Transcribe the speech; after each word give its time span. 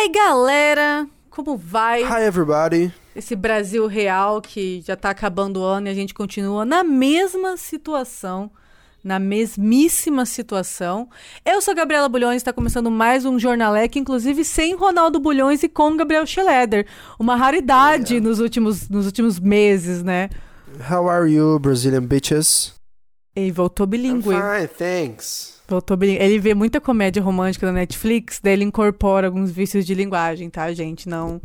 aí, 0.00 0.08
galera? 0.08 1.06
Como 1.28 1.56
vai? 1.56 2.02
Hi, 2.02 2.24
everybody. 2.26 2.92
Esse 3.14 3.36
Brasil 3.36 3.86
real 3.86 4.40
que 4.40 4.80
já 4.80 4.96
tá 4.96 5.10
acabando 5.10 5.60
o 5.60 5.64
ano 5.64 5.88
e 5.88 5.90
a 5.90 5.94
gente 5.94 6.14
continua 6.14 6.64
na 6.64 6.82
mesma 6.82 7.56
situação. 7.56 8.50
Na 9.02 9.18
mesmíssima 9.18 10.26
situação. 10.26 11.08
Eu 11.44 11.60
sou 11.62 11.72
a 11.72 11.74
Gabriela 11.74 12.08
Bulhões, 12.08 12.36
está 12.36 12.52
começando 12.52 12.90
mais 12.90 13.24
um 13.24 13.38
Jornaleque, 13.38 13.98
inclusive 13.98 14.44
sem 14.44 14.74
Ronaldo 14.74 15.18
Bulhões 15.18 15.62
e 15.62 15.68
com 15.68 15.96
Gabriel 15.96 16.26
Schleder. 16.26 16.86
Uma 17.18 17.34
raridade 17.36 18.14
Yeah. 18.14 18.28
nos, 18.28 18.40
últimos, 18.40 18.88
nos 18.90 19.06
últimos 19.06 19.38
meses, 19.40 20.02
né? 20.02 20.28
How 20.90 21.08
are 21.08 21.30
you, 21.32 21.58
Brazilian 21.58 22.02
bitches? 22.04 22.74
Ele 23.34 23.50
voltou 23.52 23.86
I'm 23.86 23.90
bilíngue. 23.90 24.22
fine, 24.34 24.68
thanks. 24.68 25.59
Voltou 25.70 25.96
bilíngue. 25.96 26.20
Ele 26.22 26.38
vê 26.40 26.52
muita 26.52 26.80
comédia 26.80 27.22
romântica 27.22 27.64
na 27.66 27.72
Netflix, 27.72 28.40
daí 28.42 28.54
ele 28.54 28.64
incorpora 28.64 29.28
alguns 29.28 29.52
vícios 29.52 29.86
de 29.86 29.94
linguagem, 29.94 30.50
tá, 30.50 30.72
gente? 30.72 31.08
Não, 31.08 31.40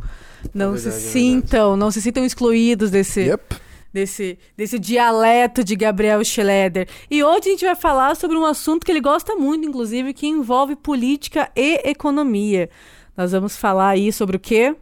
não 0.52 0.74
É 0.74 0.78
se 0.78 0.84
verdade, 0.84 1.04
é 1.06 1.08
sintam, 1.10 1.76
não 1.76 1.90
se 1.92 2.02
sintam 2.02 2.24
excluídos 2.24 2.90
desse, 2.90 3.20
Yep. 3.20 3.56
desse, 3.92 4.36
desse 4.56 4.78
dialeto 4.80 5.62
de 5.62 5.76
Gabriel 5.76 6.24
Schleder. 6.24 6.88
E 7.08 7.22
hoje 7.22 7.48
a 7.48 7.50
gente 7.52 7.64
vai 7.64 7.76
falar 7.76 8.16
sobre 8.16 8.36
um 8.36 8.44
assunto 8.44 8.84
que 8.84 8.90
ele 8.90 9.00
gosta 9.00 9.36
muito, 9.36 9.66
inclusive, 9.66 10.12
que 10.12 10.26
envolve 10.26 10.74
política 10.74 11.48
e 11.54 11.80
economia. 11.88 12.68
Nós 13.16 13.30
vamos 13.32 13.56
falar 13.56 13.90
aí 13.90 14.12
sobre 14.12 14.36
o 14.36 14.40
quê? 14.40 14.74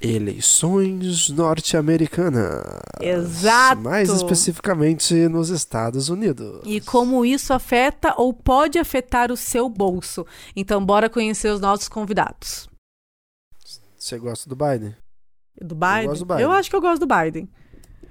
Eleições 0.00 1.30
norte-americanas. 1.30 2.62
Exato. 3.00 3.80
Mais 3.80 4.10
especificamente 4.10 5.14
nos 5.28 5.48
Estados 5.48 6.08
Unidos. 6.08 6.60
E 6.64 6.80
como 6.82 7.24
isso 7.24 7.52
afeta 7.52 8.14
ou 8.16 8.32
pode 8.32 8.78
afetar 8.78 9.32
o 9.32 9.36
seu 9.36 9.68
bolso. 9.68 10.26
Então, 10.54 10.84
bora 10.84 11.08
conhecer 11.08 11.48
os 11.50 11.60
nossos 11.60 11.88
convidados. 11.88 12.68
Você 13.96 14.18
gosta 14.18 14.48
do 14.48 14.54
Biden? 14.54 14.94
Do 15.60 15.74
Biden? 15.74 16.06
gosto 16.08 16.20
do 16.20 16.26
Biden. 16.26 16.42
Eu 16.42 16.52
acho 16.52 16.68
que 16.68 16.76
eu 16.76 16.80
gosto 16.80 17.06
do 17.06 17.14
Biden. 17.14 17.48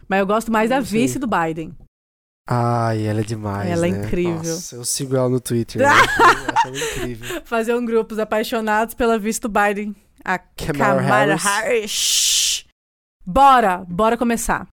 Mas 0.10 0.20
eu 0.20 0.26
gosto 0.28 0.52
mais 0.52 0.72
Eu 0.72 0.78
da 0.78 0.86
sei. 0.86 1.02
vice 1.02 1.20
do 1.20 1.28
Biden. 1.28 1.76
Ai, 2.48 3.06
ela 3.06 3.22
é 3.22 3.24
demais. 3.24 3.70
Ela 3.70 3.88
é 3.88 3.92
né? 3.92 4.06
incrível. 4.06 4.36
Nossa, 4.36 4.76
eu 4.76 4.86
sigo 4.86 5.16
ela 5.16 5.30
no 5.30 5.40
Twitter. 5.40 5.82
né? 5.82 5.88
Eu 6.66 6.72
ela 6.74 6.78
incrível. 6.78 7.42
Fazer 7.46 7.76
um 7.76 7.86
grupos 7.86 8.18
apaixonados 8.18 8.94
pela 8.96 9.18
vice 9.20 9.40
do 9.40 9.50
Biden. 9.50 9.96
A 10.26 10.40
Kamala 10.40 11.02
Kamala 11.04 11.36
Harris. 11.36 11.44
Harris. 11.44 12.66
Bora! 13.26 13.86
Bora 13.88 14.18
começar. 14.18 14.68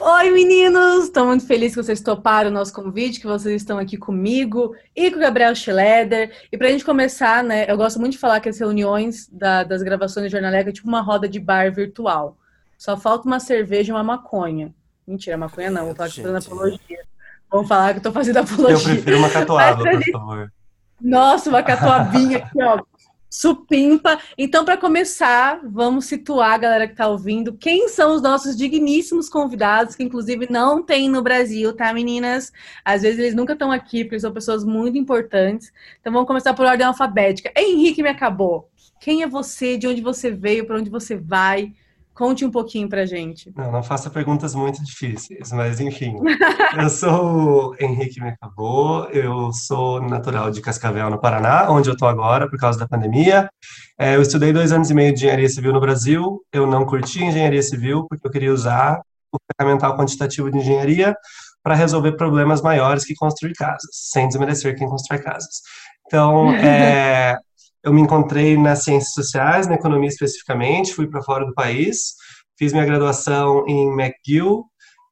Oi, 0.00 0.30
meninos! 0.30 1.04
Estou 1.04 1.26
muito 1.26 1.44
feliz 1.46 1.74
que 1.74 1.82
vocês 1.82 2.00
toparam 2.00 2.50
o 2.50 2.52
nosso 2.52 2.72
convite, 2.72 3.20
que 3.20 3.26
vocês 3.26 3.60
estão 3.60 3.78
aqui 3.78 3.96
comigo 3.98 4.74
e 4.94 5.10
com 5.10 5.16
o 5.16 5.20
Gabriel 5.20 5.54
Schleder. 5.54 6.46
E 6.52 6.56
para 6.56 6.68
a 6.68 6.70
gente 6.70 6.84
começar, 6.84 7.42
né, 7.42 7.68
eu 7.70 7.76
gosto 7.76 7.98
muito 7.98 8.12
de 8.12 8.18
falar 8.18 8.40
que 8.40 8.48
as 8.48 8.58
reuniões 8.58 9.28
da- 9.28 9.64
das 9.64 9.82
gravações 9.82 10.26
de 10.26 10.32
Jornaleca 10.32 10.70
é 10.70 10.72
tipo 10.72 10.88
uma 10.88 11.00
roda 11.02 11.28
de 11.28 11.40
bar 11.40 11.72
virtual. 11.74 12.38
Só 12.78 12.96
falta 12.96 13.26
uma 13.26 13.40
cerveja 13.40 13.90
e 13.90 13.94
uma 13.94 14.04
maconha. 14.04 14.72
Mentira, 15.08 15.38
maconha 15.38 15.70
não, 15.70 15.86
vou 15.86 15.94
falar 15.94 16.10
que 16.10 16.20
tô 16.20 16.28
fazendo 16.28 16.52
apologia. 16.52 16.98
Vamos 17.50 17.68
falar 17.68 17.92
que 17.94 17.98
eu 17.98 18.02
tô 18.02 18.12
fazendo 18.12 18.36
apologia. 18.36 18.74
Eu 18.74 18.80
prefiro 18.82 19.18
uma 19.18 19.30
catuaba, 19.30 19.82
por 19.82 20.12
favor. 20.12 20.52
Nossa, 21.00 21.48
uma 21.48 21.62
catuabinha 21.62 22.36
aqui, 22.38 22.62
ó. 22.62 22.82
Supimpa. 23.30 24.18
Então, 24.36 24.66
para 24.66 24.76
começar, 24.76 25.60
vamos 25.64 26.04
situar 26.04 26.52
a 26.52 26.58
galera 26.58 26.86
que 26.86 26.94
tá 26.94 27.08
ouvindo. 27.08 27.54
Quem 27.54 27.88
são 27.88 28.14
os 28.14 28.20
nossos 28.20 28.54
digníssimos 28.54 29.30
convidados, 29.30 29.94
que 29.96 30.02
inclusive 30.02 30.46
não 30.50 30.82
tem 30.82 31.08
no 31.08 31.22
Brasil, 31.22 31.74
tá, 31.74 31.90
meninas? 31.94 32.52
Às 32.84 33.00
vezes 33.00 33.18
eles 33.18 33.34
nunca 33.34 33.54
estão 33.54 33.72
aqui, 33.72 34.04
porque 34.04 34.20
são 34.20 34.32
pessoas 34.32 34.62
muito 34.62 34.98
importantes. 34.98 35.72
Então, 36.00 36.12
vamos 36.12 36.28
começar 36.28 36.52
por 36.52 36.66
ordem 36.66 36.86
alfabética. 36.86 37.50
Henrique 37.56 38.02
me 38.02 38.10
acabou. 38.10 38.68
Quem 39.00 39.22
é 39.22 39.26
você? 39.26 39.78
De 39.78 39.86
onde 39.86 40.02
você 40.02 40.30
veio? 40.30 40.66
Para 40.66 40.76
onde 40.76 40.90
você 40.90 41.16
vai? 41.16 41.72
Conte 42.18 42.44
um 42.44 42.50
pouquinho 42.50 42.88
pra 42.88 43.06
gente. 43.06 43.52
Não, 43.56 43.70
não 43.70 43.80
faça 43.80 44.10
perguntas 44.10 44.52
muito 44.52 44.84
difíceis, 44.84 45.52
mas 45.52 45.78
enfim. 45.78 46.16
Eu 46.76 46.90
sou 46.90 47.70
o 47.70 47.76
Henrique 47.78 48.20
Mercabô, 48.20 49.04
eu 49.04 49.52
sou 49.52 50.02
natural 50.02 50.50
de 50.50 50.60
Cascavel, 50.60 51.08
no 51.08 51.20
Paraná, 51.20 51.70
onde 51.70 51.88
eu 51.88 51.94
estou 51.94 52.08
agora 52.08 52.48
por 52.50 52.58
causa 52.58 52.78
da 52.78 52.86
pandemia. 52.86 53.48
É, 53.98 54.16
eu 54.16 54.22
estudei 54.22 54.52
dois 54.52 54.70
anos 54.72 54.90
e 54.90 54.94
meio 54.94 55.12
de 55.12 55.20
engenharia 55.20 55.48
civil 55.48 55.72
no 55.72 55.80
Brasil. 55.80 56.42
Eu 56.52 56.66
não 56.66 56.84
curti 56.84 57.22
engenharia 57.22 57.62
civil 57.62 58.04
porque 58.08 58.26
eu 58.26 58.30
queria 58.30 58.52
usar 58.52 59.00
o 59.32 59.38
ferramental 59.56 59.96
quantitativo 59.96 60.50
de 60.50 60.58
engenharia 60.58 61.16
para 61.62 61.74
resolver 61.74 62.12
problemas 62.12 62.60
maiores 62.60 63.04
que 63.04 63.14
construir 63.14 63.54
casas, 63.54 63.90
sem 63.92 64.26
desmerecer 64.26 64.76
quem 64.76 64.88
constrói 64.88 65.20
casas. 65.20 65.62
Então, 66.06 66.52
é, 66.58 67.38
eu 67.84 67.92
me 67.92 68.00
encontrei 68.00 68.56
nas 68.56 68.82
ciências 68.84 69.12
sociais, 69.12 69.66
na 69.66 69.74
economia 69.74 70.08
especificamente, 70.08 70.94
fui 70.94 71.06
para 71.06 71.22
fora 71.22 71.46
do 71.46 71.54
país, 71.54 72.14
fiz 72.58 72.72
minha 72.72 72.84
graduação 72.84 73.64
em 73.66 73.88
McGill, 73.92 74.64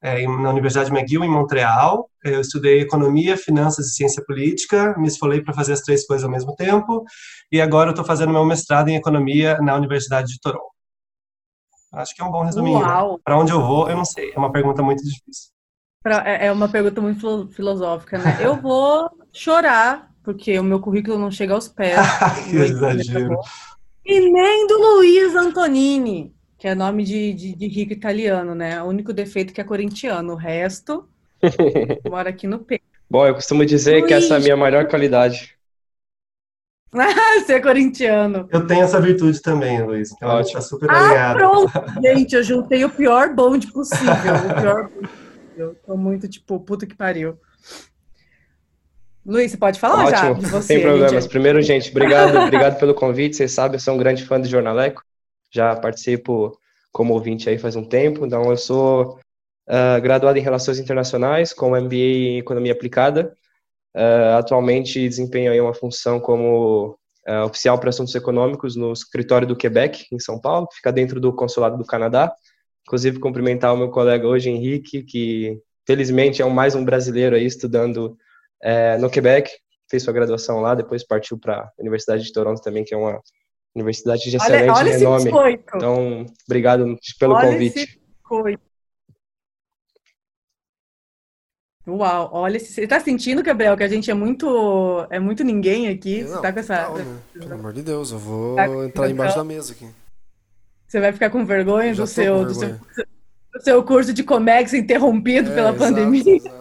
é, 0.03 0.25
na 0.27 0.49
Universidade 0.51 0.91
McGill, 0.91 1.23
em 1.23 1.29
Montreal. 1.29 2.09
Eu 2.23 2.41
estudei 2.41 2.81
economia, 2.81 3.37
finanças 3.37 3.87
e 3.87 3.95
ciência 3.95 4.23
política, 4.25 4.95
me 4.97 5.07
esfolei 5.07 5.41
para 5.41 5.53
fazer 5.53 5.73
as 5.73 5.81
três 5.81 6.05
coisas 6.05 6.23
ao 6.25 6.31
mesmo 6.31 6.55
tempo, 6.55 7.03
e 7.51 7.59
agora 7.61 7.89
eu 7.89 7.91
estou 7.91 8.05
fazendo 8.05 8.31
meu 8.31 8.45
mestrado 8.45 8.89
em 8.89 8.95
economia 8.95 9.57
na 9.59 9.75
Universidade 9.75 10.27
de 10.27 10.39
Toronto. 10.39 10.67
Acho 11.93 12.13
que 12.13 12.21
é 12.21 12.25
um 12.25 12.31
bom 12.31 12.43
resuminho. 12.43 12.79
Para 13.23 13.39
onde 13.39 13.51
eu 13.51 13.61
vou, 13.61 13.89
eu 13.89 13.95
não 13.95 14.05
sei, 14.05 14.31
é 14.33 14.37
uma 14.37 14.51
pergunta 14.51 14.83
muito 14.83 15.01
difícil. 15.03 15.51
É 16.05 16.47
é 16.47 16.51
uma 16.51 16.69
pergunta 16.69 17.01
muito 17.01 17.19
filo- 17.19 17.49
filosófica, 17.51 18.17
né? 18.17 18.37
Eu 18.39 18.55
vou 18.61 19.09
chorar, 19.33 20.06
porque 20.27 20.59
o 20.59 20.63
meu 20.63 20.81
currículo 20.81 21.17
não 21.17 21.31
chega 21.31 21.53
aos 21.53 21.69
pés. 21.69 21.95
que 22.51 22.57
exagero. 22.57 23.39
E 24.05 24.19
nem 24.19 24.67
do 24.67 24.77
Luiz 24.77 25.33
Antonini, 25.33 26.35
que 26.57 26.67
é 26.67 26.75
nome 26.75 27.05
de, 27.05 27.33
de, 27.33 27.55
de 27.55 27.67
rico 27.69 27.93
italiano, 27.93 28.53
né? 28.53 28.83
O 28.83 28.87
único 28.87 29.13
defeito 29.13 29.53
que 29.53 29.61
é 29.61 29.63
corintiano, 29.63 30.33
o 30.33 30.35
resto 30.35 31.07
mora 32.09 32.29
aqui 32.29 32.45
no 32.45 32.59
peito. 32.59 32.83
Bom, 33.09 33.25
eu 33.25 33.35
costumo 33.35 33.65
dizer 33.65 34.05
que 34.05 34.13
essa 34.13 34.33
é 34.33 34.37
a 34.37 34.39
minha 34.41 34.57
maior 34.57 34.89
qualidade. 34.89 35.55
Você 36.91 37.53
é 37.53 37.61
corintiano. 37.61 38.49
Eu 38.51 38.67
tenho 38.67 38.83
essa 38.83 38.99
virtude 38.99 39.41
também, 39.41 39.81
Luiz, 39.81 40.11
então 40.11 40.29
a 40.29 40.41
gente 40.41 40.57
Ótimo. 40.57 40.59
está 40.59 40.61
super 40.69 40.91
Ah, 40.91 41.05
alinhado. 41.05 41.39
pronto! 41.39 41.71
Gente, 42.03 42.35
eu 42.35 42.43
juntei 42.43 42.83
o 42.83 42.89
pior 42.89 43.33
bonde 43.33 43.71
possível. 43.71 44.11
O 44.11 44.61
pior 44.61 44.89
bonde 44.89 45.07
possível. 45.07 45.75
Tô 45.85 45.95
muito 45.95 46.27
tipo, 46.27 46.59
puta 46.59 46.85
que 46.85 46.95
pariu. 46.95 47.37
Luiz, 49.27 49.51
você 49.51 49.57
pode 49.57 49.77
falar 49.79 50.09
já 50.09 50.31
Ótimo, 50.31 50.39
de 50.45 50.49
você? 50.49 50.67
sem 50.67 50.81
problemas. 50.81 51.11
gente? 51.11 51.27
Primeiro, 51.29 51.61
gente, 51.61 51.91
obrigado, 51.91 52.37
obrigado 52.37 52.79
pelo 52.79 52.93
convite. 52.93 53.35
Vocês 53.35 53.51
sabem, 53.51 53.75
eu 53.75 53.79
sou 53.81 53.93
um 53.93 53.97
grande 53.97 54.23
fã 54.25 54.39
do 54.39 54.47
Jornaleco. 54.47 55.03
Já 55.53 55.75
participo 55.75 56.57
como 56.93 57.13
ouvinte 57.13 57.49
aí 57.49 57.57
faz 57.57 57.75
um 57.75 57.83
tempo. 57.83 58.25
Então, 58.25 58.49
eu 58.49 58.55
sou 58.57 59.19
ah, 59.67 59.99
graduado 59.99 60.37
em 60.39 60.41
Relações 60.41 60.79
Internacionais, 60.79 61.51
com 61.53 61.71
MBA 61.79 61.95
em 61.95 62.37
Economia 62.39 62.71
Aplicada. 62.71 63.33
Ah, 63.93 64.37
atualmente 64.37 65.07
desempenho 65.07 65.51
aí 65.51 65.59
uma 65.59 65.73
função 65.73 66.21
como 66.21 66.97
ah, 67.27 67.43
oficial 67.45 67.77
para 67.77 67.89
assuntos 67.89 68.15
econômicos 68.15 68.77
no 68.77 68.93
escritório 68.93 69.45
do 69.45 69.57
Quebec, 69.57 70.05
em 70.09 70.19
São 70.19 70.39
Paulo, 70.39 70.67
que 70.69 70.77
fica 70.77 70.91
dentro 70.93 71.19
do 71.19 71.33
Consulado 71.33 71.77
do 71.77 71.85
Canadá. 71.85 72.33
Inclusive, 72.87 73.19
cumprimentar 73.19 73.73
o 73.73 73.77
meu 73.77 73.89
colega 73.89 74.25
hoje, 74.25 74.49
Henrique, 74.49 75.03
que 75.03 75.59
felizmente 75.85 76.41
é 76.41 76.45
um- 76.45 76.49
mais 76.49 76.75
um 76.75 76.85
brasileiro 76.85 77.35
aí 77.35 77.45
estudando 77.45 78.17
é, 78.61 78.97
no 78.97 79.09
Quebec, 79.09 79.49
fez 79.89 80.03
sua 80.03 80.13
graduação 80.13 80.59
lá, 80.59 80.75
depois 80.75 81.05
partiu 81.05 81.37
para 81.37 81.59
a 81.61 81.71
Universidade 81.79 82.23
de 82.23 82.31
Toronto 82.33 82.61
também, 82.61 82.83
que 82.83 82.93
é 82.93 82.97
uma 82.97 83.19
universidade 83.75 84.29
de 84.29 84.35
excelente 84.37 84.63
Olha, 84.69 84.73
olha 84.73 84.89
esse 84.89 84.99
renome. 84.99 85.23
biscoito. 85.25 85.63
Então, 85.75 86.25
obrigado 86.47 86.97
pelo 87.19 87.35
Olha 87.35 87.47
convite. 87.51 87.79
esse 87.79 87.99
biscoito. 87.99 88.61
Uau, 91.87 92.29
olha. 92.33 92.59
Você 92.59 92.85
tá 92.85 92.99
sentindo, 92.99 93.41
Gabriel, 93.41 93.77
que 93.77 93.83
a 93.83 93.87
gente 93.87 94.11
é 94.11 94.13
muito. 94.13 95.07
É 95.09 95.19
muito 95.19 95.41
ninguém 95.43 95.87
aqui? 95.87 96.23
Você 96.23 96.33
Não, 96.35 96.41
tá 96.41 96.51
com 96.51 96.59
essa. 96.59 96.89
né? 96.89 97.19
Pelo 97.31 97.53
amor 97.53 97.71
de 97.71 97.81
Deus, 97.81 98.11
eu 98.11 98.19
vou 98.19 98.55
Tá 98.57 98.65
entrar 98.85 99.09
embaixo 99.09 99.37
da 99.37 99.43
mesa 99.43 99.71
aqui. 99.71 99.87
Você 100.85 100.99
vai 100.99 101.13
ficar 101.13 101.29
com 101.29 101.45
vergonha 101.45 101.93
do 101.95 102.05
seu, 102.05 102.37
com 102.39 102.43
do 102.45 102.53
seu, 102.53 102.67
vergonha. 102.69 102.81
do 103.53 103.61
seu 103.61 103.83
curso 103.83 104.13
de 104.13 104.23
Comex 104.23 104.73
interrompido 104.73 105.51
É, 105.51 105.55
pela 105.55 105.69
exato, 105.69 105.79
pandemia? 105.79 106.35
exato. 106.35 106.56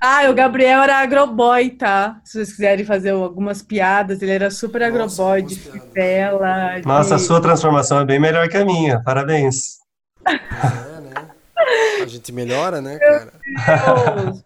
Ah, 0.00 0.30
o 0.30 0.34
Gabriel 0.34 0.82
era 0.82 0.98
agroboy, 1.00 1.70
tá? 1.70 2.20
Se 2.24 2.32
vocês 2.32 2.52
quiserem 2.52 2.86
fazer 2.86 3.10
algumas 3.10 3.62
piadas, 3.62 4.22
ele 4.22 4.32
era 4.32 4.50
super 4.50 4.80
Nossa, 4.80 5.22
agroboy, 5.22 5.42
de 5.42 5.54
algumas 5.56 5.58
piadas. 5.58 5.82
fivela, 5.88 6.80
de... 6.80 6.86
Nossa, 6.86 7.16
a 7.16 7.18
sua 7.18 7.40
transformação 7.40 8.00
é 8.00 8.04
bem 8.06 8.18
melhor 8.18 8.48
que 8.48 8.56
a 8.56 8.64
minha. 8.64 9.02
Parabéns. 9.02 9.78
É, 10.26 11.00
né? 11.00 11.30
A 12.02 12.06
gente 12.06 12.32
melhora, 12.32 12.80
né, 12.80 12.98
cara? 12.98 13.32
Deus. 14.16 14.44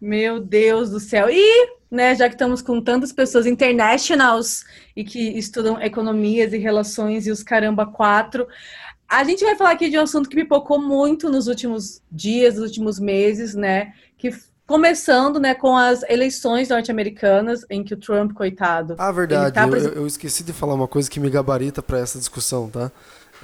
Meu 0.00 0.40
Deus 0.40 0.90
do 0.90 1.00
céu. 1.00 1.30
E, 1.30 1.76
né, 1.90 2.14
já 2.14 2.28
que 2.28 2.34
estamos 2.34 2.60
com 2.60 2.82
tantas 2.82 3.12
pessoas 3.12 3.46
internationals 3.46 4.64
e 4.94 5.04
que 5.04 5.38
estudam 5.38 5.80
economias 5.80 6.52
e 6.52 6.58
relações 6.58 7.26
e 7.26 7.30
os 7.30 7.42
caramba 7.42 7.86
quatro, 7.86 8.46
a 9.12 9.24
gente 9.24 9.44
vai 9.44 9.54
falar 9.54 9.72
aqui 9.72 9.90
de 9.90 9.98
um 9.98 10.02
assunto 10.02 10.28
que 10.28 10.36
pipocou 10.36 10.80
muito 10.80 11.28
nos 11.28 11.46
últimos 11.46 12.00
dias, 12.10 12.54
nos 12.54 12.64
últimos 12.64 12.98
meses, 12.98 13.54
né? 13.54 13.92
Que 14.16 14.30
começando, 14.66 15.38
né, 15.38 15.54
com 15.54 15.76
as 15.76 16.02
eleições 16.08 16.70
norte-americanas, 16.70 17.66
em 17.68 17.84
que 17.84 17.92
o 17.92 17.96
Trump, 17.98 18.32
coitado. 18.32 18.94
Ah, 18.96 19.12
verdade. 19.12 19.54
Tá 19.54 19.68
eu, 19.68 19.92
eu, 19.92 20.06
esqueci 20.06 20.42
de 20.42 20.54
falar 20.54 20.72
uma 20.72 20.88
coisa 20.88 21.10
que 21.10 21.20
me 21.20 21.28
gabarita 21.28 21.82
para 21.82 21.98
essa 21.98 22.18
discussão, 22.18 22.70
tá? 22.70 22.90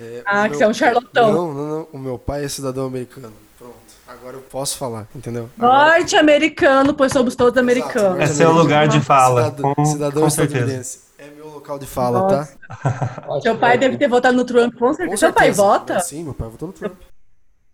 É, 0.00 0.22
ah, 0.24 0.44
que 0.44 0.50
meu... 0.50 0.58
você 0.58 0.64
é 0.64 0.68
um 0.68 0.74
charlatão. 0.74 1.32
Não, 1.32 1.52
não, 1.52 1.68
não. 1.68 1.88
O 1.92 1.98
meu 1.98 2.18
pai 2.18 2.46
é 2.46 2.48
cidadão 2.48 2.86
americano. 2.86 3.34
Pronto. 3.58 3.74
Agora 4.06 4.36
eu 4.36 4.40
posso 4.40 4.78
falar, 4.78 5.06
entendeu? 5.14 5.50
Norte-americano, 5.58 6.94
pois 6.94 7.12
somos 7.12 7.36
todos 7.36 7.58
americanos. 7.58 8.22
Esse 8.22 8.42
é 8.42 8.48
o 8.48 8.52
lugar 8.52 8.88
de 8.88 9.00
fala. 9.00 9.44
Cidadão, 9.44 9.74
com, 9.74 9.84
cidadão 9.84 10.22
com 10.22 10.28
estadunidense. 10.28 10.96
É 10.96 11.00
meu 11.00 11.07
local 11.68 11.78
de 11.78 11.86
fala, 11.86 12.26
tá? 12.26 12.36
Nossa. 12.36 12.58
tá? 13.20 13.40
Seu 13.42 13.58
pai 13.58 13.76
deve 13.76 13.98
ter 13.98 14.08
votado 14.08 14.36
no 14.36 14.44
Trump, 14.44 14.74
com 14.74 14.92
certeza. 14.94 15.10
Com 15.10 15.16
Seu 15.16 15.32
pai 15.32 15.52
vota? 15.52 16.00
Sim, 16.00 16.24
meu 16.24 16.34
pai 16.34 16.48
votou 16.48 16.68
no 16.68 16.74
Trump. 16.74 16.94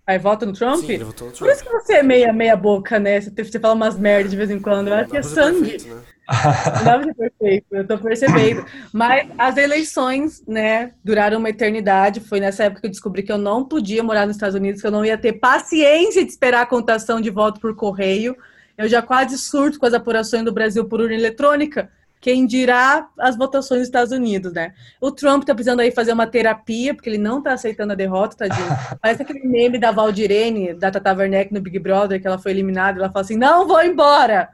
Pai 0.04 0.18
vota 0.18 0.44
no 0.44 0.52
Trump? 0.52 0.80
Sim, 0.80 0.92
ele 0.92 1.04
votou 1.04 1.28
no 1.28 1.32
Trump. 1.32 1.48
Por 1.48 1.54
isso 1.54 1.64
que 1.64 1.70
você 1.70 1.94
é 1.94 2.02
meia, 2.02 2.32
meia 2.32 2.56
boca, 2.56 2.98
né? 2.98 3.20
Você, 3.20 3.30
você 3.30 3.60
fala 3.60 3.74
umas 3.74 3.96
merdas 3.96 4.30
de 4.30 4.36
vez 4.36 4.50
em 4.50 4.58
quando. 4.58 4.88
Eu 4.88 4.94
acho 4.94 5.10
que 5.10 5.16
é 5.16 5.22
sangue. 5.22 5.70
Perfeito, 5.70 5.94
né? 5.94 6.02
Não 6.26 6.84
dá 6.84 6.98
pra 6.98 7.04
ser 7.04 7.14
perfeito, 7.14 7.66
eu 7.70 7.86
tô 7.86 7.98
percebendo. 7.98 8.64
Mas 8.92 9.28
as 9.36 9.56
eleições, 9.56 10.42
né, 10.46 10.92
duraram 11.04 11.38
uma 11.38 11.50
eternidade. 11.50 12.20
Foi 12.20 12.40
nessa 12.40 12.64
época 12.64 12.80
que 12.80 12.86
eu 12.86 12.90
descobri 12.90 13.22
que 13.22 13.32
eu 13.32 13.38
não 13.38 13.64
podia 13.64 14.02
morar 14.02 14.26
nos 14.26 14.36
Estados 14.36 14.54
Unidos, 14.54 14.80
que 14.80 14.86
eu 14.86 14.90
não 14.90 15.04
ia 15.04 15.18
ter 15.18 15.34
paciência 15.34 16.24
de 16.24 16.30
esperar 16.30 16.62
a 16.62 16.66
contação 16.66 17.20
de 17.20 17.30
voto 17.30 17.60
por 17.60 17.74
correio. 17.76 18.36
Eu 18.76 18.88
já 18.88 19.00
quase 19.00 19.38
surto 19.38 19.78
com 19.78 19.86
as 19.86 19.94
apurações 19.94 20.44
do 20.44 20.52
Brasil 20.52 20.86
por 20.86 21.00
urna 21.00 21.14
eletrônica. 21.14 21.90
Quem 22.24 22.46
dirá 22.46 23.06
as 23.18 23.36
votações 23.36 23.80
dos 23.80 23.88
Estados 23.88 24.10
Unidos, 24.10 24.50
né? 24.50 24.72
O 24.98 25.10
Trump 25.10 25.44
tá 25.44 25.54
precisando 25.54 25.80
aí 25.80 25.90
fazer 25.90 26.10
uma 26.10 26.26
terapia, 26.26 26.94
porque 26.94 27.10
ele 27.10 27.18
não 27.18 27.42
tá 27.42 27.52
aceitando 27.52 27.92
a 27.92 27.94
derrota, 27.94 28.34
tadinho. 28.34 28.66
Parece 28.98 29.20
aquele 29.20 29.46
meme 29.46 29.76
da 29.76 29.90
Valdirene, 29.90 30.72
da 30.72 30.90
Tata 30.90 31.12
Werneck 31.12 31.52
no 31.52 31.60
Big 31.60 31.78
Brother, 31.78 32.18
que 32.18 32.26
ela 32.26 32.38
foi 32.38 32.52
eliminada, 32.52 32.98
ela 32.98 33.10
fala 33.10 33.26
assim, 33.26 33.36
não 33.36 33.68
vou 33.68 33.84
embora! 33.84 34.48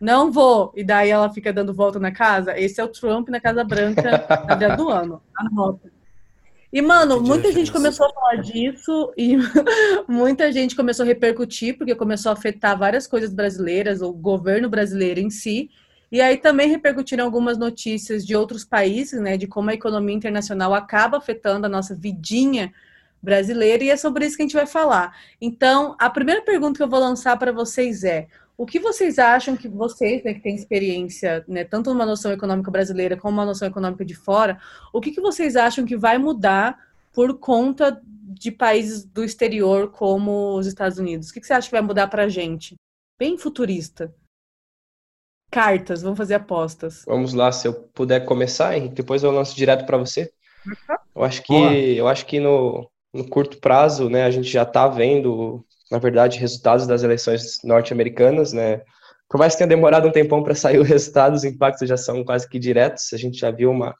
Não 0.00 0.30
vou. 0.30 0.72
E 0.76 0.84
daí 0.84 1.10
ela 1.10 1.28
fica 1.28 1.52
dando 1.52 1.74
volta 1.74 1.98
na 1.98 2.12
casa. 2.12 2.56
Esse 2.56 2.80
é 2.80 2.84
o 2.84 2.88
Trump 2.88 3.28
na 3.28 3.40
Casa 3.40 3.64
Branca 3.64 4.24
na 4.46 4.76
do 4.76 4.88
ano. 4.88 5.20
Anota. 5.36 5.90
E, 6.72 6.80
mano, 6.80 7.20
muita 7.20 7.50
gente 7.50 7.72
começou 7.72 8.06
a 8.06 8.12
falar 8.12 8.36
disso 8.36 9.12
e 9.16 9.36
muita 10.06 10.52
gente 10.52 10.76
começou 10.76 11.02
a 11.02 11.06
repercutir, 11.08 11.76
porque 11.76 11.94
começou 11.96 12.30
a 12.30 12.34
afetar 12.34 12.78
várias 12.78 13.08
coisas 13.08 13.34
brasileiras, 13.34 14.00
o 14.00 14.12
governo 14.12 14.68
brasileiro 14.68 15.18
em 15.18 15.30
si. 15.30 15.70
E 16.10 16.20
aí 16.20 16.36
também 16.36 16.68
repercutiram 16.68 17.24
algumas 17.24 17.58
notícias 17.58 18.24
de 18.24 18.36
outros 18.36 18.64
países, 18.64 19.20
né, 19.20 19.36
de 19.36 19.46
como 19.46 19.70
a 19.70 19.74
economia 19.74 20.14
internacional 20.14 20.72
acaba 20.74 21.18
afetando 21.18 21.66
a 21.66 21.68
nossa 21.68 21.94
vidinha 21.94 22.72
brasileira, 23.20 23.82
e 23.82 23.90
é 23.90 23.96
sobre 23.96 24.24
isso 24.24 24.36
que 24.36 24.42
a 24.42 24.46
gente 24.46 24.54
vai 24.54 24.66
falar. 24.66 25.16
Então, 25.40 25.96
a 25.98 26.08
primeira 26.08 26.42
pergunta 26.42 26.76
que 26.76 26.82
eu 26.82 26.88
vou 26.88 27.00
lançar 27.00 27.36
para 27.36 27.50
vocês 27.50 28.04
é: 28.04 28.28
o 28.56 28.64
que 28.64 28.78
vocês 28.78 29.18
acham 29.18 29.56
que 29.56 29.68
vocês, 29.68 30.22
né, 30.22 30.32
que 30.34 30.40
têm 30.40 30.54
experiência, 30.54 31.44
né, 31.48 31.64
tanto 31.64 31.90
numa 31.92 32.06
noção 32.06 32.32
econômica 32.32 32.70
brasileira 32.70 33.16
como 33.16 33.36
uma 33.36 33.44
noção 33.44 33.66
econômica 33.66 34.04
de 34.04 34.14
fora, 34.14 34.58
o 34.92 35.00
que, 35.00 35.10
que 35.10 35.20
vocês 35.20 35.56
acham 35.56 35.84
que 35.84 35.96
vai 35.96 36.18
mudar 36.18 36.78
por 37.12 37.38
conta 37.38 38.00
de 38.04 38.50
países 38.52 39.04
do 39.04 39.24
exterior 39.24 39.90
como 39.90 40.56
os 40.56 40.66
Estados 40.66 40.98
Unidos? 40.98 41.30
O 41.30 41.34
que, 41.34 41.40
que 41.40 41.46
você 41.46 41.54
acha 41.54 41.68
que 41.68 41.74
vai 41.74 41.82
mudar 41.82 42.06
para 42.06 42.24
a 42.24 42.28
gente? 42.28 42.76
Bem 43.18 43.36
futurista. 43.36 44.14
Cartas, 45.50 46.02
vamos 46.02 46.18
fazer 46.18 46.34
apostas. 46.34 47.04
Vamos 47.06 47.32
lá, 47.32 47.50
se 47.52 47.68
eu 47.68 47.74
puder 47.94 48.24
começar, 48.24 48.76
Henrique, 48.76 48.94
depois 48.94 49.22
eu 49.22 49.30
lanço 49.30 49.56
direto 49.56 49.86
para 49.86 49.96
você. 49.96 50.30
Eu 51.14 51.22
acho 51.22 51.42
que, 51.42 51.54
eu 51.96 52.08
acho 52.08 52.26
que 52.26 52.40
no, 52.40 52.90
no 53.14 53.28
curto 53.28 53.58
prazo, 53.58 54.10
né, 54.10 54.24
a 54.24 54.30
gente 54.30 54.48
já 54.48 54.64
está 54.64 54.88
vendo 54.88 55.64
na 55.90 55.98
verdade, 55.98 56.38
resultados 56.38 56.86
das 56.86 57.02
eleições 57.02 57.58
norte-americanas, 57.62 58.52
né? 58.52 58.82
Por 59.28 59.38
mais 59.38 59.52
que 59.52 59.58
tenha 59.58 59.68
demorado 59.68 60.08
um 60.08 60.12
tempão 60.12 60.42
para 60.42 60.54
sair 60.54 60.78
os 60.80 60.88
resultados, 60.88 61.40
os 61.40 61.44
impactos 61.44 61.88
já 61.88 61.96
são 61.96 62.24
quase 62.24 62.48
que 62.48 62.58
diretos. 62.58 63.12
A 63.12 63.16
gente 63.16 63.38
já 63.38 63.50
viu 63.50 63.70
uma, 63.70 63.94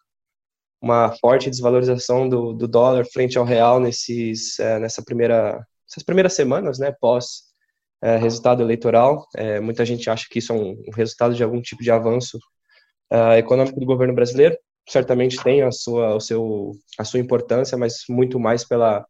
uma 0.81 1.14
forte 1.20 1.50
desvalorização 1.50 2.28
do, 2.28 2.52
do 2.52 2.66
dólar 2.66 3.04
frente 3.12 3.38
ao 3.38 3.44
real 3.44 3.81
nesses, 3.81 4.58
é, 4.58 4.78
nessa 4.78 5.02
primeira, 5.02 5.64
essas 5.88 6.02
primeiras 6.02 6.32
semanas, 6.32 6.78
né? 6.78 6.93
Pós 7.00 7.46
é, 8.02 8.16
resultado 8.16 8.62
eleitoral. 8.62 9.26
É, 9.37 9.60
muita 9.60 9.84
gente 9.84 10.08
acha 10.10 10.26
que 10.31 10.38
isso 10.38 10.52
é 10.52 10.56
um, 10.56 10.70
um 10.88 10.93
resultado 10.94 11.34
de 11.34 11.43
algum 11.43 11.60
tipo 11.60 11.82
de 11.82 11.90
avanço 11.90 12.38
é, 13.10 13.38
econômico 13.38 13.78
do 13.81 13.87
governo 13.87 14.14
brasileiro. 14.14 14.56
Certamente 14.88 15.43
tem 15.43 15.62
a 15.62 15.72
sua, 15.72 16.14
o 16.14 16.20
seu, 16.20 16.72
a 16.98 17.04
sua 17.04 17.20
importância, 17.20 17.76
mas 17.76 18.04
muito 18.08 18.38
mais 18.38 18.64
pela 18.64 19.04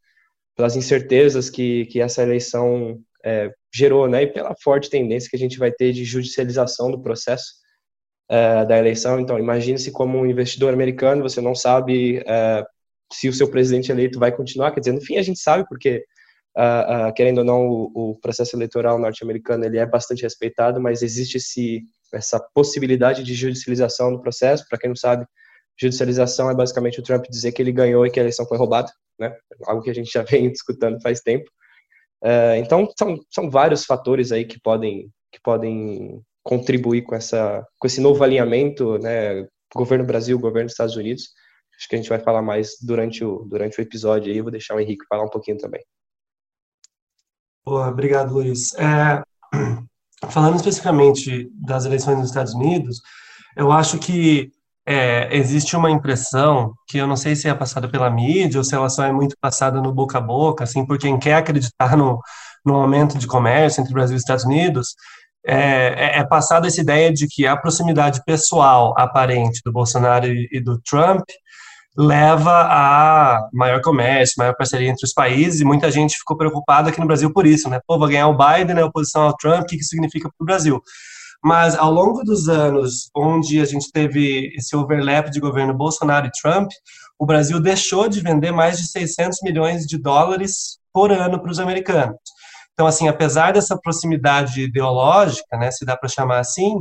pelas 0.56 0.74
incertezas 0.74 1.50
que, 1.50 1.84
que 1.86 2.00
essa 2.00 2.22
eleição 2.22 2.98
é, 3.22 3.52
gerou, 3.72 4.08
né, 4.08 4.22
e 4.22 4.26
pela 4.26 4.54
forte 4.62 4.88
tendência 4.88 5.28
que 5.28 5.36
a 5.36 5.38
gente 5.38 5.58
vai 5.58 5.70
ter 5.70 5.92
de 5.92 6.02
judicialização 6.02 6.90
do 6.90 7.00
processo 7.00 7.52
é, 8.28 8.64
da 8.64 8.78
eleição. 8.78 9.20
Então, 9.20 9.38
imagine-se 9.38 9.92
como 9.92 10.18
um 10.18 10.26
investidor 10.26 10.72
americano, 10.72 11.22
você 11.22 11.42
não 11.42 11.54
sabe 11.54 12.22
é, 12.26 12.64
se 13.12 13.28
o 13.28 13.32
seu 13.32 13.50
presidente 13.50 13.92
eleito 13.92 14.18
vai 14.18 14.34
continuar, 14.34 14.72
quer 14.72 14.80
dizer, 14.80 14.92
no 14.92 15.00
fim 15.02 15.18
a 15.18 15.22
gente 15.22 15.38
sabe 15.38 15.68
porque, 15.68 16.04
uh, 16.56 17.08
uh, 17.08 17.14
querendo 17.14 17.38
ou 17.38 17.44
não, 17.44 17.69
o, 17.69 18.11
o 18.12 18.20
processo 18.20 18.56
eleitoral 18.56 18.99
norte-americano 18.99 19.64
ele 19.64 19.79
é 19.79 19.87
bastante 19.87 20.23
respeitado, 20.23 20.81
mas 20.81 21.03
existe 21.03 21.37
esse, 21.37 21.82
essa 22.12 22.41
possibilidade 22.55 23.23
de 23.23 23.35
judicialização 23.35 24.12
do 24.12 24.20
processo, 24.20 24.67
para 24.69 24.79
quem 24.79 24.88
não 24.88 24.97
sabe, 24.97 25.26
judicialização 25.79 26.50
é 26.50 26.55
basicamente 26.55 26.99
o 26.99 27.03
Trump 27.03 27.26
dizer 27.29 27.53
que 27.53 27.61
ele 27.61 27.73
ganhou 27.73 28.06
e 28.06 28.11
que 28.11 28.19
a 28.19 28.23
eleição 28.23 28.47
foi 28.47 28.56
roubada, 28.56 28.91
né? 29.19 29.37
Algo 29.67 29.82
que 29.82 29.91
a 29.91 29.94
gente 29.94 30.11
já 30.11 30.23
vem 30.23 30.50
discutindo 30.53 31.00
faz 31.03 31.20
tempo. 31.20 31.50
Uh, 32.25 32.56
então 32.56 32.88
são, 32.99 33.19
são 33.31 33.50
vários 33.50 33.85
fatores 33.85 34.32
aí 34.32 34.44
que 34.44 34.58
podem 34.61 35.11
que 35.31 35.38
podem 35.43 36.23
contribuir 36.43 37.03
com 37.03 37.14
essa 37.14 37.62
com 37.79 37.87
esse 37.87 38.00
novo 38.00 38.25
alinhamento, 38.25 38.99
né? 38.99 39.47
Governo 39.75 40.06
Brasil, 40.06 40.38
governo 40.38 40.69
Estados 40.69 40.97
Unidos. 40.97 41.29
Acho 41.79 41.88
que 41.88 41.94
a 41.94 41.99
gente 41.99 42.08
vai 42.08 42.19
falar 42.20 42.41
mais 42.41 42.76
durante 42.81 43.23
o 43.23 43.44
durante 43.44 43.79
o 43.79 43.82
episódio 43.82 44.32
aí. 44.32 44.41
Vou 44.41 44.50
deixar 44.50 44.75
o 44.75 44.81
Henrique 44.81 45.05
falar 45.08 45.25
um 45.25 45.31
pouquinho 45.31 45.58
também. 45.58 45.82
Boa, 47.66 47.88
obrigado, 47.88 48.32
Luiz. 48.32 48.72
É, 48.74 49.20
falando 50.30 50.54
especificamente 50.54 51.50
das 51.52 51.84
eleições 51.84 52.16
nos 52.16 52.28
Estados 52.28 52.54
Unidos, 52.54 53.00
eu 53.56 53.72
acho 53.72 53.98
que 53.98 54.52
é, 54.86 55.36
existe 55.36 55.74
uma 55.74 55.90
impressão 55.90 56.72
que 56.86 56.96
eu 56.96 57.08
não 57.08 57.16
sei 57.16 57.34
se 57.34 57.48
é 57.48 57.54
passada 57.54 57.88
pela 57.88 58.08
mídia 58.08 58.58
ou 58.58 58.64
se 58.64 58.72
ela 58.72 58.88
só 58.88 59.02
é 59.02 59.10
muito 59.10 59.34
passada 59.40 59.80
no 59.80 59.92
boca 59.92 60.18
a 60.18 60.20
boca, 60.20 60.62
assim, 60.62 60.86
por 60.86 60.96
quem 60.96 61.18
quer 61.18 61.34
acreditar 61.34 61.96
no, 61.96 62.20
no 62.64 62.76
aumento 62.76 63.18
de 63.18 63.26
comércio 63.26 63.81
entre 63.81 63.93
Brasil 63.93 64.14
e 64.14 64.20
Estados 64.20 64.44
Unidos, 64.44 64.94
é, 65.44 65.56
é, 65.56 66.19
é 66.20 66.24
passada 66.24 66.69
essa 66.69 66.81
ideia 66.81 67.12
de 67.12 67.26
que 67.26 67.48
a 67.48 67.56
proximidade 67.56 68.22
pessoal 68.24 68.94
aparente 68.96 69.60
do 69.64 69.72
Bolsonaro 69.72 70.29
e, 70.29 70.48
e 70.52 70.60
do 70.60 70.81
Trump 70.82 71.24
leva 71.96 72.50
a 72.50 73.48
maior 73.53 73.81
comércio, 73.81 74.34
maior 74.38 74.55
parceria 74.55 74.88
entre 74.88 75.05
os 75.05 75.12
países, 75.12 75.60
e 75.60 75.65
muita 75.65 75.91
gente 75.91 76.19
ficou 76.19 76.36
preocupada 76.36 76.91
aqui 76.91 77.00
no 77.00 77.06
Brasil 77.06 77.32
por 77.32 77.46
isso, 77.46 77.70
né? 77.70 77.81
Pô, 77.86 77.98
vai 77.98 78.10
ganhar 78.10 78.29
o 78.29 78.36
Biden, 78.36 78.76
né, 78.76 78.84
oposição 78.84 79.22
ao 79.22 79.36
Trump, 79.36 79.62
o 79.62 79.67
que 79.67 79.76
isso 79.76 79.88
significa 79.91 80.29
para 80.29 80.44
o 80.44 80.46
Brasil? 80.46 80.81
Mas 81.43 81.74
ao 81.76 81.93
longo 81.93 82.22
dos 82.22 82.48
anos, 82.48 83.08
onde 83.17 83.60
a 83.60 83.65
gente 83.65 83.91
teve 83.93 84.53
esse 84.56 84.74
overlap 84.74 85.31
de 85.31 85.41
governo 85.41 85.74
Bolsonaro 85.74 86.26
e 86.26 86.31
Trump, 86.43 86.69
o 87.19 87.24
Brasil 87.24 87.60
deixou 87.60 88.08
de 88.08 88.20
vender 88.20 88.53
mais 88.53 88.79
de 88.79 88.88
600 88.88 89.38
milhões 89.43 89.86
de 89.86 89.96
dólares 89.96 90.79
por 90.93 91.12
ano 91.12 91.41
para 91.41 91.50
os 91.50 91.58
americanos. 91.58 92.17
Então, 92.72 92.86
assim, 92.86 93.08
apesar 93.08 93.55
dessa 93.55 93.79
proximidade 93.79 94.60
ideológica, 94.60 95.56
né, 95.56 95.70
se 95.70 95.84
dá 95.84 95.96
para 95.96 96.10
chamar 96.10 96.41
assim, 96.41 96.74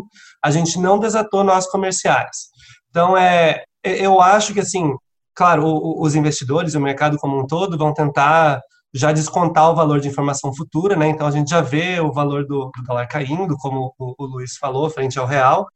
a 0.43 0.51
gente 0.51 0.77
não 0.77 0.99
desatou 0.99 1.41
nós 1.41 1.67
comerciais. 1.67 2.47
Então, 2.89 3.15
é, 3.15 3.63
eu 3.81 4.19
acho 4.19 4.53
que, 4.53 4.59
assim, 4.59 4.93
claro, 5.35 5.63
os 6.01 6.15
investidores, 6.15 6.75
o 6.75 6.81
mercado 6.81 7.17
como 7.17 7.39
um 7.39 7.45
todo, 7.45 7.77
vão 7.77 7.93
tentar 7.93 8.61
já 8.93 9.11
descontar 9.11 9.69
o 9.69 9.75
valor 9.75 9.99
de 9.99 10.07
informação 10.07 10.55
futura, 10.55 10.95
né? 10.95 11.09
Então 11.09 11.27
a 11.27 11.31
gente 11.31 11.49
já 11.49 11.59
vê 11.59 11.99
o 11.99 12.13
valor 12.13 12.45
do, 12.45 12.71
do 12.75 12.83
dólar 12.83 13.07
caindo, 13.07 13.57
como 13.57 13.93
o, 13.99 14.15
o, 14.17 14.25
Luiz 14.25 14.55
falou, 14.57 14.89
frente 14.89 15.19
ao 15.19 15.27
real. 15.27 15.67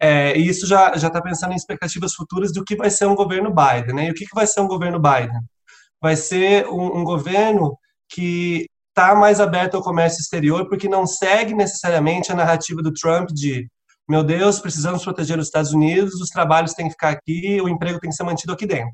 É, 0.00 0.36
e 0.36 0.48
isso 0.48 0.66
já 0.66 0.96
já 0.96 1.06
está 1.06 1.22
pensando 1.22 1.52
em 1.52 1.56
expectativas 1.56 2.14
futuras 2.14 2.52
do 2.52 2.64
que 2.64 2.74
vai 2.76 2.90
ser 2.90 3.06
um 3.06 3.14
governo 3.14 3.54
Biden, 3.54 3.94
né? 3.94 4.08
E 4.08 4.10
o 4.10 4.14
que, 4.14 4.26
que 4.26 4.34
vai 4.34 4.46
ser 4.46 4.60
um 4.60 4.66
governo 4.66 5.00
Biden? 5.00 5.40
Vai 6.02 6.16
ser 6.16 6.66
um, 6.66 6.98
um 6.98 7.04
governo 7.04 7.78
que 8.08 8.66
está 8.88 9.14
mais 9.14 9.40
aberto 9.40 9.76
ao 9.76 9.82
comércio 9.82 10.20
exterior, 10.20 10.68
porque 10.68 10.88
não 10.88 11.06
segue 11.06 11.54
necessariamente 11.54 12.32
a 12.32 12.34
narrativa 12.34 12.82
do 12.82 12.92
Trump 12.92 13.30
de 13.30 13.68
meu 14.08 14.22
Deus, 14.22 14.60
precisamos 14.60 15.02
proteger 15.02 15.38
os 15.38 15.46
Estados 15.46 15.72
Unidos, 15.72 16.20
os 16.20 16.28
trabalhos 16.28 16.74
têm 16.74 16.86
que 16.86 16.92
ficar 16.92 17.10
aqui, 17.10 17.60
o 17.60 17.68
emprego 17.68 17.98
tem 17.98 18.10
que 18.10 18.16
ser 18.16 18.24
mantido 18.24 18.52
aqui 18.52 18.66
dentro. 18.66 18.92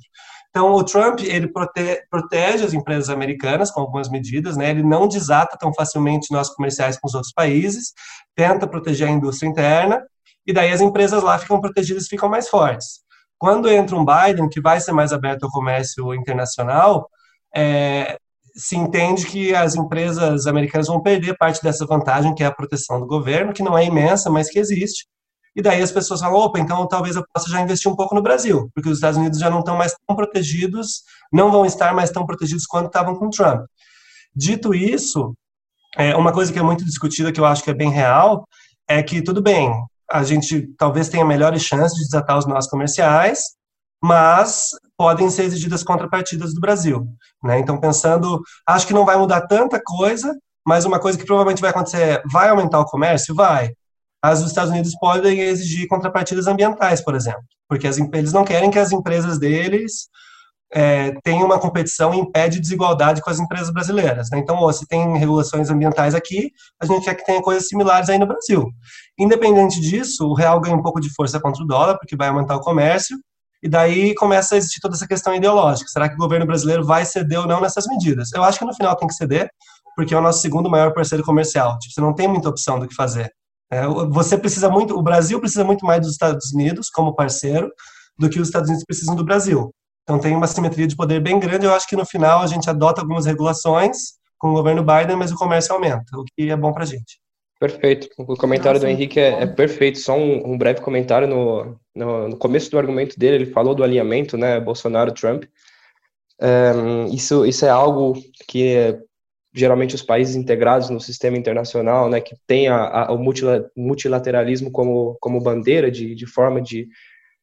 Então, 0.51 0.73
o 0.73 0.85
Trump, 0.85 1.21
ele 1.21 1.49
prote 1.49 2.03
protege 2.11 2.65
as 2.65 2.73
empresas 2.73 3.09
americanas 3.09 3.71
com 3.71 3.81
algumas 3.81 4.09
medidas, 4.09 4.57
né? 4.57 4.71
Ele 4.71 4.83
não 4.83 5.07
desata 5.07 5.57
tão 5.59 5.73
facilmente 5.73 6.33
nossos 6.33 6.55
comerciais 6.55 6.99
com 6.99 7.07
os 7.07 7.15
outros 7.15 7.33
países, 7.33 7.93
tenta 8.35 8.67
proteger 8.67 9.09
a 9.09 9.13
indústria 9.13 9.49
interna, 9.49 10.03
e 10.47 10.53
daí 10.53 10.73
as 10.73 10.81
empresas 10.81 11.23
lá 11.23 11.39
ficam 11.39 11.61
protegidas 11.61 12.09
ficam 12.09 12.29
mais 12.29 12.49
fortes. 12.49 13.01
Quando 13.39 13.71
entra 13.71 13.97
um 13.97 14.05
Biden, 14.05 14.49
que 14.49 14.61
vai 14.61 14.81
ser 14.81 14.93
mais 14.93 15.13
aberto 15.13 15.45
ao 15.45 15.51
comércio 15.51 16.13
internacional, 16.15 17.09
é, 17.55 18.19
se 18.55 18.77
entende 18.77 19.27
que 19.27 19.55
as 19.55 19.75
empresas 19.75 20.47
americanas 20.47 20.87
vão 20.89 21.03
perder 21.03 21.37
parte 21.37 21.63
dessa 21.63 21.87
vantagem, 21.87 22.35
que 22.35 22.43
é 22.43 22.47
a 22.47 22.55
proteção 22.55 23.01
do 23.01 23.07
governo, 23.07 23.53
que 23.53 23.63
não 23.63 23.77
é 23.77 23.85
imensa, 23.85 24.31
mas 24.31 24.49
que 24.49 24.59
existe. 24.59 25.07
E 25.55 25.63
daí 25.63 25.83
as 25.83 25.91
pessoas 25.91 26.21
falam, 26.21 26.39
opa, 26.39 26.61
então 26.61 26.87
talvez 26.87 27.17
eu 27.17 27.25
possa 27.35 27.51
já 27.51 27.61
investir 27.61 27.91
um 27.91 27.97
pouco 27.97 28.15
no 28.15 28.23
Brasil, 28.23 28.71
porque 28.75 28.89
os 28.89 28.99
Estados 28.99 29.19
Unidos 29.19 29.39
já 29.39 29.51
não 29.51 29.59
estão 29.61 29.77
mais 29.77 29.95
tão 30.07 30.17
protegidos, 30.17 31.03
não 31.33 31.51
vão 31.51 31.67
estar 31.67 31.93
mais 31.93 32.11
tão 32.11 32.25
protegidos 32.25 32.67
quanto 32.67 32.87
estavam 32.87 33.17
com 33.17 33.31
Trump. 33.31 33.63
Dito 34.35 34.73
isso, 34.73 35.35
é, 35.97 36.15
uma 36.15 36.33
coisa 36.33 36.53
que 36.53 36.59
é 36.59 36.63
muito 36.63 36.85
discutida, 36.85 37.33
que 37.33 37.41
eu 37.41 37.45
acho 37.45 37.65
que 37.65 37.71
é 37.71 37.75
bem 37.75 37.91
real, 37.91 38.47
é 38.89 39.03
que, 39.03 39.23
tudo 39.23 39.43
bem, 39.43 39.73
a 40.11 40.23
gente 40.23 40.69
talvez 40.79 41.09
tenha 41.09 41.25
melhores 41.25 41.63
chances 41.63 41.97
de 41.97 42.05
desatar 42.05 42.39
os 42.39 42.47
nossos 42.47 42.71
comerciais, 42.71 43.41
mas 44.03 44.71
podem 45.01 45.31
ser 45.31 45.45
exigidas 45.45 45.83
contrapartidas 45.83 46.53
do 46.53 46.61
Brasil. 46.61 47.09
Né? 47.43 47.59
Então, 47.59 47.81
pensando, 47.81 48.39
acho 48.67 48.87
que 48.87 48.93
não 48.93 49.07
vai 49.07 49.17
mudar 49.17 49.47
tanta 49.47 49.81
coisa, 49.83 50.39
mas 50.63 50.85
uma 50.85 51.01
coisa 51.01 51.17
que 51.17 51.25
provavelmente 51.25 51.63
vai 51.63 51.71
acontecer 51.71 52.03
é, 52.03 52.23
vai 52.31 52.51
aumentar 52.51 52.81
o 52.81 52.85
comércio? 52.85 53.35
Vai. 53.35 53.73
As 54.23 54.43
os 54.43 54.49
Estados 54.49 54.71
Unidos 54.71 54.95
podem 55.01 55.41
exigir 55.41 55.89
contrapartidas 55.89 56.47
ambientais, 56.47 57.03
por 57.03 57.15
exemplo, 57.15 57.41
porque 57.67 57.89
as, 57.89 57.97
eles 57.97 58.35
não 58.35 58.45
querem 58.45 58.71
que 58.71 58.79
as 58.79 58.93
empresas 58.93 59.39
deles 59.39 60.11
é, 60.71 61.13
tenham 61.25 61.47
uma 61.47 61.59
competição 61.59 62.13
e 62.13 62.19
impede 62.19 62.61
desigualdade 62.61 63.23
com 63.23 63.31
as 63.31 63.41
empresas 63.41 63.71
brasileiras. 63.71 64.29
Né? 64.31 64.39
Então, 64.39 64.71
se 64.71 64.87
tem 64.87 65.17
regulações 65.17 65.71
ambientais 65.71 66.15
aqui, 66.15 66.53
a 66.79 66.85
gente 66.85 67.07
quer 67.07 67.15
que 67.15 67.25
tenha 67.25 67.41
coisas 67.41 67.69
similares 67.69 68.11
aí 68.11 68.19
no 68.19 68.27
Brasil. 68.27 68.71
Independente 69.19 69.81
disso, 69.81 70.27
o 70.27 70.35
real 70.35 70.61
ganha 70.61 70.77
um 70.77 70.83
pouco 70.83 71.01
de 71.01 71.09
força 71.15 71.41
contra 71.41 71.65
o 71.65 71.67
dólar, 71.67 71.97
porque 71.97 72.15
vai 72.15 72.29
aumentar 72.29 72.57
o 72.57 72.61
comércio, 72.61 73.17
e 73.63 73.69
daí 73.69 74.15
começa 74.15 74.55
a 74.55 74.59
existir 74.59 74.81
toda 74.81 74.95
essa 74.95 75.07
questão 75.07 75.35
ideológica. 75.35 75.91
Será 75.91 76.09
que 76.09 76.15
o 76.15 76.19
governo 76.19 76.47
brasileiro 76.47 76.85
vai 76.85 77.05
ceder 77.05 77.41
ou 77.41 77.47
não 77.47 77.61
nessas 77.61 77.87
medidas? 77.87 78.33
Eu 78.33 78.43
acho 78.43 78.59
que 78.59 78.65
no 78.65 78.75
final 78.75 78.97
tem 78.97 79.07
que 79.07 79.15
ceder, 79.15 79.51
porque 79.95 80.15
é 80.15 80.19
o 80.19 80.23
nosso 80.23 80.41
segundo 80.41 80.71
maior 80.71 80.93
parceiro 80.95 81.25
comercial. 81.25 81.79
Tipo, 81.79 81.95
você 81.95 82.01
não 82.01 82.15
tem 82.15 82.27
muita 82.27 82.49
opção 82.49 82.79
do 82.79 82.89
que 82.89 82.95
fazer. 82.95 83.31
É, 83.71 83.87
você 83.87 84.37
precisa 84.37 84.69
muito, 84.69 84.99
o 84.99 85.03
Brasil 85.03 85.39
precisa 85.39 85.65
muito 85.65 85.85
mais 85.85 86.01
dos 86.01 86.13
Estados 86.13 86.53
Unidos 86.53 86.89
como 86.91 87.15
parceiro 87.15 87.71
do 88.19 88.29
que 88.29 88.41
os 88.41 88.49
Estados 88.49 88.69
Unidos 88.69 88.85
precisam 88.85 89.15
do 89.15 89.25
Brasil. 89.25 89.73
Então 90.03 90.19
tem 90.19 90.35
uma 90.35 90.47
simetria 90.47 90.87
de 90.87 90.97
poder 90.97 91.21
bem 91.21 91.39
grande. 91.39 91.67
Eu 91.67 91.75
acho 91.75 91.87
que 91.87 91.95
no 91.95 92.05
final 92.05 92.41
a 92.41 92.47
gente 92.47 92.69
adota 92.69 93.01
algumas 93.01 93.27
regulações 93.27 93.97
com 94.39 94.51
o 94.51 94.55
governo 94.55 94.83
Biden, 94.83 95.17
mas 95.17 95.31
o 95.31 95.37
comércio 95.37 95.73
aumenta, 95.73 96.17
o 96.17 96.25
que 96.25 96.51
é 96.51 96.57
bom 96.57 96.73
para 96.73 96.83
a 96.83 96.87
gente. 96.87 97.21
Perfeito. 97.61 98.09
O 98.17 98.37
comentário 98.37 98.81
Nossa, 98.81 98.87
do 98.87 98.91
Henrique 98.91 99.21
é, 99.21 99.43
é, 99.43 99.47
perfeito. 99.47 99.99
Só 99.99 100.17
um, 100.17 100.53
um 100.53 100.57
breve 100.57 100.81
comentário 100.81 101.29
no, 101.29 101.79
no, 101.95 102.29
no, 102.31 102.37
começo 102.39 102.71
do 102.71 102.79
argumento 102.79 103.19
dele, 103.19 103.37
ele 103.37 103.53
falou 103.53 103.75
do 103.75 103.85
alinhamento, 103.85 104.39
né, 104.39 104.59
Bolsonaro-Trump. 104.59 105.45
Um, 106.41 107.15
isso, 107.15 107.45
isso 107.45 107.67
é 107.67 107.69
algo 107.69 108.15
que 108.49 108.99
geralmente 109.53 109.95
os 109.95 110.01
países 110.01 110.37
integrados 110.37 110.89
no 110.89 111.01
sistema 111.01 111.37
internacional, 111.37 112.09
né, 112.09 112.19
que 112.19 112.35
tem 112.47 112.69
a, 112.69 112.77
a, 112.77 113.13
o 113.13 113.19
multilateralismo 113.77 114.71
como, 114.71 115.19
como 115.21 115.43
bandeira 115.43 115.91
de, 115.91 116.15
de 116.15 116.27
forma 116.27 116.63
de 116.63 116.89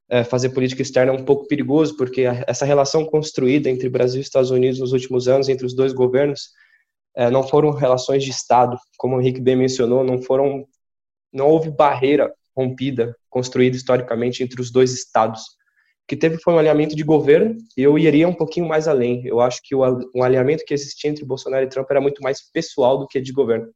é, 0.09 0.23
fazer 0.23 0.49
política 0.49 0.81
externa 0.81 1.11
é 1.11 1.15
um 1.15 1.25
pouco 1.25 1.47
perigoso, 1.47 1.95
porque 1.95 2.25
a, 2.25 2.43
essa 2.47 2.65
relação 2.65 3.05
construída 3.05 3.69
entre 3.69 3.87
Brasil 3.87 4.19
e 4.19 4.23
Estados 4.23 4.49
Unidos 4.49 4.79
nos 4.79 4.93
últimos 4.93 5.27
anos, 5.27 5.47
entre 5.47 5.65
os 5.65 5.75
dois 5.75 5.93
governos, 5.93 6.49
é, 7.17 7.31
não 7.31 7.41
foram 7.41 7.71
relações 7.71 8.23
de 8.23 8.29
Estado, 8.29 8.77
como 8.95 9.15
o 9.15 9.19
Henrique 9.19 9.41
bem 9.41 9.55
mencionou, 9.55 10.03
não 10.03 10.21
foram, 10.21 10.67
não 11.33 11.47
houve 11.47 11.71
barreira 11.71 12.31
rompida, 12.55 13.15
construída 13.27 13.75
historicamente 13.75 14.43
entre 14.43 14.61
os 14.61 14.71
dois 14.71 14.93
Estados. 14.93 15.41
O 15.41 16.07
que 16.07 16.15
teve 16.15 16.37
foi 16.37 16.53
um 16.53 16.59
alinhamento 16.59 16.95
de 16.95 17.03
governo, 17.03 17.57
e 17.75 17.81
eu 17.81 17.97
iria 17.97 18.27
um 18.27 18.33
pouquinho 18.35 18.67
mais 18.67 18.87
além. 18.87 19.25
Eu 19.25 19.41
acho 19.41 19.59
que 19.63 19.73
o, 19.73 19.81
o 20.13 20.23
alinhamento 20.23 20.63
que 20.63 20.75
existia 20.75 21.09
entre 21.09 21.25
Bolsonaro 21.25 21.65
e 21.65 21.69
Trump 21.69 21.89
era 21.89 21.99
muito 21.99 22.21
mais 22.21 22.39
pessoal 22.51 22.99
do 22.99 23.07
que 23.07 23.19
de 23.19 23.33
governo. 23.33 23.67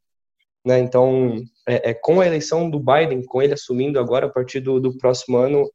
Né? 0.63 0.77
Então, 0.77 1.43
é, 1.67 1.89
é, 1.89 1.93
com 1.95 2.21
a 2.21 2.27
eleição 2.27 2.69
do 2.69 2.79
Biden, 2.79 3.25
com 3.25 3.41
ele 3.41 3.53
assumindo 3.53 4.00
agora, 4.00 4.27
a 4.27 4.29
partir 4.29 4.60
do, 4.60 4.79
do 4.79 4.95
próximo 5.00 5.38
ano, 5.38 5.67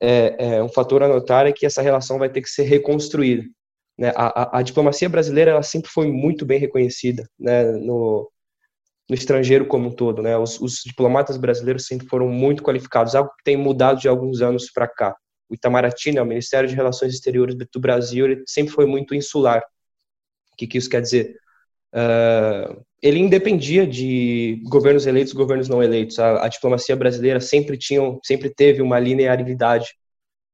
é, 0.00 0.56
é, 0.56 0.62
um 0.62 0.68
fator 0.68 1.02
a 1.02 1.08
notar 1.08 1.46
é 1.46 1.52
que 1.52 1.64
essa 1.64 1.80
relação 1.80 2.18
vai 2.18 2.28
ter 2.28 2.42
que 2.42 2.50
ser 2.50 2.64
reconstruída. 2.64 3.44
Né? 3.98 4.12
A, 4.14 4.58
a, 4.58 4.62
diplomacia 4.62 5.08
brasileira 5.08 5.50
ela 5.50 5.62
sempre 5.62 5.90
foi 5.90 6.10
muito 6.10 6.46
bem 6.46 6.58
reconhecida 6.60 7.28
né? 7.38 7.64
no, 7.64 8.30
no 9.08 9.14
estrangeiro 9.14 9.66
como 9.66 9.88
um 9.88 9.92
todo. 9.92 10.22
Né? 10.22 10.36
Os, 10.38 10.60
os, 10.60 10.82
diplomatas 10.84 11.36
brasileiros 11.36 11.86
sempre 11.86 12.06
foram 12.06 12.28
muito 12.28 12.62
qualificados, 12.62 13.14
algo 13.16 13.30
que 13.36 13.44
tem 13.44 13.56
mudado 13.56 14.00
de 14.00 14.08
alguns 14.08 14.40
anos 14.40 14.70
para 14.70 14.86
cá. 14.86 15.16
O 15.48 15.54
Itamaraty, 15.54 16.12
né, 16.12 16.22
o 16.22 16.26
Ministério 16.26 16.68
de 16.68 16.74
Relações 16.74 17.12
Exteriores 17.12 17.56
do 17.56 17.80
Brasil, 17.80 18.26
ele 18.26 18.42
sempre 18.46 18.72
foi 18.72 18.86
muito 18.86 19.14
insular. 19.14 19.62
O 20.52 20.56
que, 20.56 20.66
que 20.66 20.78
isso 20.78 20.90
quer 20.90 21.00
dizer? 21.00 21.36
Uh, 21.92 22.84
ele 23.00 23.18
independia 23.18 23.86
de 23.86 24.62
governos 24.68 25.06
eleitos, 25.06 25.32
governos 25.32 25.68
não 25.68 25.82
eleitos. 25.82 26.18
A, 26.18 26.44
a 26.44 26.48
diplomacia 26.48 26.94
brasileira 26.94 27.40
sempre 27.40 27.78
tinha, 27.78 28.00
sempre 28.22 28.50
teve 28.50 28.82
uma 28.82 29.00
linearidade 29.00 29.94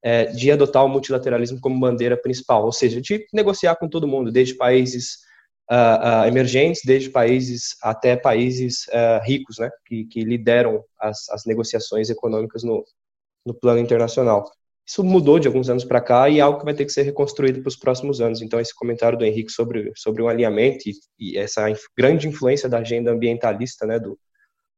é, 0.04 0.26
de 0.26 0.52
adotar 0.52 0.84
o 0.84 0.88
multilateralismo 0.88 1.58
como 1.58 1.80
bandeira 1.80 2.14
principal, 2.14 2.62
ou 2.66 2.73
seja, 2.73 3.00
de 3.00 3.26
negociar 3.32 3.75
com 3.76 3.88
todo 3.88 4.06
mundo, 4.06 4.30
desde 4.30 4.54
países 4.54 5.16
uh, 5.73 6.25
uh, 6.25 6.28
emergentes, 6.28 6.82
desde 6.84 7.08
países 7.08 7.75
até 7.82 8.14
países 8.14 8.87
uh, 8.88 9.25
ricos, 9.25 9.56
né, 9.58 9.70
que, 9.87 10.04
que 10.04 10.23
lideram 10.23 10.84
as, 11.00 11.26
as, 11.30 11.46
negociações 11.46 12.11
econômicas 12.11 12.62
no, 12.62 12.84
no 13.46 13.54
plano 13.54 13.80
internacional. 13.80 14.44
Isso 14.87 15.02
mudou 15.02 15.38
de 15.38 15.49
alguns 15.49 15.70
anos 15.70 15.84
para 15.84 16.02
cá 16.02 16.28
e 16.28 16.38
é 16.38 16.42
algo 16.42 16.58
que 16.58 16.66
vai 16.66 16.75
ter 16.75 16.84
que 16.84 16.92
ser 16.92 17.04
reconstruído 17.04 17.62
para 17.62 17.68
os 17.68 17.76
próximos 17.76 18.20
anos. 18.20 18.42
Então, 18.42 18.61
esse 18.61 18.75
comentário 18.75 19.16
do 19.16 19.25
Henrique 19.25 19.50
sobre, 19.50 19.90
sobre 19.96 20.20
o 20.20 20.26
um 20.26 20.28
alinhamento 20.28 20.87
e, 20.87 20.92
e, 21.18 21.38
essa 21.38 21.70
inf 21.70 21.80
grande 21.96 22.28
influência 22.28 22.68
da 22.68 22.80
agenda 22.80 23.11
ambientalista 23.11 23.87
né, 23.87 23.99
do, 23.99 24.18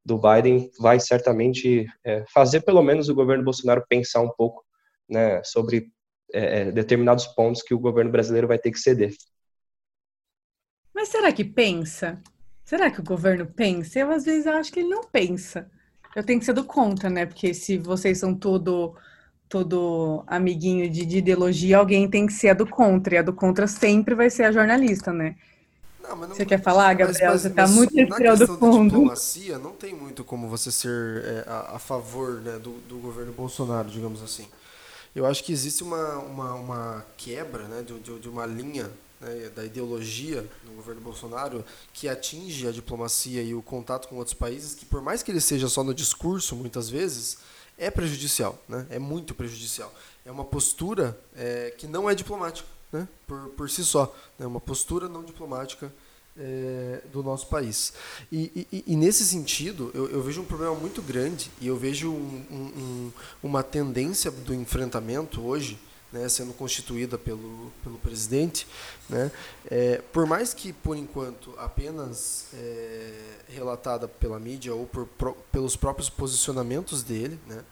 do 0.05 0.17
Biden 0.17 0.71
vai 0.79 1.01
certamente 1.01 1.85
é, 2.05 2.25
fazer, 2.33 2.61
pelo 2.61 2.81
menos, 2.81 3.09
o 3.09 3.15
governo 3.17 3.43
Bolsonaro 3.43 3.85
pensar 3.89 4.21
um 4.21 4.31
pouco 4.31 4.65
né, 5.09 5.43
sobre 5.45 5.91
é, 6.33 6.61
é, 6.61 6.73
determinados 6.73 7.27
pontos 7.27 7.63
que 7.63 7.75
o 7.75 7.79
governo 7.79 8.11
brasileiro 8.11 8.49
vai 8.49 8.59
ter 8.59 8.71
que 8.71 8.79
ceder. 8.79 9.15
Mas 10.95 11.09
será 11.09 11.33
que 11.33 11.45
pensa? 11.45 12.21
Será 12.65 12.91
que 12.91 13.01
o 13.01 13.05
governo 13.05 13.47
pensa? 13.47 13.99
Eu 13.99 14.11
às 14.11 14.25
vezes 14.25 14.47
acho 14.47 14.73
que 14.73 14.81
ele 14.81 14.89
não 14.89 15.05
pensa. 15.05 15.71
Eu 16.15 16.25
tenho 16.25 16.39
que 16.39 16.47
ser 16.47 16.55
do 16.55 16.65
contra, 16.65 17.11
né? 17.11 17.27
Porque 17.27 17.53
se 17.53 17.79
vocês 17.79 18.19
são 18.19 18.35
todo 18.35 18.97
todo 19.49 20.25
amiguinho 20.27 20.91
de, 20.91 21.07
de 21.07 21.19
ideologia, 21.19 21.79
alguém 21.79 22.11
tem 22.11 22.27
que 22.27 22.33
ser 22.33 22.49
a 22.49 22.55
do 22.55 22.67
contra. 22.67 23.15
E 23.15 23.19
a 23.19 23.23
do 23.23 23.33
contra 23.33 23.67
sempre 23.67 24.15
vai 24.15 24.29
ser 24.29 24.45
a 24.45 24.53
jornalista, 24.53 25.13
né? 25.13 25.37
Não, 26.03 26.17
não, 26.17 26.29
você 26.29 26.45
quer 26.45 26.63
falar, 26.63 26.95
Gabriel? 26.95 27.33
Mas, 27.33 27.43
mas, 27.43 27.43
você 27.43 27.49
está 27.49 27.69
muito 27.69 27.99
estrela 27.99 28.37
do 28.37 28.59
fundo. 28.59 28.91
diplomacia, 28.91 29.59
não 29.59 29.73
tem 29.73 29.95
muito 29.95 30.25
como 30.25 30.49
você 30.49 30.71
ser 30.71 31.25
é, 31.25 31.45
a, 31.47 31.77
a, 31.77 31.79
favor 31.79 32.41
né, 32.41 32.59
do, 32.59 32.73
do 32.89 32.99
governo 32.99 33.33
Bolsonaro, 33.33 33.89
digamos 33.89 34.23
assim. 34.23 34.47
Eu 35.17 35.25
acho 35.25 35.43
que 35.43 35.51
existe 35.51 35.83
uma, 35.83 36.19
uma, 36.19 36.55
uma 36.57 37.07
quebra 37.17 37.63
né, 37.63 37.81
de, 37.81 37.99
de, 38.01 38.19
de 38.19 38.29
uma 38.29 38.45
linha 38.45 38.93
né, 39.19 39.51
da 39.57 39.65
ideologia 39.65 40.47
no 40.63 40.75
governo 40.75 41.01
Bolsonaro 41.01 41.65
que 41.95 42.07
atinge 42.07 42.69
a 42.69 42.71
diplomacia 42.71 43.43
e 43.43 43.55
o 43.55 43.63
contato 43.63 44.09
com 44.09 44.17
outros 44.17 44.35
países, 44.35 44.75
que 44.75 44.85
por 44.85 45.01
mais 45.01 45.23
que 45.23 45.31
ele 45.31 45.41
seja 45.41 45.71
só 45.71 45.83
no 45.83 45.95
discurso, 45.95 46.55
muitas 46.55 46.91
vezes, 46.91 47.39
é 47.79 47.91
prejudicial, 47.91 48.63
né? 48.69 48.87
é 48.91 48.99
muito 48.99 49.35
prejudicial. 49.35 49.91
É 50.23 50.31
uma 50.31 50.45
postura 50.45 51.19
é, 51.35 51.73
que 51.79 51.87
não 51.87 52.11
é 52.11 52.15
diplomática, 52.15 52.69
né? 52.93 53.09
por, 53.27 53.49
por 53.57 53.71
si 53.71 53.87
só. 53.87 54.15
É 54.39 54.43
né? 54.43 54.47
uma 54.47 54.61
postura 54.61 55.09
não 55.09 55.25
diplomática 55.25 55.91
é, 56.39 57.01
do 57.13 57.23
nosso 57.23 57.47
país. 57.49 57.93
E, 58.31 58.67
e, 58.73 58.85
e 58.87 58.97
nesse 58.97 59.25
sentido, 59.25 59.91
eu, 59.95 60.09
eu, 60.11 60.23
vejo 60.23 60.43
um 60.43 60.45
problema 60.45 60.75
muito 60.75 61.01
grande 61.03 61.51
e 61.61 61.67
eu 61.67 61.77
vejo 61.77 62.11
um, 62.11 62.45
um, 62.51 63.13
uma 63.43 63.63
tendência 63.63 64.31
do 64.31 64.55
enfrentamento 64.55 65.41
hoje, 65.41 65.79
né, 66.13 66.29
sendo 66.29 66.53
constituída 66.53 67.19
pelo, 67.19 67.73
pelo 67.83 67.99
presidente, 67.99 68.67
né, 69.09 69.31
é, 69.71 70.01
por 70.13 70.27
mais 70.27 70.55
que, 70.55 70.73
por 70.73 70.97
enquanto, 70.97 71.55
apenas 71.59 72.47
é, 72.55 73.13
relatada 73.49 74.07
pela 74.07 74.39
mídia 74.39 74.75
ou 74.75 74.87
por, 74.87 75.07
pelos 75.51 75.77
próprios 75.77 76.09
posicionamentos 76.09 77.03
dele, 77.03 77.39
né, 77.47 77.65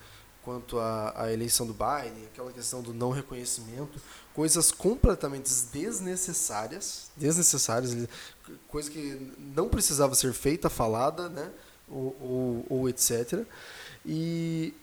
quanto 0.42 0.78
à, 0.78 1.23
à 1.23 1.33
eleição 1.33 1.66
do 1.66 1.73
Biden, 1.73 2.26
aquela 2.26 2.52
questão 2.52 2.83
do 2.83 2.92
não 2.92 3.11
reconhecimento, 3.11 3.99
coisas 4.34 4.72
completamente 4.72 5.48
desnecessárias, 5.72 7.10
desnecessárias, 7.16 7.96
coisa 8.68 8.90
que 8.90 9.32
não 9.54 9.68
precisava 9.68 10.14
ser 10.14 10.32
feita, 10.32 10.68
falada, 10.68 11.28
né, 11.28 11.50
ou, 11.88 12.16
ou, 12.20 12.66
ou 12.68 12.88
etc. 12.88 13.44
E 14.04 14.74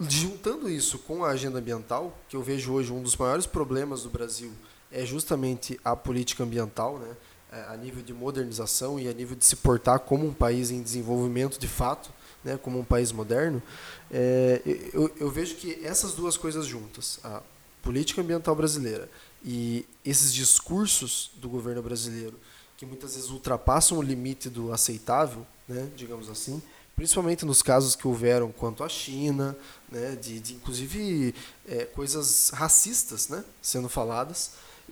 juntando 0.00 0.68
isso 0.68 0.98
com 0.98 1.24
a 1.24 1.28
agenda 1.28 1.58
ambiental, 1.58 2.18
que 2.28 2.36
eu 2.36 2.42
vejo 2.42 2.72
hoje 2.72 2.90
um 2.90 3.02
dos 3.02 3.16
maiores 3.16 3.46
problemas 3.46 4.02
do 4.02 4.10
Brasil 4.10 4.52
é 4.90 5.04
justamente 5.04 5.78
a 5.84 5.94
política 5.94 6.42
ambiental, 6.42 6.98
né, 6.98 7.16
é, 7.52 7.64
a 7.68 7.76
nível 7.76 8.02
de 8.02 8.14
modernização 8.14 8.98
e 8.98 9.08
a 9.08 9.12
nível 9.12 9.36
de 9.36 9.44
se 9.44 9.56
portar 9.56 10.00
como 10.00 10.26
um 10.26 10.32
país 10.32 10.70
em 10.70 10.82
desenvolvimento 10.82 11.58
de 11.58 11.68
fato, 11.68 12.10
né, 12.42 12.58
como 12.62 12.78
um 12.78 12.84
país 12.84 13.12
moderno, 13.12 13.62
é, 14.10 14.62
eu, 14.94 15.12
eu 15.18 15.30
vejo 15.30 15.56
que 15.56 15.84
essas 15.84 16.14
duas 16.14 16.36
coisas 16.36 16.64
juntas, 16.64 17.20
a 17.22 17.42
política 17.86 18.20
ambiental 18.20 18.56
brasileira 18.56 19.08
e 19.44 19.86
esses 20.04 20.34
discursos 20.34 21.30
do 21.36 21.48
governo 21.48 21.80
brasileiro 21.80 22.36
que 22.76 22.84
muitas 22.84 23.14
vezes 23.14 23.30
ultrapassam 23.30 23.98
o 23.98 24.02
limite 24.02 24.50
do 24.50 24.72
aceitável, 24.72 25.46
né, 25.68 25.88
digamos 25.96 26.28
assim, 26.28 26.60
principalmente 26.96 27.46
nos 27.46 27.62
casos 27.62 27.94
que 27.94 28.08
houveram 28.08 28.50
quanto 28.50 28.82
à 28.82 28.88
China, 28.88 29.56
né, 29.88 30.16
de, 30.16 30.40
de 30.40 30.54
inclusive 30.54 31.32
é, 31.68 31.84
coisas 31.84 32.50
racistas 32.50 33.28
né, 33.28 33.44
sendo 33.62 33.88
faladas. 33.88 34.50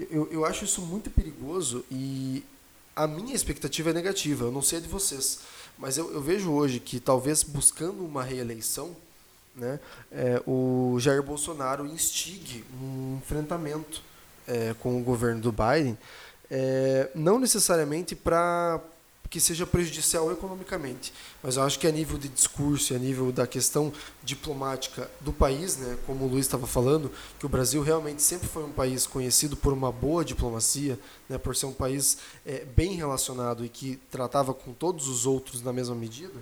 Eu, 0.08 0.30
eu 0.30 0.44
acho 0.44 0.64
isso 0.64 0.80
muito 0.80 1.10
perigoso 1.10 1.84
e 1.90 2.44
a 2.94 3.08
minha 3.08 3.34
expectativa 3.34 3.90
é 3.90 3.92
negativa, 3.92 4.44
eu 4.44 4.52
não 4.52 4.62
sei 4.62 4.78
a 4.78 4.80
de 4.80 4.88
vocês, 4.88 5.40
mas 5.76 5.98
eu, 5.98 6.12
eu 6.12 6.22
vejo 6.22 6.52
hoje 6.52 6.78
que 6.78 7.00
talvez 7.00 7.42
buscando 7.42 8.04
uma 8.04 8.22
reeleição, 8.22 8.96
né, 9.54 9.78
é, 10.10 10.42
o 10.46 10.96
Jair 10.98 11.22
Bolsonaro 11.22 11.86
instigue 11.86 12.64
um 12.80 13.18
enfrentamento 13.18 14.02
é, 14.46 14.74
com 14.80 15.00
o 15.00 15.02
governo 15.02 15.40
do 15.40 15.52
Biden, 15.52 15.96
é, 16.50 17.10
não 17.14 17.38
necessariamente 17.38 18.14
para 18.14 18.80
que 19.34 19.40
seja 19.40 19.66
prejudicial 19.66 20.30
economicamente, 20.30 21.12
mas 21.42 21.56
eu 21.56 21.64
acho 21.64 21.76
que 21.80 21.88
a 21.88 21.90
nível 21.90 22.16
de 22.16 22.28
discurso 22.28 22.92
e 22.92 22.96
a 22.96 23.00
nível 23.00 23.32
da 23.32 23.48
questão 23.48 23.92
diplomática 24.22 25.10
do 25.20 25.32
país, 25.32 25.76
né, 25.76 25.98
como 26.06 26.24
o 26.24 26.28
Luiz 26.28 26.46
estava 26.46 26.68
falando, 26.68 27.10
que 27.36 27.44
o 27.44 27.48
Brasil 27.48 27.82
realmente 27.82 28.22
sempre 28.22 28.46
foi 28.46 28.62
um 28.62 28.70
país 28.70 29.08
conhecido 29.08 29.56
por 29.56 29.72
uma 29.72 29.90
boa 29.90 30.24
diplomacia, 30.24 30.96
né, 31.28 31.36
por 31.36 31.56
ser 31.56 31.66
um 31.66 31.72
país 31.72 32.18
é, 32.46 32.64
bem 32.76 32.94
relacionado 32.94 33.64
e 33.64 33.68
que 33.68 33.96
tratava 34.08 34.54
com 34.54 34.72
todos 34.72 35.08
os 35.08 35.26
outros 35.26 35.62
na 35.62 35.72
mesma 35.72 35.96
medida, 35.96 36.40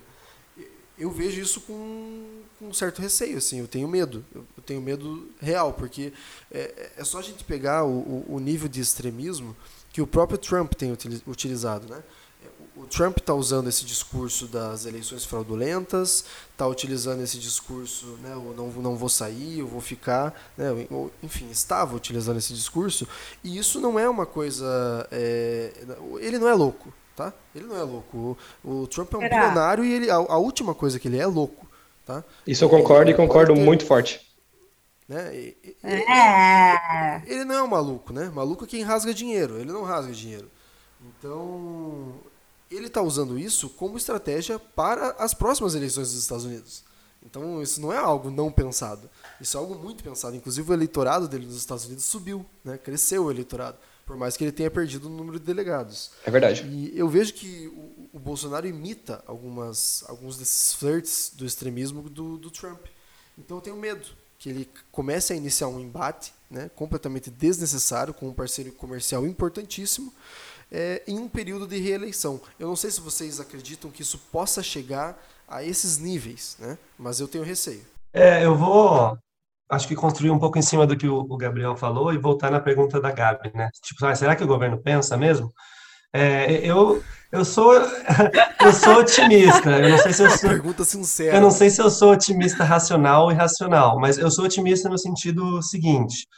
eu 0.99 1.11
vejo 1.11 1.41
isso 1.41 1.61
com, 1.63 2.43
com 2.59 2.69
um 2.69 2.75
certo 2.75 3.01
receio, 3.01 3.39
assim, 3.39 3.59
eu 3.59 3.69
tenho 3.69 3.89
medo, 3.89 4.25
eu, 4.35 4.45
tenho 4.65 4.81
medo 4.81 5.29
real, 5.41 5.73
porque 5.73 6.13
é, 6.51 6.91
é 6.97 7.05
só 7.05 7.19
a 7.19 7.23
gente 7.23 7.45
pegar 7.45 7.85
o, 7.85 8.25
o 8.29 8.39
nível 8.39 8.69
de 8.69 8.81
extremismo 8.81 9.57
que 9.93 10.01
o 10.01 10.07
próprio 10.07 10.39
Trump 10.39 10.73
tem 10.75 10.93
utilizado, 11.27 11.89
né? 11.89 12.03
o 12.75 12.87
Trump 12.87 13.19
está 13.19 13.35
usando 13.35 13.69
esse 13.69 13.85
discurso 13.85 14.47
das 14.47 14.87
eleições 14.87 15.25
fraudulentas, 15.25 16.25
está 16.51 16.67
utilizando 16.67 17.23
esse 17.23 17.39
discurso, 17.39 18.07
né, 18.23 18.33
eu 18.33 18.55
não, 18.57 18.69
não 18.83 18.97
vou 18.97 19.09
sair, 19.09 19.59
eu 19.59 19.67
vou 19.67 19.81
ficar, 19.81 20.35
né, 20.57 20.67
enfim, 21.23 21.51
estava 21.51 21.95
utilizando 21.95 22.39
esse 22.39 22.55
discurso, 22.55 23.07
e 23.45 23.59
isso 23.59 23.81
não 23.81 23.99
é 23.99 24.09
uma 24.09 24.25
coisa, 24.25 25.07
é, 25.11 25.73
ele 26.21 26.39
não 26.39 26.49
é 26.49 26.55
louco, 26.55 26.93
tá? 27.16 27.33
Ele 27.54 27.66
não 27.66 27.76
é 27.76 27.83
louco. 27.83 28.37
O, 28.64 28.83
o 28.83 28.87
Trump 28.87 29.12
é 29.14 29.16
um 29.16 29.21
bilionário 29.21 29.85
e 29.85 29.92
ele, 29.92 30.11
a, 30.11 30.16
a, 30.16 30.38
última 30.38 30.75
coisa 30.75 30.99
que 30.99 31.09
ele 31.09 31.19
é 31.19 31.23
é 31.23 31.26
louco, 31.26 31.66
tá? 32.07 32.25
Isso 32.47 32.64
eu 32.64 32.69
concordo 32.69 33.11
e 33.11 33.14
concordo 33.14 33.54
ter, 33.54 33.61
muito 33.61 33.87
forte. 33.87 34.21
Né? 35.09 35.35
Ele, 35.35 35.57
é. 35.85 37.23
ele 37.26 37.45
não 37.45 37.54
é 37.54 37.62
um 37.62 37.69
maluco, 37.69 38.12
né? 38.12 38.31
Maluco 38.31 38.64
é 38.64 38.66
quem 38.66 38.83
rasga 38.83 39.12
dinheiro, 39.12 39.59
ele 39.59 39.73
não 39.73 39.85
rasga 39.85 40.12
dinheiro. 40.12 40.50
Então, 41.00 42.14
ele 42.71 42.87
está 42.87 43.02
usando 43.02 43.38
isso 43.38 43.69
como 43.71 43.97
estratégia 43.97 44.59
para 44.59 45.11
as 45.19 45.35
próximas 45.35 45.75
eleições 45.75 46.11
dos 46.11 46.23
Estados 46.23 46.45
Unidos. 46.45 46.85
Então, 47.25 47.62
isso 47.62 47.81
não 47.81 47.92
é 47.92 47.99
algo 47.99 48.31
não 48.31 48.50
pensado. 48.50 49.09
Isso 49.40 49.57
é 49.57 49.61
algo 49.61 49.76
muito 49.76 50.02
pensado. 50.02 50.35
Inclusive, 50.35 50.71
o 50.71 50.75
eleitorado 50.75 51.28
dele 51.28 51.47
nos 51.47 51.57
Estados 51.57 51.85
Unidos 51.85 52.04
subiu, 52.04 52.45
né? 52.64 52.76
cresceu 52.76 53.25
o 53.25 53.31
eleitorado, 53.31 53.78
por 54.12 54.19
mais 54.19 54.37
que 54.37 54.45
ele 54.45 54.52
tenha 54.52 54.71
perdido 54.71 55.07
o 55.07 55.11
número 55.11 55.40
de 55.40 55.47
delegados. 55.47 56.11
É 56.26 56.31
verdade. 56.31 56.66
E 56.66 56.92
eu 56.95 57.09
vejo 57.09 57.33
que 57.33 57.66
o, 57.69 58.11
o 58.12 58.19
Bolsonaro 58.19 58.66
imita 58.66 59.25
algumas, 59.26 60.04
alguns 60.07 60.37
desses 60.37 60.75
flirts 60.75 61.33
do 61.35 61.47
extremismo 61.47 62.02
do, 62.11 62.37
do 62.37 62.50
Trump. 62.50 62.85
Então, 63.38 63.57
eu 63.57 63.61
tenho 63.62 63.76
medo 63.76 64.07
que 64.38 64.50
ele 64.50 64.69
comece 64.90 65.33
a 65.33 65.37
iniciar 65.37 65.69
um 65.69 65.81
embate 65.81 66.35
né, 66.50 66.71
completamente 66.76 67.31
desnecessário 67.31 68.12
com 68.12 68.28
um 68.28 68.35
parceiro 68.35 68.71
comercial 68.73 69.26
importantíssimo 69.26 70.12
é, 70.71 71.02
em 71.07 71.19
um 71.19 71.26
período 71.26 71.66
de 71.66 71.78
reeleição. 71.78 72.38
Eu 72.61 72.69
não 72.69 72.76
sei 72.76 72.90
se 72.90 73.00
vocês 73.00 73.40
acreditam 73.40 73.90
que 73.90 74.02
isso 74.02 74.19
possa 74.31 74.62
chegar 74.62 75.19
a 75.49 75.64
esses 75.64 75.97
níveis, 75.97 76.58
né? 76.58 76.76
mas 76.99 77.19
eu 77.19 77.26
tenho 77.26 77.45
receio. 77.45 77.87
É, 78.13 78.45
eu 78.45 78.54
vou, 78.58 79.17
acho 79.73 79.89
que 79.89 79.95
construir 79.95 80.30
um 80.30 80.39
pouco 80.39 80.58
em 80.58 80.63
cima 80.63 80.87
do 80.87 80.97
que 80.97 81.08
o, 81.08 81.25
Gabriel 81.37 81.75
falou 81.75 82.13
e 82.13 82.19
voltar 82.19 82.50
na 82.50 82.61
pergunta 82.61 83.00
da 83.00 83.11
Gabi, 83.11 83.50
né? 83.54 83.71
Tipo, 83.82 84.04
ah, 84.04 84.15
será 84.15 84.37
que 84.37 84.45
o 84.45 84.47
governo 84.47 84.76
pensa 84.76 85.17
mesmo? 85.17 85.50
É, 86.13 86.61
eu, 86.67 87.02
eu 87.32 87.43
sou 87.43 87.73
eu 88.61 88.73
sou 88.75 88.99
otimista. 88.99 89.71
Eu 89.71 89.89
não 89.89 89.99
sei 89.99 90.13
se 90.13 90.23
eu 90.23 90.30
sou 90.30 90.50
pergunta 90.50 90.85
sincera. 90.85 91.37
Eu 91.37 91.41
não 91.41 91.50
sei 91.50 91.71
se 91.71 91.80
eu 91.80 91.91
sou 91.91 92.13
otimista 92.13 92.65
racional 92.65 93.32
e 93.32 93.35
racional, 93.35 93.99
mas 93.99 94.19
eu 94.19 94.30
sou 94.30 94.45
otimista 94.45 94.91
no 94.91 94.99
sentido 94.99 95.63
seguinte: 95.63 96.28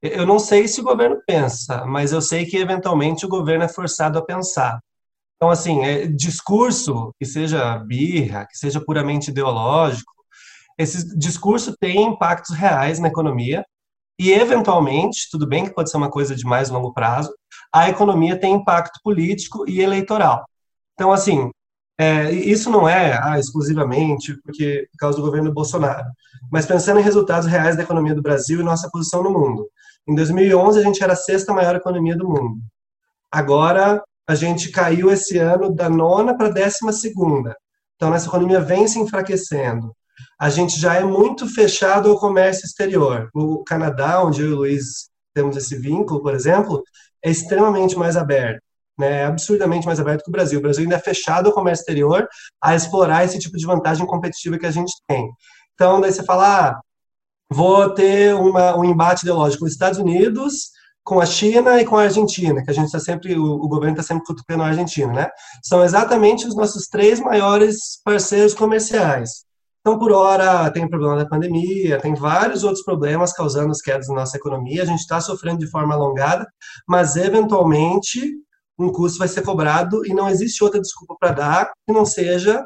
eu 0.00 0.24
não 0.24 0.38
sei 0.38 0.66
se 0.66 0.80
o 0.80 0.84
governo 0.84 1.20
pensa, 1.26 1.84
mas 1.84 2.10
eu 2.10 2.22
sei 2.22 2.46
que 2.46 2.56
eventualmente 2.56 3.26
o 3.26 3.28
governo 3.28 3.64
é 3.64 3.68
forçado 3.68 4.18
a 4.18 4.24
pensar. 4.24 4.80
Então, 5.36 5.50
assim, 5.50 5.84
é, 5.84 6.06
discurso, 6.06 7.14
que 7.18 7.26
seja 7.26 7.78
birra, 7.78 8.46
que 8.46 8.56
seja 8.56 8.80
puramente 8.80 9.30
ideológico, 9.30 10.17
esse 10.78 11.16
discurso 11.18 11.76
tem 11.78 12.04
impactos 12.04 12.56
reais 12.56 12.98
na 12.98 13.08
economia 13.08 13.64
e, 14.18 14.32
eventualmente, 14.32 15.28
tudo 15.30 15.46
bem 15.46 15.64
que 15.64 15.74
pode 15.74 15.90
ser 15.90 15.96
uma 15.96 16.10
coisa 16.10 16.34
de 16.34 16.44
mais 16.44 16.70
longo 16.70 16.92
prazo, 16.92 17.32
a 17.72 17.88
economia 17.88 18.38
tem 18.38 18.54
impacto 18.54 19.00
político 19.02 19.68
e 19.68 19.80
eleitoral. 19.80 20.44
Então, 20.94 21.12
assim, 21.12 21.50
é, 21.98 22.32
isso 22.32 22.70
não 22.70 22.88
é 22.88 23.18
ah, 23.20 23.38
exclusivamente 23.38 24.40
porque, 24.42 24.86
por 24.92 24.98
causa 24.98 25.18
do 25.18 25.24
governo 25.24 25.52
Bolsonaro, 25.52 26.06
mas 26.50 26.64
pensando 26.64 27.00
em 27.00 27.02
resultados 27.02 27.48
reais 27.48 27.76
da 27.76 27.82
economia 27.82 28.14
do 28.14 28.22
Brasil 28.22 28.60
e 28.60 28.64
nossa 28.64 28.88
posição 28.90 29.22
no 29.22 29.30
mundo. 29.30 29.68
Em 30.08 30.14
2011, 30.14 30.78
a 30.78 30.82
gente 30.82 31.02
era 31.02 31.12
a 31.12 31.16
sexta 31.16 31.52
maior 31.52 31.74
economia 31.74 32.16
do 32.16 32.28
mundo. 32.28 32.60
Agora, 33.30 34.02
a 34.28 34.34
gente 34.34 34.70
caiu 34.70 35.10
esse 35.10 35.38
ano 35.38 35.74
da 35.74 35.88
nona 35.88 36.36
para 36.36 36.46
a 36.46 36.52
décima 36.52 36.92
segunda. 36.92 37.56
Então, 37.96 38.10
nossa 38.10 38.26
economia 38.26 38.60
vem 38.60 38.86
se 38.86 38.98
enfraquecendo. 38.98 39.92
A 40.40 40.50
gente 40.50 40.78
já 40.80 40.94
é 40.94 41.04
muito 41.04 41.48
fechado 41.52 42.10
ao 42.10 42.18
comércio 42.18 42.64
exterior. 42.64 43.28
O 43.34 43.62
Canadá, 43.64 44.22
onde 44.22 44.42
eu 44.42 44.48
e 44.48 44.52
o 44.52 44.56
Luiz 44.56 45.08
temos 45.34 45.56
esse 45.56 45.76
vínculo, 45.76 46.22
por 46.22 46.34
exemplo, 46.34 46.82
é 47.24 47.30
extremamente 47.30 47.96
mais 47.96 48.16
aberto. 48.16 48.62
Né, 48.98 49.22
é 49.22 49.24
absurdamente 49.26 49.86
mais 49.86 50.00
aberto 50.00 50.24
que 50.24 50.28
o 50.28 50.32
Brasil. 50.32 50.58
O 50.58 50.62
Brasil 50.62 50.82
ainda 50.82 50.96
é 50.96 51.00
fechado 51.00 51.48
ao 51.48 51.54
comércio 51.54 51.82
exterior 51.82 52.28
a 52.60 52.74
explorar 52.74 53.24
esse 53.24 53.38
tipo 53.38 53.56
de 53.56 53.64
vantagem 53.64 54.04
competitiva 54.04 54.58
que 54.58 54.66
a 54.66 54.72
gente 54.72 54.92
tem. 55.06 55.30
Então, 55.74 56.00
daí 56.00 56.10
você 56.10 56.24
fala, 56.24 56.68
ah, 56.68 56.80
vou 57.48 57.90
ter 57.90 58.34
uma, 58.34 58.76
um 58.76 58.84
embate 58.84 59.22
ideológico 59.22 59.60
com 59.60 59.66
os 59.66 59.72
Estados 59.72 60.00
Unidos, 60.00 60.72
com 61.04 61.20
a 61.20 61.26
China 61.26 61.80
e 61.80 61.86
com 61.86 61.96
a 61.96 62.02
Argentina, 62.02 62.62
que 62.62 62.70
a 62.70 62.74
gente 62.74 62.86
está 62.86 62.98
sempre, 63.00 63.38
o, 63.38 63.44
o 63.44 63.68
governo 63.68 63.94
está 63.98 64.02
sempre 64.02 64.26
cutucando 64.26 64.62
a 64.62 64.66
Argentina, 64.66 65.12
né? 65.12 65.30
São 65.62 65.82
exatamente 65.82 66.46
os 66.46 66.54
nossos 66.54 66.86
três 66.86 67.18
maiores 67.18 67.98
parceiros 68.04 68.52
comerciais. 68.52 69.47
Então, 69.88 69.98
por 69.98 70.12
hora, 70.12 70.70
tem 70.70 70.84
o 70.84 70.90
problema 70.90 71.16
da 71.16 71.24
pandemia, 71.24 71.98
tem 71.98 72.14
vários 72.14 72.62
outros 72.62 72.84
problemas 72.84 73.32
causando 73.32 73.70
as 73.70 73.80
quedas 73.80 74.06
na 74.08 74.16
nossa 74.16 74.36
economia, 74.36 74.82
a 74.82 74.84
gente 74.84 75.00
está 75.00 75.18
sofrendo 75.18 75.60
de 75.60 75.70
forma 75.70 75.94
alongada, 75.94 76.46
mas 76.86 77.16
eventualmente 77.16 78.34
um 78.78 78.92
custo 78.92 79.18
vai 79.18 79.28
ser 79.28 79.40
cobrado 79.40 80.04
e 80.04 80.12
não 80.12 80.28
existe 80.28 80.62
outra 80.62 80.78
desculpa 80.78 81.16
para 81.18 81.32
dar 81.32 81.72
que 81.86 81.92
não 81.94 82.04
seja 82.04 82.62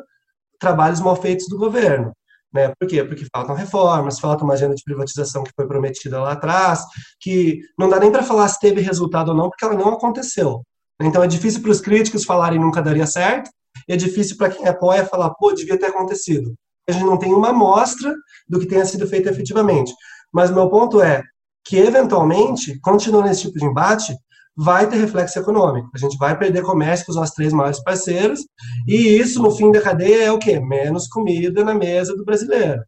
trabalhos 0.59 0.99
mal 0.99 1.15
feitos 1.15 1.47
do 1.49 1.57
governo. 1.57 2.11
Né? 2.53 2.73
Por 2.77 2.89
quê? 2.89 3.05
Porque 3.05 3.25
faltam 3.33 3.55
reformas, 3.55 4.19
falta 4.19 4.43
uma 4.43 4.55
agenda 4.55 4.75
de 4.75 4.83
privatização 4.83 5.45
que 5.45 5.53
foi 5.55 5.69
prometida 5.69 6.21
lá 6.21 6.33
atrás, 6.33 6.85
que 7.21 7.61
não 7.79 7.89
dá 7.89 8.01
nem 8.01 8.11
para 8.11 8.25
falar 8.25 8.49
se 8.49 8.59
teve 8.59 8.81
resultado 8.81 9.29
ou 9.29 9.37
não, 9.37 9.49
porque 9.49 9.65
ela 9.65 9.75
não 9.75 9.91
aconteceu. 9.91 10.61
Então 11.01 11.23
é 11.23 11.29
difícil 11.29 11.63
para 11.63 11.71
os 11.71 11.81
críticos 11.81 12.25
falarem 12.25 12.59
nunca 12.59 12.83
daria 12.83 13.07
certo, 13.07 13.49
e 13.89 13.93
é 13.93 13.97
difícil 13.97 14.37
para 14.37 14.51
quem 14.51 14.67
apoia 14.67 15.07
falar, 15.07 15.31
pô, 15.35 15.53
devia 15.53 15.79
ter 15.79 15.87
acontecido. 15.87 16.53
A 16.89 16.93
gente 16.93 17.05
não 17.05 17.19
tem 17.19 17.33
uma 17.33 17.51
amostra 17.51 18.15
do 18.49 18.59
que 18.59 18.67
tenha 18.67 18.85
sido 18.85 19.07
feito 19.07 19.29
efetivamente. 19.29 19.93
Mas 20.33 20.51
meu 20.51 20.69
ponto 20.69 21.01
é 21.01 21.23
que, 21.65 21.77
eventualmente, 21.77 22.79
continuando 22.81 23.29
esse 23.29 23.43
tipo 23.43 23.59
de 23.59 23.65
embate, 23.65 24.17
vai 24.57 24.89
ter 24.89 24.97
reflexo 24.97 25.39
econômico. 25.39 25.89
A 25.95 25.99
gente 25.99 26.17
vai 26.19 26.39
perder 26.39 26.63
comércio 26.63 27.07
com 27.07 27.13
os 27.13 27.17
nossos 27.17 27.35
três 27.35 27.53
maiores 27.53 27.83
parceiros, 27.83 28.41
e 28.87 28.97
isso, 28.97 29.43
no 29.43 29.51
fim 29.51 29.71
da 29.71 29.81
cadeia, 29.81 30.25
é 30.25 30.33
o 30.33 30.39
quê? 30.39 30.61
Menos 30.61 31.09
comida 31.09 31.65
na 31.65 31.75
mesa 31.75 32.17
do 32.17 32.25
brasileiro. 32.25 32.83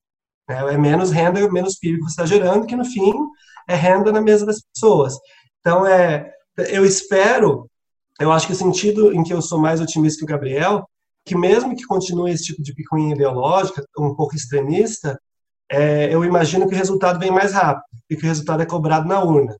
É, 0.48 0.54
é 0.54 0.78
menos 0.78 1.10
renda, 1.10 1.50
menos 1.50 1.78
PIB 1.78 1.98
que 1.98 2.04
você 2.04 2.10
está 2.10 2.26
gerando, 2.26 2.66
que 2.66 2.76
no 2.76 2.84
fim 2.84 3.12
é 3.68 3.74
renda 3.74 4.12
na 4.12 4.20
mesa 4.20 4.44
das 4.44 4.60
pessoas. 4.60 5.14
Então, 5.60 5.86
é, 5.86 6.30
eu 6.68 6.84
espero, 6.84 7.68
eu 8.20 8.30
acho 8.30 8.46
que 8.46 8.52
o 8.52 8.56
sentido 8.56 9.12
em 9.12 9.22
que 9.22 9.32
eu 9.32 9.40
sou 9.40 9.58
mais 9.58 9.80
otimista 9.80 10.18
que 10.18 10.24
o 10.24 10.28
Gabriel, 10.28 10.86
que 11.24 11.36
mesmo 11.36 11.74
que 11.74 11.84
continue 11.84 12.30
esse 12.30 12.44
tipo 12.44 12.62
de 12.62 12.74
picuinha 12.74 13.14
ideológica, 13.14 13.84
um 13.98 14.14
pouco 14.14 14.36
extremista, 14.36 15.18
é, 15.70 16.14
eu 16.14 16.24
imagino 16.24 16.68
que 16.68 16.74
o 16.74 16.78
resultado 16.78 17.18
vem 17.18 17.30
mais 17.30 17.52
rápido 17.52 17.84
e 18.10 18.16
que 18.16 18.24
o 18.24 18.28
resultado 18.28 18.62
é 18.62 18.66
cobrado 18.66 19.08
na 19.08 19.22
urna. 19.22 19.56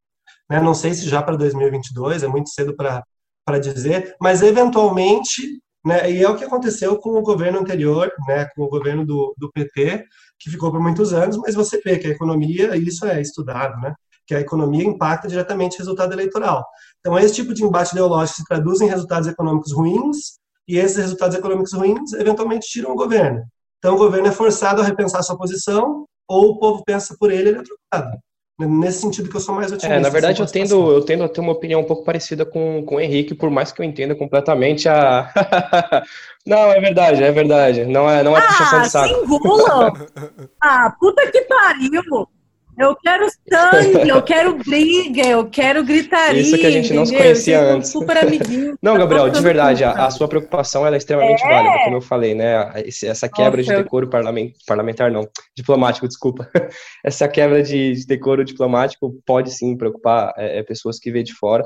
Né? 0.51 0.61
Não 0.61 0.75
sei 0.75 0.93
se 0.95 1.09
já 1.09 1.23
para 1.23 1.37
2022, 1.37 2.23
é 2.23 2.29
muito 2.29 2.51
cedo 2.51 2.75
para 2.77 3.59
dizer, 3.59 4.15
mas 4.21 4.43
eventualmente, 4.43 5.43
né, 5.85 6.11
e 6.11 6.23
é 6.23 6.29
o 6.29 6.37
que 6.37 6.45
aconteceu 6.45 6.99
com 6.99 7.11
o 7.11 7.23
governo 7.23 7.59
anterior, 7.61 8.13
né, 8.29 8.47
com 8.55 8.63
o 8.63 8.69
governo 8.69 9.07
do, 9.07 9.35
do 9.39 9.51
PT, 9.51 10.05
que 10.39 10.51
ficou 10.51 10.71
por 10.71 10.81
muitos 10.81 11.13
anos, 11.15 11.39
mas 11.39 11.55
você 11.55 11.81
vê 11.81 11.99
que 11.99 12.07
a 12.07 12.11
economia, 12.11 12.77
isso 12.77 13.07
é 13.07 13.21
estudado, 13.21 13.81
né? 13.81 13.95
que 14.27 14.35
a 14.35 14.41
economia 14.41 14.85
impacta 14.85 15.29
diretamente 15.29 15.77
o 15.77 15.79
resultado 15.79 16.13
eleitoral. 16.13 16.65
Então, 17.01 17.19
esse 17.19 17.35
tipo 17.35 17.53
de 17.53 17.63
embate 17.63 17.93
ideológico 17.93 18.39
se 18.39 18.45
traduz 18.45 18.81
em 18.81 18.89
resultados 18.89 19.29
econômicos 19.29 19.73
ruins, 19.73 20.39
e 20.67 20.79
esses 20.79 20.97
resultados 20.97 21.37
econômicos 21.37 21.73
ruins 21.73 22.13
eventualmente 22.15 22.67
tiram 22.69 22.93
o 22.93 22.97
governo. 22.97 23.45
Então, 23.79 23.95
o 23.95 23.99
governo 23.99 24.29
é 24.29 24.33
forçado 24.33 24.81
a 24.81 24.85
repensar 24.85 25.23
sua 25.23 25.37
posição, 25.37 26.07
ou 26.29 26.51
o 26.51 26.59
povo 26.59 26.83
pensa 26.85 27.15
por 27.19 27.31
ele, 27.31 27.51
ele 27.51 27.59
é 27.59 27.63
trocado. 27.63 28.19
Nesse 28.57 29.01
sentido 29.01 29.29
que 29.29 29.37
eu 29.37 29.41
sou 29.41 29.55
mais 29.55 29.73
otimista. 29.73 29.97
É, 29.97 30.01
na 30.01 30.09
verdade, 30.09 30.41
eu 30.41 30.47
tendo, 30.47 30.93
eu 30.93 31.05
tendo 31.05 31.25
a 31.25 31.29
ter 31.29 31.41
uma 31.41 31.53
opinião 31.53 31.81
um 31.81 31.85
pouco 31.85 32.05
parecida 32.05 32.47
com, 32.47 32.85
com 32.87 32.95
o 32.95 33.01
Henrique, 33.01 33.35
por 33.35 33.51
mais 33.51 33.73
que 33.73 33.83
eu 33.83 33.85
entenda 33.85 34.15
completamente 34.15 34.89
a. 34.89 35.29
não, 36.47 36.71
é 36.71 36.81
verdade, 36.81 37.23
é 37.25 37.33
verdade. 37.33 37.85
Não 37.85 38.09
é, 38.09 38.23
não 38.23 38.37
é 38.37 38.41
ah, 38.41 38.47
puxação 38.47 38.83
de 38.83 38.91
saco. 38.91 39.27
ah, 40.63 40.95
puta 41.01 41.29
que 41.33 41.41
pariu! 41.43 42.29
Eu 42.79 42.97
quero 42.97 43.27
sangue, 43.49 44.09
eu 44.09 44.23
quero 44.23 44.57
briga, 44.57 45.27
eu 45.27 45.49
quero 45.49 45.85
gritaria. 45.85 46.41
Isso 46.41 46.59
que 46.59 46.67
a 46.67 46.71
gente 46.71 46.93
não 46.93 47.07
se 47.07 47.17
conhecia 47.17 47.61
antes. 47.61 47.91
Super 47.91 48.19
amiguinho. 48.19 48.77
não, 48.83 48.99
Gabriel, 48.99 49.31
de 49.31 49.41
verdade, 49.41 49.85
a, 49.85 50.07
a, 50.07 50.11
sua 50.11 50.27
preocupação 50.27 50.87
é 50.87 50.97
extremamente 50.97 51.45
é. 51.45 51.49
válida, 51.49 51.85
como 51.85 51.97
eu 51.97 52.01
falei, 52.01 52.35
né? 52.35 52.73
Essa 53.05 53.29
quebra 53.29 53.63
Nossa, 53.63 53.77
de 53.77 53.83
decoro 53.83 54.09
parlamentar, 54.09 54.57
parlamentar, 54.67 55.11
não, 55.11 55.29
diplomático, 55.57 56.09
desculpa. 56.09 56.51
Essa 57.05 57.29
quebra 57.29 57.63
de, 57.63 57.93
de 57.93 58.07
decoro 58.07 58.45
diplomático 58.45 59.15
pode 59.25 59.51
sim 59.51 59.77
preocupar 59.77 60.33
é, 60.37 60.59
é 60.59 60.63
pessoas 60.63 60.99
que 60.99 61.13
vê 61.13 61.23
de 61.23 61.35
fora. 61.35 61.65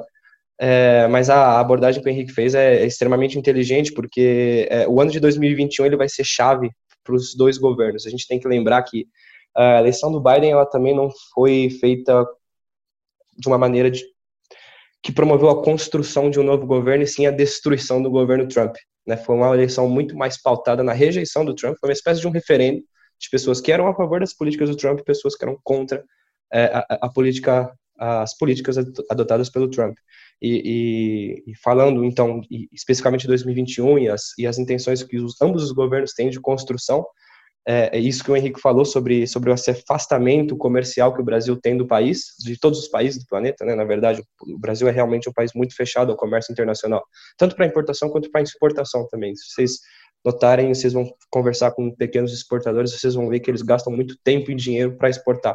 É, 0.61 1.07
mas 1.07 1.31
a 1.31 1.61
abordagem 1.61 2.03
que 2.03 2.09
o 2.09 2.13
Henrique 2.13 2.33
fez 2.33 2.55
é, 2.55 2.83
é 2.83 2.87
extremamente 2.87 3.39
inteligente, 3.39 3.93
porque 3.93 4.67
é, 4.71 4.89
o 4.89 5.01
ano 5.01 5.11
de 5.11 5.21
2021 5.21 5.87
ele 5.87 5.97
vai 5.97 6.09
ser 6.09 6.25
chave 6.25 6.71
para 7.05 7.15
os 7.15 7.35
dois 7.35 7.57
governos. 7.57 8.07
A 8.07 8.11
gente 8.11 8.27
tem 8.27 8.39
que 8.39 8.49
lembrar 8.49 8.83
que 8.83 9.07
a 9.57 9.79
eleição 9.81 10.13
do 10.13 10.21
Biden 10.21 10.53
ela 10.53 10.67
também 10.67 10.95
não 10.95 11.09
foi 11.35 11.71
feita 11.81 12.27
de 13.37 13.49
uma 13.49 13.59
maneira 13.59 13.91
de, 13.91 14.03
que 15.03 15.13
promoveu 15.13 15.49
a 15.49 15.63
construção 15.63 16.31
de 16.31 16.41
um 16.41 16.43
novo 16.43 16.67
governo 16.67 17.05
e 17.05 17.07
sim 17.07 17.27
a 17.27 17.31
destruição 17.31 18.03
do 18.03 18.11
governo 18.11 18.49
Trump. 18.49 18.75
Né? 19.07 19.17
Foi 19.17 19.37
uma 19.37 19.55
eleição 19.55 19.89
muito 19.89 20.17
mais 20.17 20.41
pautada 20.41 20.83
na 20.83 20.93
rejeição 20.93 21.45
do 21.45 21.55
Trump, 21.55 21.77
foi 21.81 21.89
uma 21.89 21.95
espécie 21.95 22.21
de 22.21 22.27
um 22.27 22.31
referendo 22.31 22.83
de 23.21 23.31
pessoas 23.31 23.61
que 23.61 23.73
eram 23.73 23.89
a 23.89 23.95
favor 23.95 24.21
das 24.21 24.35
políticas 24.35 24.71
do 24.71 24.77
Trump 24.77 25.01
e 25.01 25.05
pessoas 25.05 25.35
que 25.35 25.45
eram 25.45 25.59
contra 25.65 26.05
é, 26.53 26.65
a, 26.67 26.87
a, 27.03 27.09
política, 27.09 27.73
as 27.99 28.37
políticas 28.37 28.77
adotadas 29.11 29.51
pelo 29.51 29.69
Trump. 29.69 29.97
E, 30.41 31.43
e, 31.47 31.51
e 31.51 31.57
falando, 31.57 32.05
então, 32.05 32.41
especificamente 32.73 33.23
de 33.23 33.29
2021 33.29 33.99
e 33.99 34.09
as, 34.09 34.39
e 34.39 34.47
as 34.47 34.57
intenções 34.57 35.03
que 35.03 35.19
os, 35.19 35.41
ambos 35.43 35.65
os 35.65 35.73
governos 35.73 36.13
têm 36.13 36.31
de 36.31 36.41
construção, 36.41 37.05
é, 37.71 37.99
isso 37.99 38.25
que 38.25 38.31
o 38.31 38.37
Henrique 38.37 38.59
falou 38.59 38.83
sobre, 38.83 39.27
sobre 39.27 39.53
esse 39.53 39.71
afastamento 39.71 40.57
comercial 40.57 41.13
que 41.13 41.21
o 41.21 41.25
Brasil 41.25 41.55
tem 41.55 41.77
do 41.77 41.87
país, 41.87 42.35
de 42.39 42.59
todos 42.59 42.79
os 42.79 42.89
países 42.89 43.23
do 43.23 43.27
planeta, 43.27 43.63
né? 43.63 43.75
Na 43.75 43.85
verdade, 43.85 44.23
o 44.41 44.59
Brasil 44.59 44.89
é 44.89 44.91
realmente 44.91 45.29
um 45.29 45.33
país 45.35 45.53
muito 45.55 45.77
fechado 45.77 46.11
ao 46.11 46.17
comércio 46.17 46.51
internacional, 46.51 47.05
tanto 47.37 47.55
para 47.55 47.67
importação 47.67 48.09
quanto 48.09 48.31
para 48.31 48.41
exportação 48.41 49.07
também. 49.11 49.37
Se 49.37 49.53
vocês 49.53 49.81
notarem, 50.25 50.73
vocês 50.73 50.95
vão 50.95 51.13
conversar 51.29 51.73
com 51.73 51.95
pequenos 51.95 52.33
exportadores, 52.33 52.91
vocês 52.91 53.15
vão 53.15 53.29
ver 53.29 53.41
que 53.41 53.51
eles 53.51 53.61
gastam 53.61 53.93
muito 53.93 54.17
tempo 54.25 54.51
e 54.51 54.55
dinheiro 54.55 54.97
para 54.97 55.11
exportar. 55.11 55.55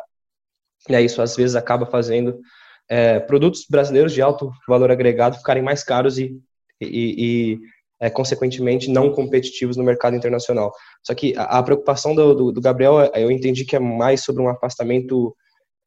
E 0.87 0.95
aí 0.95 1.05
isso 1.05 1.19
às 1.19 1.35
vezes 1.35 1.55
acaba 1.55 1.87
fazendo 1.87 2.39
é, 2.87 3.19
produtos 3.21 3.65
brasileiros 3.67 4.13
de 4.13 4.21
alto 4.21 4.51
valor 4.67 4.91
agregado 4.91 5.37
ficarem 5.37 5.63
mais 5.63 5.83
caros 5.83 6.19
e, 6.19 6.39
e, 6.79 7.57
e 7.57 7.59
é, 8.03 8.09
consequentemente, 8.09 8.91
não 8.91 9.13
competitivos 9.13 9.77
no 9.77 9.83
mercado 9.83 10.13
internacional. 10.13 10.73
Só 11.01 11.15
que 11.15 11.33
a, 11.37 11.43
a 11.43 11.63
preocupação 11.63 12.13
do, 12.13 12.35
do, 12.35 12.51
do, 12.51 12.59
Gabriel, 12.59 12.99
é, 12.99 13.23
eu 13.23 13.31
entendi 13.31 13.63
que 13.63 13.77
é 13.77 13.79
mais 13.79 14.25
sobre 14.25 14.43
um 14.43 14.49
afastamento 14.49 15.33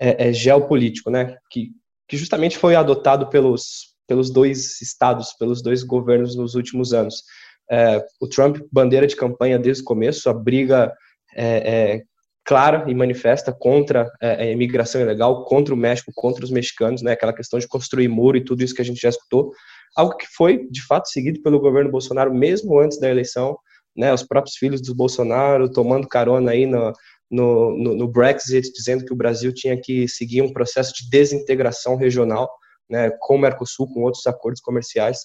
é, 0.01 0.29
é, 0.29 0.33
geopolítico, 0.33 1.11
né? 1.11 1.37
Que, 1.51 1.73
que 2.09 2.17
justamente 2.17 2.57
foi 2.57 2.75
adotado 2.75 3.29
pelos, 3.29 3.95
pelos 4.09 4.31
dois 4.31 4.81
estados, 4.81 5.35
pelos 5.39 5.61
dois 5.61 5.83
governos 5.83 6.35
nos 6.35 6.55
últimos 6.55 6.95
anos. 6.95 7.23
É, 7.71 8.03
o 8.19 8.27
Trump, 8.27 8.61
bandeira 8.73 9.07
de 9.07 9.15
campanha 9.15 9.59
desde 9.59 9.83
o 9.83 9.87
começo, 9.87 10.31
a 10.31 10.33
briga 10.33 10.95
é, 11.37 12.01
clara 12.47 12.91
e 12.91 12.95
manifesta 12.95 13.53
contra 13.53 14.11
a 14.23 14.47
imigração 14.47 15.03
ilegal, 15.03 15.45
contra 15.45 15.75
o 15.75 15.77
México, 15.77 16.11
contra 16.15 16.43
os 16.43 16.51
mexicanos, 16.51 17.03
né? 17.03 17.13
Aquela 17.13 17.35
questão 17.35 17.59
de 17.59 17.69
construir 17.69 18.09
muro 18.09 18.39
e 18.39 18.45
tudo 18.45 18.63
isso 18.63 18.75
que 18.75 18.81
a 18.81 18.85
gente 18.87 19.03
já 19.03 19.11
escutou 19.11 19.53
algo 19.97 20.17
que 20.17 20.27
foi 20.37 20.69
de 20.69 20.85
fato 20.87 21.09
seguido 21.09 21.41
pelo 21.43 21.59
governo 21.59 21.91
Bolsonaro 21.91 22.33
mesmo 22.35 22.79
antes 22.79 23.01
da 23.01 23.09
eleição, 23.09 23.59
né, 23.97 24.13
os 24.13 24.23
próprios 24.23 24.57
filhos 24.57 24.83
do 24.83 24.95
Bolsonaro 24.95 25.71
tomando 25.71 26.07
carona 26.07 26.51
aí 26.51 26.67
no, 26.67 26.93
no, 27.31 27.77
no, 27.77 27.97
no 27.97 28.09
Brexit, 28.09 28.71
dizendo 28.73 29.05
que 29.05 29.13
o 29.13 29.17
Brasil 29.17 29.53
tinha 29.55 29.81
que 29.81 30.07
seguir 30.07 30.43
um 30.43 30.53
processo 30.53 30.93
de 30.95 31.09
desintegração 31.09 31.97
regional, 31.97 32.49
né, 32.89 33.11
com 33.21 33.37
o 33.37 33.39
Mercosul, 33.39 33.89
com 33.89 34.03
outros 34.03 34.27
acordos 34.27 34.61
comerciais. 34.61 35.21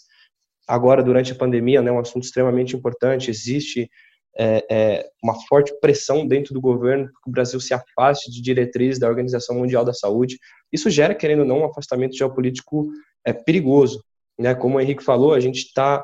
Agora, 0.67 1.03
durante 1.03 1.33
a 1.33 1.35
pandemia, 1.35 1.81
né, 1.81 1.91
um 1.91 1.99
assunto 1.99 2.23
extremamente 2.23 2.75
importante, 2.75 3.29
existe 3.29 3.89
é, 4.37 4.65
é, 4.71 5.09
uma 5.21 5.35
forte 5.47 5.77
pressão 5.81 6.25
dentro 6.25 6.53
do 6.53 6.61
governo 6.61 7.07
que 7.07 7.29
o 7.29 7.31
Brasil 7.31 7.59
se 7.59 7.73
afaste 7.73 8.31
de 8.31 8.41
diretrizes 8.41 8.97
da 8.97 9.09
Organização 9.09 9.57
Mundial 9.57 9.83
da 9.83 9.93
Saúde. 9.93 10.39
Isso 10.71 10.89
gera, 10.89 11.13
querendo 11.13 11.39
ou 11.39 11.45
não, 11.45 11.59
um 11.59 11.65
afastamento 11.65 12.15
geopolítico 12.15 12.89
é, 13.25 13.33
perigoso 13.33 14.01
né? 14.41 14.55
Como 14.55 14.77
o 14.77 14.81
Henrique 14.81 15.03
falou, 15.03 15.33
a 15.33 15.39
gente 15.39 15.59
está, 15.59 16.03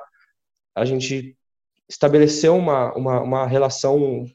a 0.76 0.86
gente 0.86 1.36
estabeleceu 1.90 2.56
uma, 2.56 2.94
uma, 2.94 3.22
uma 3.22 3.48
relação 3.48 4.26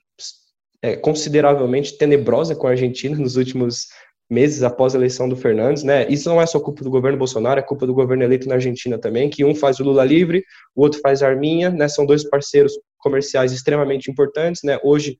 é, 0.82 0.96
consideravelmente 0.96 1.96
tenebrosa 1.96 2.56
com 2.56 2.66
a 2.66 2.70
Argentina 2.70 3.16
nos 3.16 3.36
últimos 3.36 3.86
meses 4.28 4.62
após 4.62 4.94
a 4.94 4.98
eleição 4.98 5.28
do 5.28 5.36
Fernandes, 5.36 5.82
né? 5.82 6.08
Isso 6.08 6.28
não 6.28 6.40
é 6.40 6.46
só 6.46 6.58
culpa 6.58 6.82
do 6.82 6.90
governo 6.90 7.18
Bolsonaro, 7.18 7.60
é 7.60 7.62
culpa 7.62 7.86
do 7.86 7.94
governo 7.94 8.24
eleito 8.24 8.48
na 8.48 8.54
Argentina 8.54 8.98
também, 8.98 9.28
que 9.28 9.44
um 9.44 9.54
faz 9.54 9.78
o 9.78 9.84
Lula 9.84 10.04
livre, 10.04 10.42
o 10.74 10.82
outro 10.82 11.00
faz 11.00 11.22
a 11.22 11.28
Arminha, 11.28 11.70
né? 11.70 11.86
São 11.86 12.06
dois 12.06 12.28
parceiros 12.28 12.72
comerciais 12.98 13.52
extremamente 13.52 14.10
importantes, 14.10 14.62
né? 14.64 14.78
Hoje, 14.82 15.18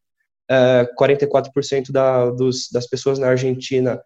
é, 0.51 0.88
44% 0.99 1.92
da, 1.92 2.31
dos, 2.31 2.68
das 2.73 2.87
pessoas 2.87 3.18
na 3.18 3.29
Argentina 3.29 4.01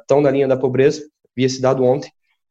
estão 0.00 0.20
é, 0.20 0.22
na 0.22 0.30
linha 0.30 0.48
da 0.48 0.56
pobreza, 0.56 1.02
vi 1.36 1.44
esse 1.44 1.60
dado 1.60 1.82
ontem, 1.82 2.10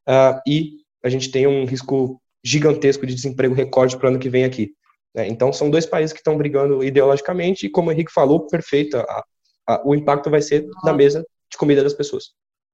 uh, 0.09 0.39
e 0.45 0.82
a 1.03 1.09
gente 1.09 1.29
tem 1.29 1.45
um 1.45 1.65
risco 1.65 2.21
gigantesco 2.43 3.05
de 3.05 3.13
desemprego 3.13 3.53
recorde 3.53 3.97
para 3.97 4.07
o 4.07 4.09
ano 4.09 4.19
que 4.19 4.29
vem 4.29 4.43
aqui. 4.43 4.73
Né? 5.13 5.27
Então, 5.27 5.53
são 5.53 5.69
dois 5.69 5.85
países 5.85 6.13
que 6.13 6.19
estão 6.19 6.37
brigando 6.37 6.83
ideologicamente, 6.83 7.65
e 7.65 7.69
como 7.69 7.89
o 7.89 7.91
Henrique 7.91 8.11
falou, 8.11 8.47
perfeito, 8.47 8.97
a, 8.97 9.23
a, 9.67 9.81
o 9.87 9.93
impacto 9.93 10.29
vai 10.29 10.41
ser 10.41 10.67
na 10.83 10.93
mesa 10.93 11.25
de 11.51 11.57
comida 11.57 11.83
das 11.83 11.93
pessoas. 11.93 12.31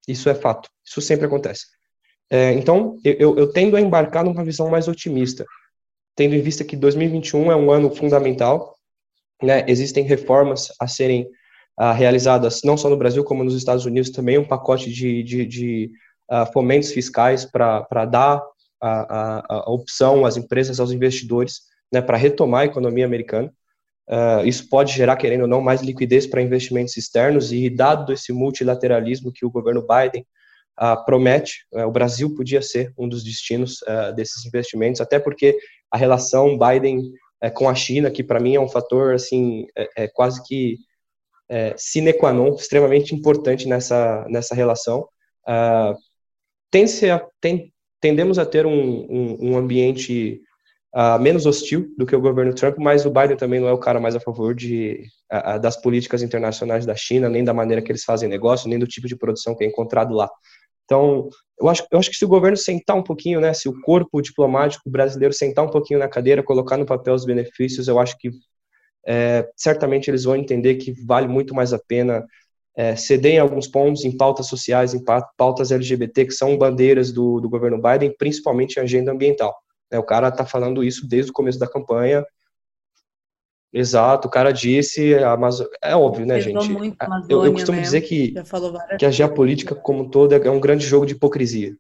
Isso 0.08 0.30
é 0.30 0.36
fato, 0.36 0.70
isso 0.86 1.02
sempre 1.02 1.26
acontece. 1.26 1.66
É, 2.30 2.54
então, 2.54 2.98
eu, 3.04 3.38
eu 3.38 3.52
tendo 3.52 3.76
a 3.76 3.82
embarcar 3.82 4.24
numa 4.24 4.44
visão 4.44 4.70
mais 4.70 4.88
otimista, 4.88 5.46
tendo 6.16 6.36
em 6.36 6.42
vista 6.42 6.64
que 6.64 6.76
2021 6.76 7.52
é 7.52 7.56
um 7.56 7.72
ano 7.72 7.90
fundamental, 7.90 8.76
né? 9.42 9.66
existem 9.68 10.04
reformas 10.04 10.72
a 10.80 10.88
serem 10.88 11.28
uh, 11.80 11.94
realizadas 11.94 12.62
não 12.64 12.78
só 12.78 12.90
no 12.90 12.98
Brasil, 12.98 13.24
como 13.24 13.44
nos 13.44 13.56
Estados 13.56 13.86
Unidos 13.86 14.12
também, 14.12 14.38
um 14.38 14.48
pacote 14.48 14.92
de, 14.92 15.24
de, 15.24 15.46
de 15.46 15.92
fomentos 16.54 16.92
fiscais 16.92 17.46
para 17.46 18.06
dar 18.06 18.42
a, 18.82 18.90
a, 18.90 19.46
a, 19.56 19.72
opção 19.72 20.26
às 20.26 20.38
empresas, 20.38 20.80
aos 20.80 20.92
investidores, 20.92 21.62
né, 21.92 22.02
para 22.02 22.18
retomar 22.18 22.62
a 22.62 22.66
economia 22.66 23.06
americana. 23.06 23.52
Uh, 24.10 24.46
isso 24.46 24.68
pode 24.70 24.94
gerar, 24.94 25.18
querendo 25.18 25.42
ou 25.42 25.48
não, 25.48 25.62
mais 25.62 25.82
liquidez 25.82 26.26
para 26.26 26.42
investimentos 26.42 26.98
externos 26.98 27.52
e, 27.52 27.70
dado 27.70 28.12
esse 28.12 28.34
multilateralismo 28.34 29.32
que 29.32 29.46
o 29.46 29.52
governo 29.52 29.86
Biden 29.86 30.26
uh, 30.82 31.06
promete, 31.06 31.66
uh, 31.74 31.84
o 31.84 31.92
Brasil 31.92 32.34
podia 32.36 32.62
ser 32.62 32.92
um 32.98 33.08
dos 33.08 33.24
destinos 33.24 33.80
desses 34.16 34.46
investimentos, 34.46 35.00
até 35.00 35.20
porque 35.20 35.58
a 35.92 35.98
relação 35.98 36.58
Biden 36.58 37.12
com 37.54 37.70
a 37.70 37.76
China, 37.76 38.12
que 38.12 38.24
para 38.24 38.40
mim 38.40 38.56
é 38.56 38.60
um 38.60 38.68
fator 38.68 39.14
assim, 39.14 39.66
é, 39.78 40.04
é 40.04 40.08
quase 40.08 40.44
que 40.44 40.78
é, 41.50 41.74
sine 41.78 42.14
qua 42.14 42.34
non, 42.34 42.54
extremamente 42.56 43.16
importante 43.16 43.68
nessa, 43.68 44.26
nessa 44.30 44.54
relação. 44.54 45.08
Uh, 45.48 45.96
tende 46.72 47.10
a, 47.10 47.26
tem, 47.42 47.74
tendemos 48.00 48.40
a 48.40 48.46
ter 48.46 48.66
um, 48.66 48.72
um, 48.72 49.52
um 49.52 49.58
ambiente 49.58 50.42
uh, 50.96 51.20
menos 51.20 51.46
hostil 51.46 51.94
do 51.98 52.06
que 52.06 52.16
o 52.16 52.22
governo 52.22 52.54
Trump, 52.54 52.78
mas 52.78 53.06
o 53.06 53.12
Biden 53.12 53.38
também 53.38 53.60
não 53.60 53.68
é 53.68 53.74
o 53.74 53.80
cara 53.80 54.00
mais 54.00 54.16
a 54.16 54.20
favor 54.20 54.56
de, 54.56 55.04
uh, 55.32 55.60
das 55.60 55.80
políticas 55.82 56.22
internacionais 56.22 56.86
da 56.86 56.96
China, 56.96 57.30
nem 57.30 57.44
da 57.44 57.54
maneira 57.54 57.82
que 57.82 57.92
eles 57.92 58.04
fazem 58.04 58.30
negócio, 58.30 58.70
nem 58.70 58.80
do 58.80 58.88
tipo 58.88 59.08
de 59.08 59.16
produção 59.16 59.56
que 59.56 59.64
é 59.64 59.68
encontrado 59.68 60.14
lá. 60.14 60.30
Então, 60.86 61.30
eu 61.62 61.70
acho, 61.70 61.86
eu 61.92 62.00
acho 62.00 62.10
que 62.10 62.16
se 62.16 62.26
o 62.26 62.30
governo 62.30 62.58
sentar 62.58 62.96
um 62.96 63.04
pouquinho, 63.04 63.40
né, 63.40 63.54
se 63.54 63.70
o 63.70 63.80
corpo 63.82 64.22
diplomático 64.22 64.90
brasileiro 64.90 65.34
sentar 65.34 65.64
um 65.64 65.70
pouquinho 65.70 66.00
na 66.00 66.08
cadeira, 66.08 66.42
colocar 66.42 66.78
no 66.78 66.86
papel 66.86 67.14
os 67.14 67.26
benefícios, 67.26 67.88
eu 67.88 68.00
acho 68.00 68.18
que 68.18 68.32
é, 69.08 69.48
certamente 69.56 70.10
eles 70.10 70.24
vão 70.24 70.36
entender 70.36 70.76
que 70.76 70.94
vale 71.06 71.28
muito 71.28 71.54
mais 71.54 71.74
a 71.74 71.80
pena 71.80 72.26
é, 72.80 72.96
ceder 72.96 73.34
em 73.34 73.40
alguns 73.40 73.68
pontos 73.68 74.06
em 74.06 74.16
pautas 74.16 74.48
sociais, 74.48 74.94
em 74.94 75.04
pautas 75.36 75.70
LGBT, 75.70 76.24
que 76.24 76.32
são 76.32 76.58
bandeiras 76.58 77.12
do, 77.12 77.42
do 77.42 77.50
governo 77.50 77.78
Biden, 77.82 78.16
principalmente 78.18 78.78
em 78.78 78.80
agenda 78.80 79.12
ambiental. 79.12 79.54
É, 79.92 80.00
o 80.00 80.04
cara 80.04 80.30
está 80.30 80.46
falando 80.46 80.82
isso 80.82 81.06
desde 81.06 81.30
o 81.30 81.34
começo 81.34 81.60
da 81.60 81.68
campanha, 81.68 82.26
Exato, 83.72 84.28
o 84.28 84.32
cara 84.32 84.52
disse, 84.52 85.14
a 85.14 85.34
Amazo... 85.34 85.70
é 85.84 85.96
óbvio, 85.96 86.26
né, 86.26 86.40
gente? 86.40 86.56
Amazônia, 86.56 86.96
eu, 87.30 87.46
eu, 87.46 87.54
costumo 87.54 87.76
né? 87.76 87.84
dizer 87.84 88.02
que, 88.02 88.34
que 88.98 89.06
a 89.06 89.12
geopolítica 89.12 89.76
como 89.76 90.04
um 90.04 90.10
todo 90.10 90.34
é 90.34 90.50
um 90.50 90.60
grande 90.60 90.88
jogo 90.88 91.06
de 91.06 91.14
hipocrisia. 91.14 91.76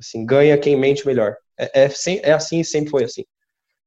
Assim, 0.00 0.24
ganha 0.24 0.56
quem 0.56 0.74
mente 0.74 1.04
melhor. 1.04 1.36
É, 1.58 1.84
é, 1.84 1.90
é 2.22 2.32
assim 2.32 2.60
e 2.60 2.64
sempre 2.64 2.90
foi 2.90 3.04
assim. 3.04 3.24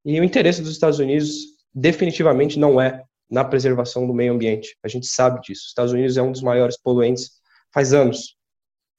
E 0.05 0.19
o 0.19 0.23
interesse 0.23 0.61
dos 0.61 0.71
Estados 0.71 0.99
Unidos 0.99 1.33
definitivamente 1.73 2.59
não 2.59 2.79
é 2.79 3.01
na 3.29 3.43
preservação 3.43 4.07
do 4.07 4.13
meio 4.13 4.33
ambiente. 4.33 4.77
A 4.83 4.87
gente 4.87 5.07
sabe 5.07 5.41
disso. 5.41 5.63
Os 5.63 5.69
Estados 5.69 5.93
Unidos 5.93 6.17
é 6.17 6.21
um 6.21 6.31
dos 6.31 6.41
maiores 6.41 6.77
poluentes 6.77 7.31
faz 7.73 7.93
anos, 7.93 8.35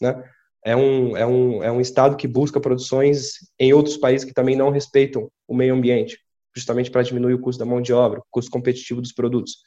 né? 0.00 0.22
É 0.64 0.76
um, 0.76 1.16
é, 1.16 1.26
um, 1.26 1.62
é 1.62 1.72
um 1.72 1.80
estado 1.80 2.16
que 2.16 2.26
busca 2.26 2.60
produções 2.60 3.34
em 3.58 3.72
outros 3.72 3.96
países 3.96 4.26
que 4.26 4.34
também 4.34 4.56
não 4.56 4.70
respeitam 4.70 5.30
o 5.46 5.54
meio 5.54 5.72
ambiente, 5.72 6.18
justamente 6.54 6.90
para 6.90 7.02
diminuir 7.02 7.34
o 7.34 7.40
custo 7.40 7.58
da 7.58 7.64
mão 7.64 7.80
de 7.80 7.92
obra, 7.92 8.18
o 8.18 8.24
custo 8.30 8.50
competitivo 8.50 9.00
dos 9.00 9.12
produtos. 9.12 9.58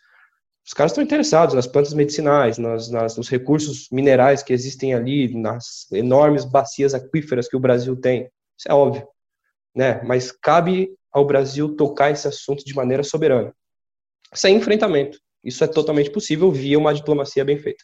Os 0.66 0.74
caras 0.74 0.92
estão 0.92 1.04
interessados 1.04 1.56
nas 1.56 1.66
plantas 1.66 1.94
medicinais, 1.94 2.58
nas, 2.58 2.92
nas, 2.92 3.18
nos 3.18 3.30
recursos 3.30 3.88
minerais 3.92 4.44
que 4.44 4.54
existem 4.54 4.94
ali, 4.94 5.34
nas 5.36 5.92
enormes 5.92 6.46
bacias 6.46 6.94
aquíferas 6.94 7.48
que 7.48 7.56
o 7.56 7.60
Brasil 7.60 7.96
tem. 7.96 8.30
Isso 8.58 8.70
é 8.70 8.74
óbvio. 8.74 9.08
Né? 9.76 10.02
Mas 10.04 10.32
cabe 10.32 10.92
ao 11.12 11.26
Brasil 11.26 11.76
tocar 11.76 12.12
esse 12.12 12.28
assunto 12.28 12.64
de 12.64 12.76
maneira 12.76 13.04
soberana, 13.04 13.54
sem 14.34 14.56
enfrentamento. 14.56 15.20
Isso 15.44 15.64
é 15.64 15.68
totalmente 15.68 16.12
possível 16.12 16.52
via 16.52 16.78
uma 16.78 16.94
diplomacia 16.94 17.44
bem 17.44 17.58
feita. 17.58 17.84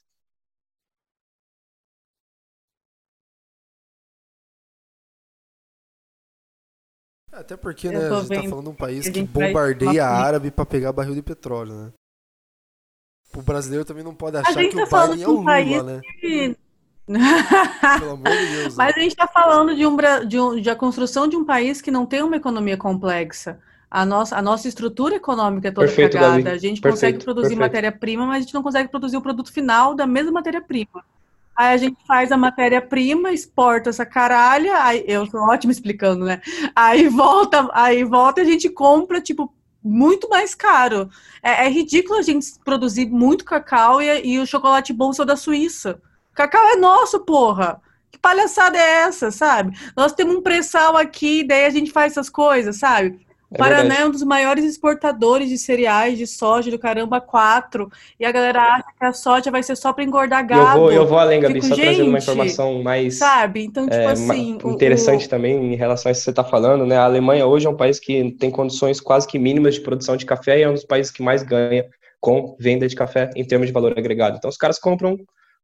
Até 7.31 7.55
porque, 7.55 7.89
né, 7.89 8.09
a 8.09 8.21
gente 8.21 8.29
tá 8.29 8.49
falando 8.49 8.63
de 8.63 8.69
um 8.69 8.75
país 8.75 9.07
que 9.07 9.21
bombardeia 9.21 10.05
a 10.05 10.09
árabe 10.09 10.49
para 10.49 10.65
pegar 10.65 10.91
barril 10.91 11.13
de 11.13 11.21
petróleo, 11.21 11.73
né? 11.73 11.93
O 13.35 13.41
brasileiro 13.43 13.85
também 13.85 14.03
não 14.03 14.15
pode 14.15 14.37
achar 14.37 14.55
que 14.55 14.69
tá 14.69 14.83
o 14.83 15.09
Biden 15.09 15.23
é 15.23 15.27
o 15.27 15.31
Lula, 15.31 15.83
né? 15.83 16.01
Que... 16.19 16.57
Pelo 17.99 18.11
amor 18.11 18.31
de 18.31 18.47
Deus. 18.47 18.75
Mas 18.75 18.87
né? 18.87 18.93
a 18.97 18.99
gente 18.99 19.11
está 19.11 19.27
falando 19.27 19.75
de, 19.75 19.85
um, 19.85 19.95
de, 20.27 20.39
um, 20.39 20.59
de 20.59 20.69
a 20.69 20.75
construção 20.75 21.27
de 21.27 21.37
um 21.37 21.45
país 21.45 21.79
que 21.79 21.91
não 21.91 22.05
tem 22.05 22.23
uma 22.23 22.35
economia 22.35 22.75
complexa. 22.75 23.59
A 23.89 24.05
nossa, 24.05 24.35
a 24.35 24.41
nossa 24.41 24.67
estrutura 24.67 25.15
econômica 25.15 25.69
é 25.69 25.71
toda 25.71 25.87
perfeito, 25.87 26.13
cagada. 26.13 26.43
Davi. 26.43 26.49
A 26.49 26.57
gente 26.57 26.81
perfeito, 26.81 27.15
consegue 27.15 27.23
produzir 27.23 27.55
matéria-prima, 27.55 28.25
mas 28.25 28.37
a 28.37 28.39
gente 28.41 28.53
não 28.53 28.63
consegue 28.63 28.89
produzir 28.89 29.17
o 29.17 29.21
produto 29.21 29.51
final 29.51 29.95
da 29.95 30.05
mesma 30.05 30.31
matéria-prima. 30.31 31.03
Aí 31.55 31.73
a 31.73 31.77
gente 31.77 31.97
faz 32.05 32.31
a 32.31 32.37
matéria-prima, 32.37 33.31
exporta 33.31 33.89
essa 33.89 34.05
caralha, 34.05 34.83
aí 34.83 35.03
eu 35.07 35.25
sou 35.25 35.41
ótimo 35.41 35.71
explicando, 35.71 36.25
né? 36.25 36.39
Aí 36.75 37.07
volta, 37.09 37.67
aí 37.73 38.03
volta 38.03 38.41
e 38.41 38.43
a 38.43 38.45
gente 38.45 38.69
compra, 38.69 39.19
tipo, 39.19 39.51
muito 39.83 40.29
mais 40.29 40.53
caro. 40.53 41.09
É, 41.41 41.65
é 41.65 41.69
ridículo 41.69 42.19
a 42.19 42.21
gente 42.21 42.45
produzir 42.63 43.07
muito 43.07 43.43
cacau 43.43 44.01
e, 44.01 44.27
e 44.27 44.39
o 44.39 44.45
chocolate 44.45 44.93
bom 44.93 45.11
só 45.13 45.25
da 45.25 45.35
Suíça. 45.35 45.99
Cacau 46.33 46.63
é 46.67 46.75
nosso, 46.75 47.21
porra! 47.21 47.81
Que 48.11 48.19
palhaçada 48.19 48.77
é 48.77 49.01
essa, 49.01 49.31
sabe? 49.31 49.75
Nós 49.95 50.13
temos 50.13 50.35
um 50.35 50.41
pré-sal 50.41 50.95
aqui, 50.95 51.43
daí 51.43 51.65
a 51.65 51.69
gente 51.69 51.91
faz 51.91 52.13
essas 52.13 52.29
coisas, 52.29 52.77
sabe? 52.77 53.26
O 53.49 53.55
é 53.55 53.57
Paraná 53.57 53.81
verdade. 53.81 54.01
é 54.01 54.05
um 54.05 54.11
dos 54.11 54.23
maiores 54.23 54.65
exportadores 54.65 55.47
de 55.47 55.57
cereais, 55.57 56.17
de 56.17 56.27
soja, 56.27 56.69
do 56.69 56.77
caramba, 56.77 57.21
quatro. 57.21 57.89
E 58.19 58.25
a 58.25 58.31
galera 58.31 58.61
acha 58.61 58.87
que 58.97 59.05
a 59.05 59.13
soja 59.13 59.49
vai 59.49 59.63
ser 59.63 59.77
só 59.77 59.93
para 59.93 60.03
engordar 60.03 60.45
gado. 60.45 60.77
Eu 60.77 60.81
vou, 60.81 60.91
eu 60.91 61.07
vou 61.07 61.17
além, 61.17 61.39
Gabi, 61.39 61.55
Fico, 61.55 61.67
só 61.67 61.75
gente, 61.75 61.85
trazendo 61.85 62.09
uma 62.09 62.17
informação 62.17 62.83
mais. 62.83 63.17
Sabe? 63.17 63.63
Então, 63.63 63.85
tipo 63.85 63.95
é, 63.95 64.05
assim. 64.05 64.57
Interessante 64.65 65.27
o, 65.27 65.29
também 65.29 65.73
em 65.73 65.75
relação 65.75 66.09
a 66.09 66.11
isso 66.11 66.21
que 66.21 66.25
você 66.25 66.29
está 66.31 66.43
falando, 66.43 66.85
né? 66.85 66.97
A 66.97 67.05
Alemanha 67.05 67.45
hoje 67.45 67.65
é 67.65 67.69
um 67.69 67.77
país 67.77 67.99
que 67.99 68.31
tem 68.33 68.51
condições 68.51 68.99
quase 68.99 69.25
que 69.25 69.39
mínimas 69.39 69.75
de 69.75 69.81
produção 69.81 70.17
de 70.17 70.25
café 70.25 70.59
e 70.59 70.63
é 70.63 70.69
um 70.69 70.73
dos 70.73 70.83
países 70.83 71.11
que 71.11 71.23
mais 71.23 71.41
ganha 71.41 71.85
com 72.19 72.55
venda 72.59 72.85
de 72.85 72.95
café 72.95 73.29
em 73.33 73.45
termos 73.45 73.67
de 73.67 73.73
valor 73.73 73.97
agregado. 73.97 74.35
Então, 74.37 74.49
os 74.49 74.57
caras 74.57 74.77
compram 74.77 75.17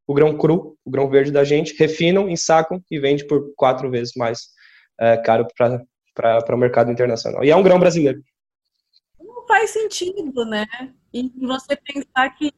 o 0.06 0.14
grão 0.14 0.36
cru, 0.36 0.76
o 0.84 0.90
grão 0.90 1.08
verde 1.08 1.30
da 1.30 1.44
gente, 1.44 1.74
refinam, 1.78 2.30
ensacam 2.30 2.80
e 2.90 2.98
vende 2.98 3.26
por 3.26 3.52
quatro 3.56 3.90
vezes 3.90 4.12
mais 4.16 4.48
é, 4.98 5.16
caro 5.18 5.46
para 5.56 5.80
para 6.14 6.54
o 6.54 6.58
mercado 6.58 6.90
internacional. 6.90 7.44
E 7.44 7.50
é 7.50 7.56
um 7.56 7.62
grão 7.62 7.78
brasileiro. 7.78 8.22
Não 9.20 9.46
faz 9.46 9.70
sentido, 9.70 10.44
né? 10.44 10.66
E 11.12 11.30
você 11.40 11.76
pensar 11.76 12.30
que 12.30 12.52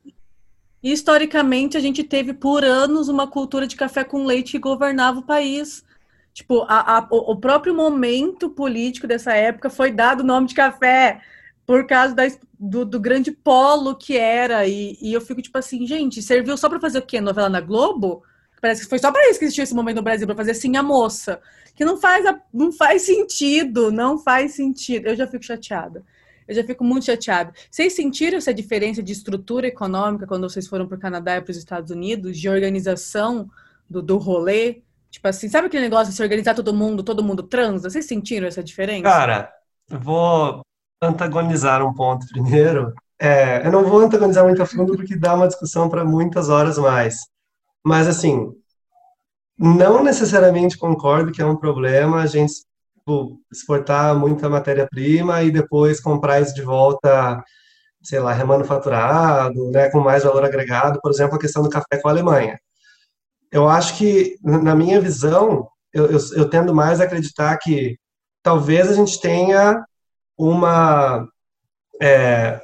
historicamente 0.82 1.76
a 1.76 1.80
gente 1.80 2.04
teve 2.04 2.32
por 2.32 2.62
anos 2.62 3.08
uma 3.08 3.26
cultura 3.26 3.66
de 3.66 3.76
café 3.76 4.04
com 4.04 4.24
leite 4.24 4.52
que 4.52 4.58
governava 4.58 5.18
o 5.18 5.26
país. 5.26 5.84
Tipo, 6.32 6.62
a, 6.68 6.98
a, 6.98 7.08
o 7.10 7.36
próprio 7.36 7.74
momento 7.74 8.50
político 8.50 9.06
dessa 9.06 9.32
época 9.32 9.70
foi 9.70 9.90
dado 9.90 10.20
o 10.20 10.26
nome 10.26 10.46
de 10.46 10.54
café 10.54 11.22
por 11.66 11.86
causa 11.86 12.14
da, 12.14 12.24
do, 12.58 12.84
do, 12.84 13.00
grande 13.00 13.32
polo 13.32 13.96
que 13.96 14.16
era. 14.16 14.66
E, 14.66 14.96
e, 15.00 15.12
eu 15.12 15.20
fico 15.20 15.42
tipo 15.42 15.56
assim, 15.58 15.86
gente, 15.86 16.22
serviu 16.22 16.56
só 16.56 16.68
para 16.68 16.78
fazer 16.78 16.98
o 16.98 17.02
quê? 17.02 17.20
Novela 17.20 17.48
na 17.48 17.60
Globo? 17.60 18.22
Parece 18.60 18.82
que 18.82 18.88
foi 18.88 18.98
só 18.98 19.12
para 19.12 19.28
isso 19.30 19.38
que 19.38 19.44
existiu 19.44 19.64
esse 19.64 19.74
momento 19.74 19.96
no 19.96 20.02
Brasil, 20.02 20.26
para 20.26 20.36
fazer 20.36 20.52
assim 20.52 20.76
a 20.76 20.82
moça 20.82 21.40
que 21.76 21.84
não 21.84 21.98
faz, 21.98 22.24
não 22.52 22.72
faz 22.72 23.02
sentido, 23.02 23.92
não 23.92 24.18
faz 24.18 24.54
sentido. 24.54 25.08
Eu 25.08 25.14
já 25.14 25.26
fico 25.26 25.44
chateada. 25.44 26.02
Eu 26.48 26.54
já 26.54 26.64
fico 26.64 26.82
muito 26.82 27.04
chateada. 27.04 27.52
Vocês 27.70 27.92
sentiram 27.92 28.38
essa 28.38 28.54
diferença 28.54 29.02
de 29.02 29.12
estrutura 29.12 29.66
econômica 29.66 30.26
quando 30.26 30.48
vocês 30.48 30.66
foram 30.66 30.86
para 30.86 30.96
o 30.96 31.00
Canadá 31.00 31.36
e 31.36 31.42
para 31.42 31.50
os 31.50 31.56
Estados 31.56 31.90
Unidos, 31.90 32.38
de 32.38 32.48
organização 32.48 33.50
do, 33.90 34.00
do 34.00 34.16
rolê? 34.16 34.80
Tipo 35.10 35.28
assim, 35.28 35.48
sabe 35.48 35.66
aquele 35.66 35.84
negócio 35.84 36.10
de 36.10 36.16
se 36.16 36.22
organizar 36.22 36.54
todo 36.54 36.72
mundo, 36.72 37.02
todo 37.02 37.22
mundo 37.22 37.42
transa? 37.42 37.90
Vocês 37.90 38.06
sentiram 38.06 38.46
essa 38.46 38.62
diferença? 38.62 39.02
Cara, 39.02 39.52
vou 39.88 40.62
antagonizar 41.02 41.84
um 41.84 41.92
ponto 41.92 42.26
primeiro. 42.28 42.94
É, 43.20 43.66
eu 43.66 43.72
não 43.72 43.84
vou 43.84 44.00
antagonizar 44.00 44.44
muito 44.44 44.62
a 44.62 44.66
fundo 44.66 44.96
porque 44.96 45.16
dá 45.16 45.34
uma 45.34 45.48
discussão 45.48 45.88
para 45.88 46.04
muitas 46.04 46.48
horas 46.48 46.78
mais. 46.78 47.18
Mas, 47.86 48.08
assim, 48.08 48.52
não 49.56 50.02
necessariamente 50.02 50.76
concordo 50.76 51.30
que 51.30 51.40
é 51.40 51.46
um 51.46 51.54
problema 51.56 52.20
a 52.20 52.26
gente 52.26 52.52
tipo, 52.96 53.40
exportar 53.48 54.18
muita 54.18 54.48
matéria-prima 54.48 55.44
e 55.44 55.52
depois 55.52 56.00
comprar 56.00 56.40
isso 56.40 56.52
de 56.52 56.62
volta, 56.62 57.40
sei 58.02 58.18
lá, 58.18 58.32
remanufaturado, 58.32 59.70
né, 59.70 59.88
com 59.88 60.00
mais 60.00 60.24
valor 60.24 60.44
agregado, 60.44 61.00
por 61.00 61.12
exemplo, 61.12 61.36
a 61.36 61.38
questão 61.38 61.62
do 61.62 61.70
café 61.70 62.00
com 62.02 62.08
a 62.08 62.10
Alemanha. 62.10 62.58
Eu 63.52 63.68
acho 63.68 63.96
que, 63.96 64.36
na 64.42 64.74
minha 64.74 65.00
visão, 65.00 65.68
eu, 65.92 66.06
eu, 66.06 66.18
eu 66.34 66.50
tendo 66.50 66.74
mais 66.74 67.00
a 67.00 67.04
acreditar 67.04 67.56
que 67.58 67.96
talvez 68.42 68.90
a 68.90 68.94
gente 68.94 69.20
tenha 69.20 69.84
uma 70.36 71.24
é, 72.02 72.60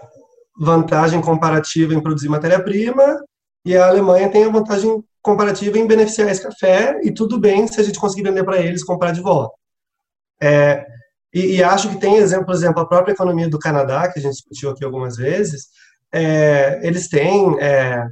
vantagem 0.59 1.21
comparativa 1.23 1.95
em 1.95 2.03
produzir 2.03 2.29
matéria-prima 2.29 3.23
e 3.65 3.77
a 3.77 3.87
Alemanha 3.87 4.29
tem 4.29 4.45
a 4.45 4.51
vantagem 4.51 5.01
comparativa 5.23 5.79
em 5.79 5.87
beneficiar 5.87 6.29
esse 6.29 6.43
café 6.43 7.01
e 7.03 7.13
tudo 7.13 7.39
bem 7.39 7.67
se 7.67 7.81
a 7.81 7.85
gente 7.85 7.99
conseguir 7.99 8.25
vender 8.25 8.45
para 8.45 8.61
eles 8.61 8.85
comprar 8.85 9.13
de 9.13 9.21
volta. 9.21 9.55
É, 10.41 10.85
e, 11.33 11.57
e, 11.57 11.63
acho 11.63 11.89
que 11.89 12.01
tem 12.01 12.17
exemplo, 12.17 12.47
por 12.47 12.55
exemplo, 12.55 12.83
a 12.83 12.87
própria 12.87 13.13
economia 13.13 13.49
do 13.49 13.59
Canadá, 13.59 14.11
que 14.13 14.19
a 14.19 14.23
gente 14.23 14.35
discutiu 14.35 14.71
aqui 14.71 14.85
algumas 14.85 15.17
vezes, 15.17 15.69
é, 16.13 16.81
eles 16.83 17.09
têm 17.09 17.59
é, 17.61 18.05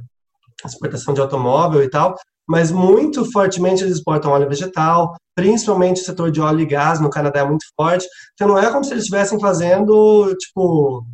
exportação 0.65 1.13
de 1.13 1.21
automóvel 1.21 1.83
e 1.83 1.89
tal, 1.89 2.15
mas 2.47 2.71
muito 2.71 3.29
fortemente 3.31 3.83
eles 3.83 3.97
exportam 3.97 4.31
óleo 4.31 4.49
vegetal, 4.49 5.15
principalmente 5.35 6.01
o 6.01 6.05
setor 6.05 6.31
de 6.31 6.41
óleo 6.41 6.61
e 6.61 6.65
gás 6.65 6.99
no 6.99 7.09
Canadá 7.09 7.41
é 7.41 7.45
muito 7.45 7.65
forte, 7.75 8.07
então 8.33 8.47
não 8.47 8.57
é 8.57 8.71
como 8.71 8.83
se 8.83 8.91
eles 8.91 9.03
estivessem 9.03 9.39
fazendo, 9.39 10.33
tipo, 10.35 11.05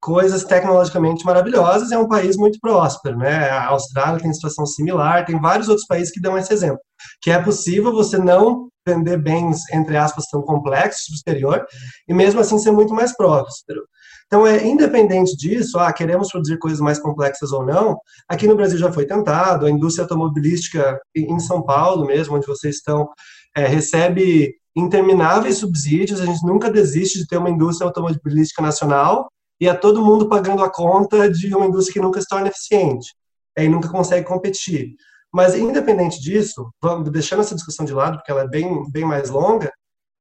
coisas 0.00 0.44
tecnologicamente 0.44 1.24
maravilhosas, 1.24 1.92
é 1.92 1.98
um 1.98 2.08
país 2.08 2.36
muito 2.36 2.58
próspero, 2.60 3.18
né? 3.18 3.50
A 3.50 3.68
Austrália 3.68 4.20
tem 4.20 4.32
situação 4.32 4.64
similar, 4.64 5.26
tem 5.26 5.38
vários 5.38 5.68
outros 5.68 5.86
países 5.86 6.12
que 6.12 6.20
dão 6.20 6.38
esse 6.38 6.52
exemplo, 6.52 6.80
que 7.20 7.30
é 7.30 7.40
possível 7.40 7.92
você 7.92 8.16
não 8.16 8.68
vender 8.86 9.18
bens, 9.18 9.60
entre 9.72 9.96
aspas, 9.96 10.26
tão 10.26 10.42
complexos 10.42 11.06
no 11.10 11.16
exterior, 11.16 11.66
e 12.08 12.14
mesmo 12.14 12.40
assim 12.40 12.58
ser 12.58 12.70
muito 12.70 12.94
mais 12.94 13.14
próspero. 13.14 13.82
Então, 14.26 14.46
é 14.46 14.64
independente 14.64 15.36
disso, 15.36 15.78
ah, 15.78 15.92
queremos 15.92 16.30
produzir 16.30 16.56
coisas 16.58 16.80
mais 16.80 16.98
complexas 16.98 17.52
ou 17.52 17.66
não, 17.66 17.98
aqui 18.28 18.46
no 18.46 18.56
Brasil 18.56 18.78
já 18.78 18.90
foi 18.90 19.04
tentado, 19.04 19.66
a 19.66 19.70
indústria 19.70 20.04
automobilística 20.04 20.98
em 21.14 21.38
São 21.40 21.62
Paulo 21.62 22.06
mesmo, 22.06 22.36
onde 22.36 22.46
vocês 22.46 22.76
estão, 22.76 23.08
é, 23.56 23.66
recebe 23.66 24.54
intermináveis 24.74 25.58
subsídios, 25.58 26.20
a 26.20 26.26
gente 26.26 26.46
nunca 26.46 26.70
desiste 26.70 27.18
de 27.18 27.26
ter 27.26 27.38
uma 27.38 27.50
indústria 27.50 27.86
automobilística 27.86 28.62
nacional, 28.62 29.28
e 29.60 29.68
é 29.68 29.74
todo 29.74 30.04
mundo 30.04 30.28
pagando 30.28 30.64
a 30.64 30.70
conta 30.70 31.30
de 31.30 31.54
uma 31.54 31.66
indústria 31.66 31.94
que 31.94 32.00
nunca 32.00 32.20
se 32.20 32.26
torna 32.26 32.48
eficiente 32.48 33.14
e 33.58 33.68
nunca 33.68 33.88
consegue 33.88 34.26
competir. 34.26 34.94
Mas, 35.32 35.54
independente 35.54 36.20
disso, 36.20 36.72
vamos, 36.82 37.10
deixando 37.10 37.40
essa 37.40 37.54
discussão 37.54 37.84
de 37.84 37.92
lado, 37.92 38.16
porque 38.16 38.30
ela 38.30 38.42
é 38.42 38.48
bem, 38.48 38.82
bem 38.90 39.04
mais 39.04 39.30
longa, 39.30 39.70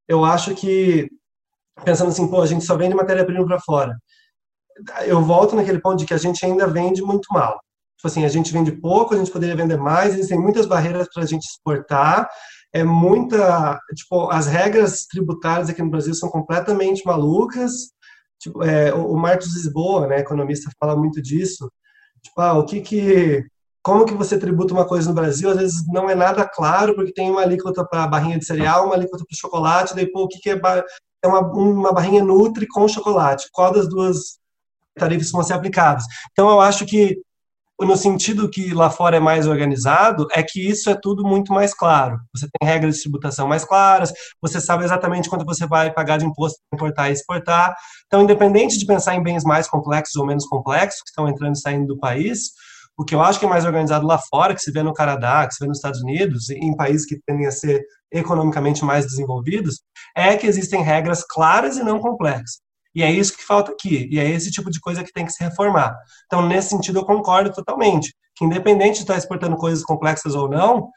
eu 0.07 0.25
acho 0.25 0.53
que, 0.53 1.09
pensando 1.83 2.09
assim, 2.09 2.27
pô, 2.27 2.41
a 2.41 2.45
gente 2.45 2.65
só 2.65 2.75
vende 2.75 2.95
matéria-prima 2.95 3.45
para 3.45 3.59
fora. 3.59 3.97
Eu 5.05 5.21
volto 5.21 5.55
naquele 5.55 5.79
ponto 5.79 5.97
de 5.97 6.05
que 6.05 6.13
a 6.13 6.17
gente 6.17 6.45
ainda 6.45 6.67
vende 6.67 7.01
muito 7.01 7.27
mal. 7.31 7.59
Tipo 7.97 8.07
assim, 8.07 8.25
a 8.25 8.29
gente 8.29 8.53
vende 8.53 8.71
pouco, 8.71 9.13
a 9.13 9.17
gente 9.17 9.31
poderia 9.31 9.55
vender 9.55 9.77
mais, 9.77 10.13
existem 10.13 10.39
muitas 10.39 10.65
barreiras 10.65 11.07
para 11.13 11.23
a 11.23 11.25
gente 11.25 11.43
exportar, 11.43 12.29
é 12.71 12.83
muita, 12.83 13.79
tipo, 13.95 14.29
as 14.29 14.47
regras 14.47 15.05
tributárias 15.05 15.69
aqui 15.69 15.81
no 15.81 15.89
Brasil 15.89 16.13
são 16.13 16.29
completamente 16.29 17.05
malucas, 17.05 17.91
tipo, 18.39 18.63
é, 18.63 18.93
o 18.93 19.15
Marcos 19.15 19.55
Lisboa, 19.55 20.07
né, 20.07 20.19
economista, 20.19 20.71
fala 20.79 20.95
muito 20.95 21.21
disso. 21.21 21.71
Tipo, 22.23 22.41
ah, 22.41 22.53
o 22.53 22.65
que 22.65 22.81
que 22.81 23.43
como 23.81 24.05
que 24.05 24.13
você 24.13 24.37
tributa 24.37 24.73
uma 24.73 24.85
coisa 24.85 25.09
no 25.09 25.15
Brasil, 25.15 25.49
às 25.49 25.57
vezes 25.57 25.87
não 25.87 26.09
é 26.09 26.15
nada 26.15 26.47
claro, 26.47 26.95
porque 26.95 27.13
tem 27.13 27.31
uma 27.31 27.41
alíquota 27.41 27.85
para 27.85 28.07
barrinha 28.07 28.37
de 28.37 28.45
cereal, 28.45 28.85
uma 28.85 28.95
alíquota 28.95 29.23
para 29.27 29.37
chocolate, 29.37 29.95
daí, 29.95 30.05
pô, 30.11 30.23
o 30.23 30.27
que, 30.27 30.39
que 30.39 30.49
é, 30.49 30.59
é 31.23 31.27
uma, 31.27 31.39
uma 31.41 31.93
barrinha 31.93 32.23
Nutri 32.23 32.67
com 32.67 32.87
chocolate? 32.87 33.47
Qual 33.51 33.73
das 33.73 33.87
duas 33.87 34.37
tarifas 34.95 35.31
vão 35.31 35.43
ser 35.43 35.53
aplicadas? 35.53 36.03
Então, 36.31 36.49
eu 36.49 36.59
acho 36.61 36.85
que 36.85 37.21
no 37.85 37.95
sentido 37.95 38.49
que 38.49 38.73
lá 38.73 38.89
fora 38.89 39.17
é 39.17 39.19
mais 39.19 39.47
organizado, 39.47 40.27
é 40.33 40.43
que 40.43 40.67
isso 40.67 40.89
é 40.89 40.95
tudo 41.01 41.23
muito 41.23 41.53
mais 41.53 41.73
claro. 41.73 42.19
Você 42.35 42.47
tem 42.59 42.67
regras 42.67 42.95
de 42.95 43.01
tributação 43.03 43.47
mais 43.47 43.63
claras, 43.63 44.11
você 44.41 44.59
sabe 44.59 44.83
exatamente 44.83 45.29
quanto 45.29 45.45
você 45.45 45.65
vai 45.65 45.91
pagar 45.93 46.17
de 46.17 46.25
imposto 46.25 46.59
para 46.69 46.77
importar 46.77 47.09
e 47.09 47.13
exportar. 47.13 47.75
Então, 48.07 48.21
independente 48.21 48.77
de 48.77 48.85
pensar 48.85 49.15
em 49.15 49.23
bens 49.23 49.43
mais 49.43 49.67
complexos 49.67 50.15
ou 50.15 50.25
menos 50.25 50.45
complexos 50.45 51.01
que 51.01 51.09
estão 51.09 51.27
entrando 51.27 51.55
e 51.55 51.59
saindo 51.59 51.87
do 51.87 51.97
país, 51.97 52.51
o 52.97 53.05
que 53.05 53.15
eu 53.15 53.21
acho 53.21 53.39
que 53.39 53.45
é 53.45 53.49
mais 53.49 53.63
organizado 53.63 54.05
lá 54.05 54.19
fora, 54.29 54.53
que 54.53 54.61
se 54.61 54.71
vê 54.71 54.83
no 54.83 54.93
Canadá, 54.93 55.47
que 55.47 55.53
se 55.53 55.59
vê 55.61 55.67
nos 55.67 55.77
Estados 55.77 56.01
Unidos, 56.01 56.49
em 56.49 56.75
países 56.75 57.05
que 57.05 57.17
tendem 57.25 57.47
a 57.47 57.51
ser 57.51 57.81
economicamente 58.11 58.83
mais 58.83 59.05
desenvolvidos, 59.05 59.79
é 60.13 60.35
que 60.35 60.45
existem 60.45 60.83
regras 60.83 61.23
claras 61.23 61.77
e 61.77 61.83
não 61.83 61.99
complexas. 61.99 62.59
E 62.99 63.03
é 63.03 63.09
isso 63.09 63.37
que 63.37 63.45
falta 63.45 63.71
aqui. 63.71 64.09
E 64.11 64.19
é 64.19 64.29
esse 64.29 64.51
tipo 64.51 64.69
de 64.69 64.77
coisa 64.77 65.05
que 65.05 65.13
tem 65.13 65.25
que 65.25 65.31
se 65.31 65.41
reformar. 65.41 65.97
Então, 66.25 66.45
nesse 66.45 66.67
sentido, 66.67 66.99
eu 66.99 67.05
concordo 67.05 67.49
totalmente. 67.49 68.13
Que 68.35 68.43
independente 68.43 68.95
de 68.95 69.03
estar 69.03 69.17
exportando 69.17 69.55
coisas 69.55 69.85
complexas 69.85 70.35
ou 70.35 70.49
não, 70.49 70.89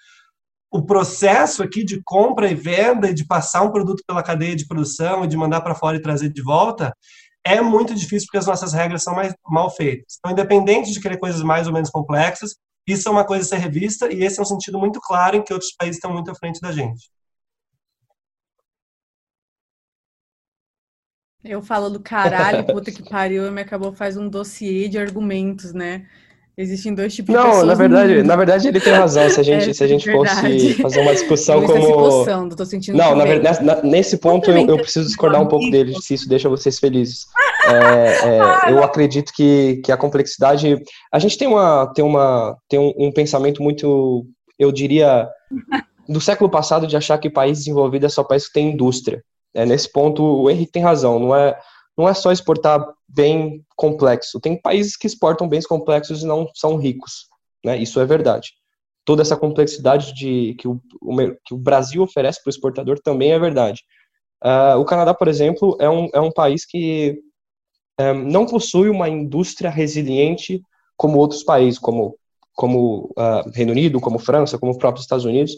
o 0.69 0.83
processo 0.83 1.63
aqui 1.63 1.85
de 1.85 2.03
compra 2.03 2.51
e 2.51 2.57
venda 2.57 3.09
e 3.09 3.15
de 3.15 3.25
passar 3.25 3.63
um 3.63 3.71
produto 3.71 4.03
pela 4.05 4.21
cadeia 4.21 4.57
de 4.57 4.67
produção 4.67 5.25
e 5.25 5.29
de 5.29 5.37
mandar 5.37 5.61
para 5.61 5.77
fora 5.77 5.97
e 5.97 6.03
trazer 6.03 6.29
de 6.29 6.43
volta 6.43 6.93
é 7.45 7.61
muito 7.61 7.95
difícil 7.95 8.27
porque 8.27 8.39
as 8.39 8.47
nossas 8.47 8.73
regras 8.73 9.05
são 9.05 9.15
mais 9.15 9.33
mal 9.47 9.71
feitas. 9.71 10.17
Então, 10.19 10.33
independente 10.33 10.91
de 10.91 11.01
querer 11.01 11.19
coisas 11.19 11.41
mais 11.43 11.69
ou 11.69 11.73
menos 11.73 11.89
complexas, 11.89 12.57
isso 12.85 13.09
é 13.09 13.13
uma 13.13 13.25
coisa 13.25 13.45
a 13.45 13.49
ser 13.49 13.59
revista 13.59 14.13
e 14.13 14.25
esse 14.25 14.41
é 14.41 14.43
um 14.43 14.47
sentido 14.47 14.77
muito 14.77 15.01
claro 15.01 15.37
em 15.37 15.43
que 15.43 15.53
outros 15.53 15.73
países 15.79 15.99
estão 15.99 16.13
muito 16.13 16.33
à 16.33 16.35
frente 16.35 16.61
da 16.61 16.73
gente. 16.73 17.11
Eu 21.45 21.61
falo 21.61 21.91
do 21.91 22.01
caralho, 22.01 22.65
puta 22.65 22.93
que 22.93 23.03
pariu, 23.09 23.47
e 23.47 23.51
me 23.51 23.61
acabou 23.61 23.93
faz 23.93 24.17
um 24.17 24.29
dossiê 24.29 24.89
de 24.89 24.99
argumentos, 24.99 25.73
né? 25.73 26.07
Existem 26.57 26.95
dois 26.95 27.15
tipos 27.15 27.35
não, 27.35 27.43
de 27.43 27.49
pessoas. 27.49 27.67
Não, 27.67 27.69
na 27.69 27.75
verdade, 27.75 28.23
na 28.23 28.37
verdade 28.37 28.69
ele 28.69 28.81
tem 28.81 28.93
razão. 28.93 29.29
Se 29.31 29.41
a 29.41 29.43
gente, 29.43 29.71
é, 29.71 29.73
se 29.73 29.83
a 29.83 29.87
gente 29.87 30.13
fosse 30.13 30.75
fazer 30.75 31.01
uma 31.01 31.13
discussão 31.13 31.63
como. 31.65 31.93
Coçando, 31.95 32.55
tô 32.55 32.67
sentindo 32.67 32.97
não, 32.97 33.17
na 33.17 33.25
verdade, 33.25 33.61
nesse 33.85 34.19
ponto 34.19 34.51
eu, 34.51 34.69
eu, 34.69 34.77
preciso 34.77 35.07
discordar 35.07 35.41
um 35.41 35.49
pouco 35.49 35.71
dele, 35.71 35.95
se 36.01 36.15
isso 36.15 36.29
deixa 36.29 36.49
vocês 36.51 36.79
felizes. 36.79 37.27
É, 37.65 38.69
é, 38.69 38.73
eu 38.73 38.85
acredito 38.85 39.33
que, 39.35 39.81
que 39.83 39.91
a 39.91 39.97
complexidade. 39.97 40.81
A 41.11 41.19
gente 41.19 41.39
tem, 41.39 41.49
uma, 41.49 41.91
tem, 41.95 42.05
uma, 42.05 42.57
tem 42.69 42.79
um, 42.79 42.93
um 42.99 43.13
pensamento 43.13 43.63
muito, 43.63 44.27
eu 44.59 44.71
diria, 44.71 45.27
do 46.07 46.21
século 46.21 46.51
passado 46.51 46.87
de 46.87 46.97
achar 46.97 47.17
que 47.17 47.31
país 47.31 47.59
desenvolvido 47.59 48.05
é 48.05 48.11
só 48.11 48.23
país 48.23 48.47
que 48.47 48.53
tem 48.53 48.73
indústria. 48.73 49.23
É, 49.55 49.67
nesse 49.67 49.91
ponto, 49.91 50.23
o 50.23 50.51
Henrique 50.51 50.73
tem 50.73 50.83
razão. 50.83 51.19
Não 51.19 51.35
é, 51.35 51.59
não 51.97 52.09
é 52.09 52.15
só 52.15 52.33
exportar 52.33 52.87
bem 53.07 53.65
complexo. 53.77 54.41
Tem 54.41 54.61
países 54.61 54.97
que 54.97 55.07
exportam 55.07 55.49
bens 55.49 55.67
complexos 55.67 56.23
e 56.23 56.27
não 56.27 56.49
são 56.55 56.77
ricos. 56.77 57.27
Né? 57.65 57.77
Isso 57.77 58.01
é 58.01 58.07
verdade. 58.07 58.53
Toda 59.05 59.23
essa 59.23 59.37
complexidade 59.37 60.15
de, 60.15 60.55
que, 60.55 60.69
o, 60.69 60.81
o 61.01 61.17
que 61.45 61.55
o 61.55 61.59
Brasil 61.59 62.03
oferece 62.03 62.43
para 62.43 62.49
o 62.49 62.53
exportador 62.53 62.99
também 63.01 63.33
é 63.33 63.39
verdade. 63.39 63.83
Uh, 64.43 64.79
o 64.79 64.85
Canadá, 64.85 65.15
por 65.15 65.29
exemplo, 65.29 65.77
é 65.81 65.89
um, 65.89 66.09
é 66.13 66.21
um 66.21 66.33
país 66.33 66.65
que 66.65 67.19
um, 67.99 68.05
é, 68.05 68.13
não 68.13 68.47
possui 68.47 68.89
uma 68.89 69.09
indústria 69.09 69.71
resiliente 69.71 70.63
como 70.97 71.19
outros 71.19 71.43
países, 71.43 71.79
como, 71.79 72.17
como 72.55 73.13
uh, 73.17 73.49
Reino 73.55 73.73
Unido, 73.73 74.01
como 74.01 74.19
França, 74.19 74.59
como 74.59 74.73
os 74.73 74.79
próprios 74.79 75.05
Estados 75.05 75.25
Unidos. 75.25 75.53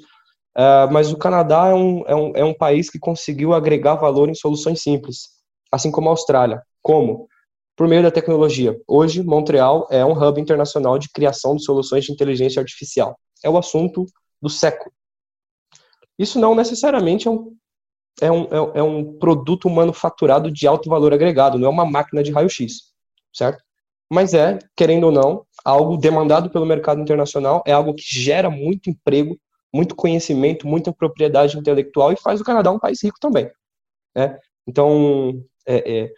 Uh, 0.57 0.87
mas 0.93 1.12
o 1.12 1.17
Canadá 1.17 1.69
é 1.69 1.75
um, 1.75 2.05
é, 2.07 2.14
um, 2.14 2.33
é 2.37 2.45
um 2.45 2.55
país 2.55 2.88
que 2.88 2.99
conseguiu 2.99 3.53
agregar 3.53 3.97
valor 3.97 4.29
em 4.29 4.35
soluções 4.35 4.83
simples, 4.83 5.31
assim 5.71 5.90
como 5.90 6.09
a 6.09 6.12
Austrália. 6.12 6.62
Como? 6.81 7.29
Por 7.77 7.88
meio 7.88 8.03
da 8.03 8.11
tecnologia. 8.11 8.79
Hoje, 8.87 9.23
Montreal 9.23 9.88
é 9.90 10.05
um 10.05 10.12
hub 10.12 10.40
internacional 10.40 10.97
de 10.99 11.11
criação 11.11 11.57
de 11.57 11.64
soluções 11.64 12.05
de 12.05 12.12
inteligência 12.12 12.61
artificial. 12.61 13.19
É 13.43 13.51
o 13.51 13.59
assunto 13.59 14.07
do 14.40 14.49
século. 14.49 14.93
Isso 16.17 16.38
não 16.38 16.55
necessariamente 16.55 17.27
é 17.27 17.31
um, 17.31 17.57
é 18.21 18.31
um, 18.31 18.43
é, 18.45 18.79
é 18.79 18.83
um 18.83 19.19
produto 19.19 19.69
manufaturado 19.69 20.51
de 20.51 20.67
alto 20.67 20.88
valor 20.88 21.12
agregado, 21.12 21.59
não 21.59 21.67
é 21.67 21.71
uma 21.71 21.85
máquina 21.85 22.23
de 22.23 22.31
raio-x, 22.31 22.93
certo? 23.33 23.62
Mas 24.11 24.35
é, 24.35 24.59
querendo 24.77 25.05
ou 25.05 25.12
não, 25.12 25.45
algo 25.64 25.97
demandado 25.97 26.51
pelo 26.51 26.67
mercado 26.67 27.01
internacional, 27.01 27.62
é 27.67 27.73
algo 27.73 27.95
que 27.95 28.05
gera 28.05 28.49
muito 28.49 28.90
emprego, 28.90 29.37
muito 29.75 29.97
conhecimento, 29.97 30.69
muita 30.69 30.93
propriedade 30.93 31.59
intelectual 31.59 32.13
e 32.13 32.17
faz 32.17 32.41
o 32.41 32.45
Canadá 32.45 32.71
um 32.71 32.79
país 32.79 33.03
rico 33.03 33.19
também. 33.21 33.51
Né? 34.15 34.39
Então, 34.69 35.43
é, 35.67 36.05
é, 36.05 36.11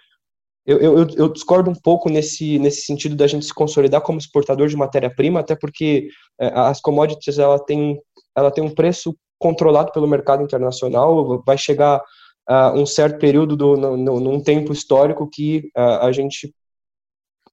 eu, 0.66 0.78
eu, 0.78 1.08
eu, 1.16 1.28
discordo 1.32 1.70
um 1.70 1.74
pouco 1.74 2.10
nesse, 2.10 2.58
nesse 2.58 2.82
sentido 2.82 3.16
da 3.16 3.26
gente 3.26 3.46
se 3.46 3.54
consolidar 3.54 4.02
como 4.02 4.18
exportador 4.18 4.68
de 4.68 4.76
matéria-prima, 4.76 5.40
até 5.40 5.56
porque 5.56 6.08
é, 6.38 6.48
as 6.48 6.82
commodities 6.82 7.38
ela 7.38 7.58
tem, 7.58 7.98
ela 8.36 8.50
tem 8.50 8.62
um 8.62 8.74
preço 8.74 9.16
controlado 9.38 9.90
pelo 9.90 10.06
mercado 10.06 10.42
internacional, 10.42 11.42
vai 11.42 11.56
chegar 11.56 12.02
a 12.48 12.72
uh, 12.72 12.78
um 12.78 12.86
certo 12.86 13.18
período, 13.18 13.56
do, 13.56 13.76
no, 13.76 13.96
no, 13.96 14.20
num 14.20 14.40
tempo 14.40 14.72
histórico 14.72 15.28
que 15.28 15.70
uh, 15.76 16.02
a 16.02 16.12
gente... 16.12 16.54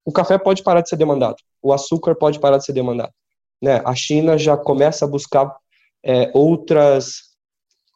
O 0.05 0.11
café 0.11 0.37
pode 0.37 0.61
parar 0.63 0.81
de 0.81 0.89
ser 0.89 0.97
demandado, 0.97 1.37
o 1.61 1.71
açúcar 1.71 2.13
pode 2.13 2.39
parar 2.39 2.57
de 2.57 2.65
ser 2.65 2.73
demandado. 2.73 3.11
Né? 3.61 3.81
A 3.85 3.95
China 3.95 4.37
já 4.37 4.57
começa 4.57 5.05
a 5.05 5.07
buscar 5.07 5.55
é, 6.03 6.31
outras, 6.33 7.33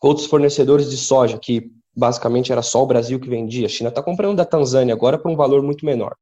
outros 0.02 0.28
fornecedores 0.28 0.89
de 0.89 0.98
soja, 0.98 1.38
que 1.38 1.72
basicamente 1.96 2.52
era 2.52 2.62
só 2.62 2.84
o 2.84 2.88
Brasil 2.88 3.20
que 3.20 3.30
vendia. 3.30 3.65
A 3.65 3.70
China 3.70 3.89
está 3.89 4.02
comprando 4.02 4.38
da 4.38 4.46
Tanzânia 4.46 4.93
agora 4.93 5.17
por 5.17 5.32
um 5.32 5.36
valor 5.36 5.62
muito 5.63 5.86
menor. 5.86 6.15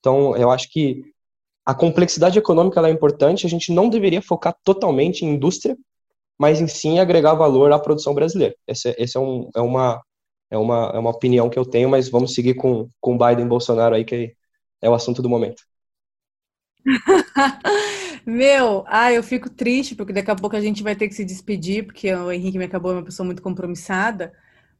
Então, 0.00 0.36
eu 0.36 0.50
acho 0.50 0.68
que 0.68 1.04
a 1.64 1.74
complexidade 1.74 2.38
econômica 2.38 2.80
é 2.86 2.90
importante, 2.90 3.46
a 3.46 3.48
gente 3.48 3.72
não 3.72 3.88
deveria 3.88 4.20
focar 4.20 4.54
totalmente 4.64 5.24
em 5.24 5.34
indústria, 5.34 5.76
mas 6.36 6.60
em 6.60 6.66
sim 6.66 6.98
agregar 6.98 7.34
valor 7.34 7.72
à 7.72 7.78
produção 7.78 8.12
brasileira. 8.12 8.54
Esse, 8.66 8.94
esse 8.98 9.16
é, 9.16 9.20
um, 9.20 9.48
é, 9.54 9.60
uma, 9.60 10.02
é, 10.50 10.58
uma, 10.58 10.90
é 10.92 10.98
uma 10.98 11.10
opinião 11.10 11.48
que 11.48 11.58
eu 11.58 11.64
tenho, 11.64 11.88
mas 11.88 12.08
vamos 12.08 12.34
seguir 12.34 12.54
com, 12.54 12.88
com 13.00 13.16
Biden 13.16 13.44
e 13.46 13.48
Bolsonaro 13.48 13.94
aí, 13.94 14.04
que 14.04 14.34
é 14.82 14.90
o 14.90 14.94
assunto 14.94 15.22
do 15.22 15.28
momento. 15.28 15.62
Meu, 18.24 18.84
ah, 18.86 19.12
eu 19.12 19.22
fico 19.22 19.50
triste, 19.50 19.94
porque 19.96 20.12
daqui 20.12 20.30
a 20.30 20.36
pouco 20.36 20.54
a 20.56 20.60
gente 20.60 20.82
vai 20.82 20.94
ter 20.94 21.08
que 21.08 21.14
se 21.14 21.24
despedir, 21.24 21.84
porque 21.86 22.12
o 22.14 22.30
Henrique 22.30 22.56
me 22.58 22.64
acabou 22.64 22.92
é 22.92 22.94
uma 22.94 23.04
pessoa 23.04 23.26
muito 23.26 23.42
compromissada, 23.42 24.32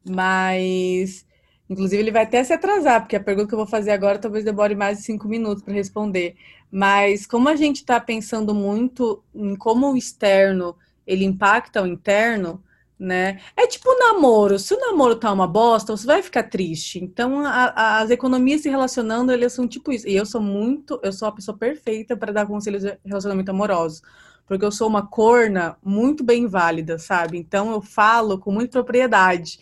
mas 0.07 1.25
inclusive 1.69 2.01
ele 2.01 2.11
vai 2.11 2.23
até 2.23 2.43
se 2.43 2.53
atrasar, 2.53 3.01
porque 3.01 3.15
a 3.15 3.23
pergunta 3.23 3.47
que 3.49 3.53
eu 3.53 3.57
vou 3.57 3.67
fazer 3.67 3.91
agora 3.91 4.17
talvez 4.19 4.45
demore 4.45 4.75
mais 4.75 4.99
de 4.99 5.03
cinco 5.03 5.27
minutos 5.27 5.63
para 5.63 5.73
responder. 5.73 6.35
Mas 6.71 7.25
como 7.25 7.49
a 7.49 7.55
gente 7.55 7.77
está 7.77 7.99
pensando 7.99 8.53
muito 8.55 9.21
em 9.35 9.55
como 9.55 9.91
o 9.91 9.97
externo 9.97 10.75
ele 11.05 11.25
impacta 11.25 11.81
o 11.83 11.87
interno, 11.87 12.63
né? 13.03 13.41
É 13.55 13.67
tipo 13.67 13.91
um 13.91 13.99
namoro. 13.99 14.57
Se 14.57 14.73
o 14.73 14.79
namoro 14.79 15.15
tá 15.17 15.31
uma 15.31 15.45
bosta, 15.45 15.95
você 15.95 16.07
vai 16.07 16.23
ficar 16.23 16.43
triste. 16.43 17.03
Então, 17.03 17.45
a, 17.45 17.65
a, 17.75 17.99
as 17.99 18.09
economias 18.09 18.61
se 18.61 18.69
relacionando, 18.69 19.31
elas 19.31 19.51
são 19.51 19.67
tipo 19.67 19.91
isso. 19.91 20.07
E 20.07 20.15
eu 20.15 20.25
sou 20.25 20.41
muito, 20.41 20.99
eu 21.03 21.11
sou 21.11 21.27
a 21.27 21.31
pessoa 21.31 21.57
perfeita 21.57 22.15
para 22.15 22.31
dar 22.31 22.47
conselhos 22.47 22.81
de 22.81 22.97
relacionamento 23.05 23.51
amoroso. 23.51 24.01
Porque 24.47 24.63
eu 24.63 24.71
sou 24.71 24.87
uma 24.87 25.05
corna 25.05 25.77
muito 25.83 26.23
bem 26.23 26.47
válida, 26.47 26.97
sabe? 26.97 27.37
Então, 27.37 27.71
eu 27.71 27.81
falo 27.81 28.39
com 28.39 28.51
muita 28.51 28.71
propriedade. 28.71 29.59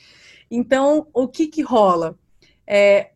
Então, 0.50 1.08
o 1.12 1.28
que 1.28 1.48
que 1.48 1.64
rola? 1.64 2.16
É, 2.68 3.12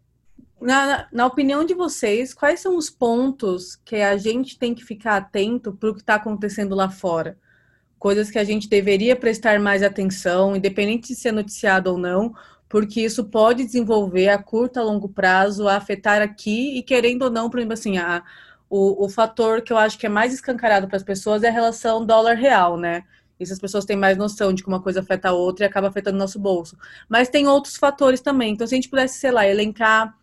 na, 0.59 1.07
na 1.11 1.25
opinião 1.27 1.63
de 1.63 1.75
vocês, 1.75 2.33
quais 2.33 2.59
são 2.59 2.77
os 2.77 2.89
pontos 2.89 3.75
que 3.75 3.97
a 3.97 4.17
gente 4.17 4.57
tem 4.57 4.73
que 4.73 4.83
ficar 4.83 5.17
atento 5.17 5.71
para 5.71 5.89
o 5.89 5.93
que 5.93 6.01
está 6.01 6.15
acontecendo 6.15 6.73
lá 6.73 6.89
fora? 6.89 7.37
Coisas 8.05 8.29
que 8.29 8.37
a 8.37 8.43
gente 8.43 8.69
deveria 8.69 9.15
prestar 9.15 9.59
mais 9.59 9.81
atenção, 9.81 10.55
independente 10.55 11.07
de 11.07 11.15
ser 11.15 11.31
noticiado 11.31 11.89
ou 11.89 11.97
não, 11.97 12.35
porque 12.69 13.01
isso 13.01 13.23
pode 13.23 13.65
desenvolver 13.65 14.29
a 14.29 14.37
curto, 14.37 14.79
a 14.79 14.83
longo 14.83 15.09
prazo, 15.09 15.67
a 15.67 15.75
afetar 15.75 16.21
aqui 16.21 16.77
e 16.77 16.83
querendo 16.83 17.23
ou 17.23 17.31
não, 17.31 17.49
por 17.49 17.57
exemplo, 17.57 17.73
assim, 17.73 17.97
a, 17.97 18.23
o, 18.69 19.05
o 19.05 19.09
fator 19.09 19.59
que 19.63 19.73
eu 19.73 19.77
acho 19.79 19.97
que 19.97 20.05
é 20.05 20.09
mais 20.09 20.35
escancarado 20.35 20.87
para 20.87 20.97
as 20.97 21.03
pessoas 21.03 21.41
é 21.41 21.47
a 21.47 21.51
relação 21.51 22.05
dólar-real, 22.05 22.77
né? 22.77 23.01
Isso 23.39 23.53
as 23.53 23.57
pessoas 23.57 23.85
têm 23.85 23.97
mais 23.97 24.19
noção 24.19 24.53
de 24.53 24.61
que 24.61 24.69
uma 24.69 24.83
coisa 24.83 24.99
afeta 24.99 25.29
a 25.29 25.33
outra 25.33 25.65
e 25.65 25.67
acaba 25.67 25.87
afetando 25.87 26.15
o 26.15 26.19
nosso 26.19 26.37
bolso. 26.37 26.77
Mas 27.09 27.27
tem 27.27 27.47
outros 27.47 27.75
fatores 27.75 28.21
também. 28.21 28.53
Então, 28.53 28.67
se 28.67 28.75
a 28.75 28.77
gente 28.77 28.87
pudesse, 28.87 29.17
sei 29.17 29.31
lá, 29.31 29.47
elencar 29.47 30.15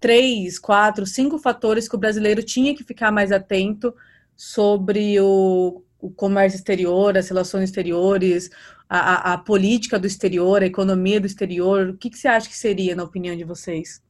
três, 0.00 0.58
quatro, 0.58 1.06
cinco 1.06 1.38
fatores 1.38 1.88
que 1.88 1.94
o 1.94 2.00
brasileiro 2.00 2.42
tinha 2.42 2.74
que 2.74 2.82
ficar 2.82 3.12
mais 3.12 3.30
atento 3.30 3.94
sobre 4.34 5.20
o 5.20 5.84
o 6.00 6.10
comércio 6.10 6.56
exterior, 6.56 7.16
as 7.16 7.28
relações 7.28 7.64
exteriores, 7.64 8.50
a, 8.88 8.98
a, 8.98 9.32
a, 9.34 9.38
política 9.38 9.98
do 9.98 10.06
exterior, 10.06 10.62
a 10.62 10.66
economia 10.66 11.20
do 11.20 11.26
exterior? 11.26 11.88
O 11.88 11.96
que, 11.96 12.10
que 12.10 12.18
você 12.18 12.28
acha 12.28 12.48
que 12.48 12.56
seria, 12.56 12.94
na 12.94 13.04
opinião 13.04 13.36
de 13.36 13.44
vocês? 13.44 14.00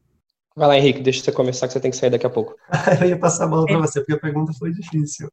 Vai 0.55 0.69
lá, 0.69 0.77
Henrique, 0.77 1.01
deixa 1.01 1.23
você 1.23 1.33
começar 1.33 1.67
que 1.67 1.73
você 1.73 1.81
tem 1.81 1.91
que 1.91 1.97
sair 1.97 2.11
daqui 2.11 2.27
a 2.27 2.31
pouco. 2.31 2.55
eu 3.01 3.09
ia 3.09 3.19
passar 3.19 3.45
a 3.45 3.49
bola 3.49 3.65
para 3.65 3.79
você, 3.79 4.01
porque 4.01 4.15
a 4.15 4.21
pergunta 4.21 4.53
foi 4.53 4.73
difícil. 4.73 5.31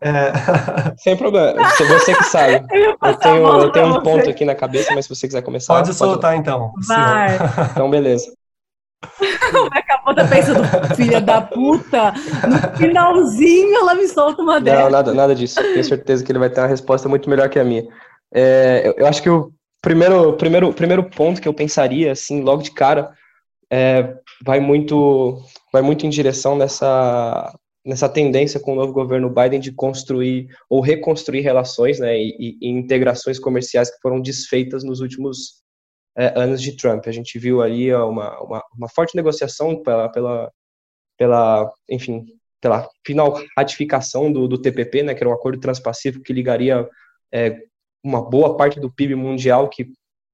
É... 0.00 0.32
Sem 0.98 1.16
problema, 1.16 1.62
você 1.70 2.14
que 2.14 2.24
sabe. 2.24 2.66
Eu, 2.74 2.96
eu 3.02 3.16
tenho, 3.16 3.60
eu 3.60 3.72
tenho 3.72 3.86
um 3.86 4.02
ponto 4.02 4.28
aqui 4.28 4.44
na 4.44 4.54
cabeça, 4.54 4.94
mas 4.94 5.04
se 5.04 5.14
você 5.14 5.26
quiser 5.26 5.42
começar. 5.42 5.74
Pode 5.74 5.94
soltar 5.94 6.32
pode... 6.32 6.40
então. 6.40 6.72
Vai. 6.86 7.36
Então, 7.70 7.90
beleza. 7.90 8.32
Acabou 9.72 10.14
da 10.14 10.26
pensando, 10.26 10.62
filha 10.94 11.20
da 11.20 11.40
puta. 11.40 12.12
No 12.46 12.76
finalzinho 12.76 13.76
ela 13.76 13.94
me 13.94 14.08
solta 14.08 14.42
uma 14.42 14.60
dessa. 14.60 14.82
Não, 14.82 14.90
nada, 14.90 15.14
nada 15.14 15.34
disso. 15.34 15.60
Tenho 15.60 15.84
certeza 15.84 16.24
que 16.24 16.32
ele 16.32 16.38
vai 16.38 16.50
ter 16.50 16.60
uma 16.60 16.66
resposta 16.66 17.08
muito 17.08 17.28
melhor 17.28 17.48
que 17.48 17.58
a 17.58 17.64
minha. 17.64 17.84
É, 18.32 18.82
eu, 18.84 18.94
eu, 18.98 19.06
acho 19.06 19.22
que 19.22 19.30
o 19.30 19.52
primeiro, 19.80 20.32
primeiro, 20.34 20.72
primeiro 20.72 21.04
ponto 21.04 21.40
que 21.40 21.48
eu 21.48 21.54
pensaria, 21.54 22.12
assim, 22.12 22.42
logo 22.42 22.62
de 22.62 22.72
cara, 22.72 23.12
é, 23.70 24.14
vai 24.44 24.60
muito 24.60 25.40
vai 25.72 25.82
muito 25.82 26.06
em 26.06 26.10
direção 26.10 26.56
nessa 26.56 27.52
nessa 27.84 28.08
tendência 28.08 28.58
com 28.58 28.72
o 28.72 28.76
novo 28.76 28.92
governo 28.92 29.28
Biden 29.28 29.60
de 29.60 29.70
construir 29.70 30.48
ou 30.70 30.80
reconstruir 30.80 31.42
relações 31.42 31.98
né, 31.98 32.16
e, 32.16 32.56
e 32.60 32.68
integrações 32.70 33.38
comerciais 33.38 33.90
que 33.90 34.00
foram 34.00 34.22
desfeitas 34.22 34.82
nos 34.82 35.00
últimos 35.00 35.63
é, 36.16 36.32
anos 36.38 36.62
de 36.62 36.76
Trump. 36.76 37.06
A 37.06 37.12
gente 37.12 37.38
viu 37.38 37.62
ali 37.62 37.92
uma, 37.94 38.40
uma, 38.40 38.62
uma, 38.76 38.88
forte 38.88 39.16
negociação 39.16 39.82
pela, 39.82 40.08
pela, 40.08 40.52
pela, 41.16 41.72
enfim, 41.88 42.26
pela 42.60 42.88
final 43.04 43.40
ratificação 43.56 44.32
do, 44.32 44.48
do 44.48 44.60
TPP, 44.60 45.02
né, 45.02 45.14
que 45.14 45.22
era 45.22 45.30
um 45.30 45.34
acordo 45.34 45.60
transpacífico 45.60 46.24
que 46.24 46.32
ligaria 46.32 46.88
é, 47.32 47.58
uma 48.02 48.22
boa 48.22 48.56
parte 48.56 48.78
do 48.78 48.92
PIB 48.92 49.14
mundial 49.14 49.68
que 49.68 49.88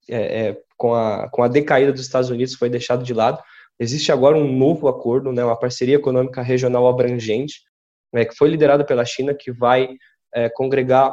é, 0.09 0.49
é, 0.49 0.63
com, 0.77 0.95
a, 0.95 1.29
com 1.31 1.43
a 1.43 1.49
decaída 1.49 1.93
dos 1.93 2.01
Estados 2.01 2.31
Unidos 2.31 2.55
foi 2.55 2.69
deixado 2.69 3.05
de 3.05 3.15
lado. 3.15 3.41
Existe 3.79 4.11
agora 4.13 4.37
um 4.37 4.51
novo 4.51 4.89
acordo, 4.89 5.33
né, 5.33 5.45
uma 5.45 5.59
parceria 5.59 5.97
econômica 5.97 6.43
regional 6.43 6.87
abrangente, 6.87 7.63
né, 8.13 8.25
que 8.25 8.35
foi 8.35 8.49
liderada 8.49 8.85
pela 8.85 9.05
China, 9.05 9.35
que 9.35 9.53
vai 9.53 9.89
é, 10.35 10.49
congregar 10.51 11.13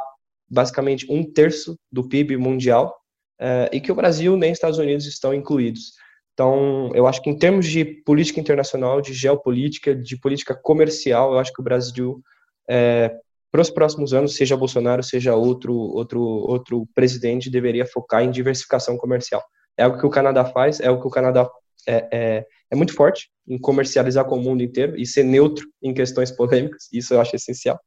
basicamente 0.49 1.05
um 1.09 1.24
terço 1.24 1.78
do 1.91 2.07
PIB 2.07 2.38
mundial, 2.38 2.95
é, 3.39 3.69
e 3.71 3.79
que 3.79 3.91
o 3.91 3.95
Brasil 3.95 4.35
nem 4.35 4.51
os 4.51 4.57
Estados 4.57 4.79
Unidos 4.79 5.05
estão 5.05 5.33
incluídos. 5.33 5.93
Então, 6.33 6.91
eu 6.93 7.07
acho 7.07 7.21
que 7.21 7.29
em 7.29 7.38
termos 7.38 7.65
de 7.65 7.83
política 7.83 8.39
internacional, 8.39 9.01
de 9.01 9.13
geopolítica, 9.13 9.95
de 9.95 10.19
política 10.19 10.55
comercial, 10.55 11.33
eu 11.33 11.39
acho 11.39 11.51
que 11.51 11.61
o 11.61 11.63
Brasil, 11.63 12.21
é, 12.69 13.11
para 13.51 13.61
os 13.61 13.71
próximos 13.71 14.13
anos, 14.13 14.35
seja 14.35 14.55
Bolsonaro, 14.55 15.01
seja 15.01 15.35
outro, 15.35 15.73
outro, 15.73 16.21
outro 16.21 16.88
presidente, 16.93 17.49
deveria 17.49 17.88
focar 17.88 18.23
em 18.23 18.29
diversificação 18.29 18.97
comercial. 18.97 19.43
É 19.75 19.83
algo 19.83 19.97
que 19.97 20.05
o 20.05 20.11
Canadá 20.11 20.45
faz, 20.45 20.79
é 20.79 20.88
algo 20.88 21.01
que 21.01 21.07
o 21.07 21.11
Canadá 21.11 21.49
é, 21.88 22.07
é, 22.11 22.45
é 22.69 22.75
muito 22.75 22.93
forte 22.93 23.29
em 23.47 23.57
comercializar 23.57 24.25
com 24.25 24.38
o 24.38 24.41
mundo 24.41 24.61
inteiro 24.61 24.95
e 24.95 25.05
ser 25.05 25.23
neutro 25.23 25.65
em 25.81 25.93
questões 25.93 26.31
polêmicas, 26.31 26.88
isso 26.91 27.13
eu 27.13 27.21
acho 27.21 27.35
essencial. 27.35 27.79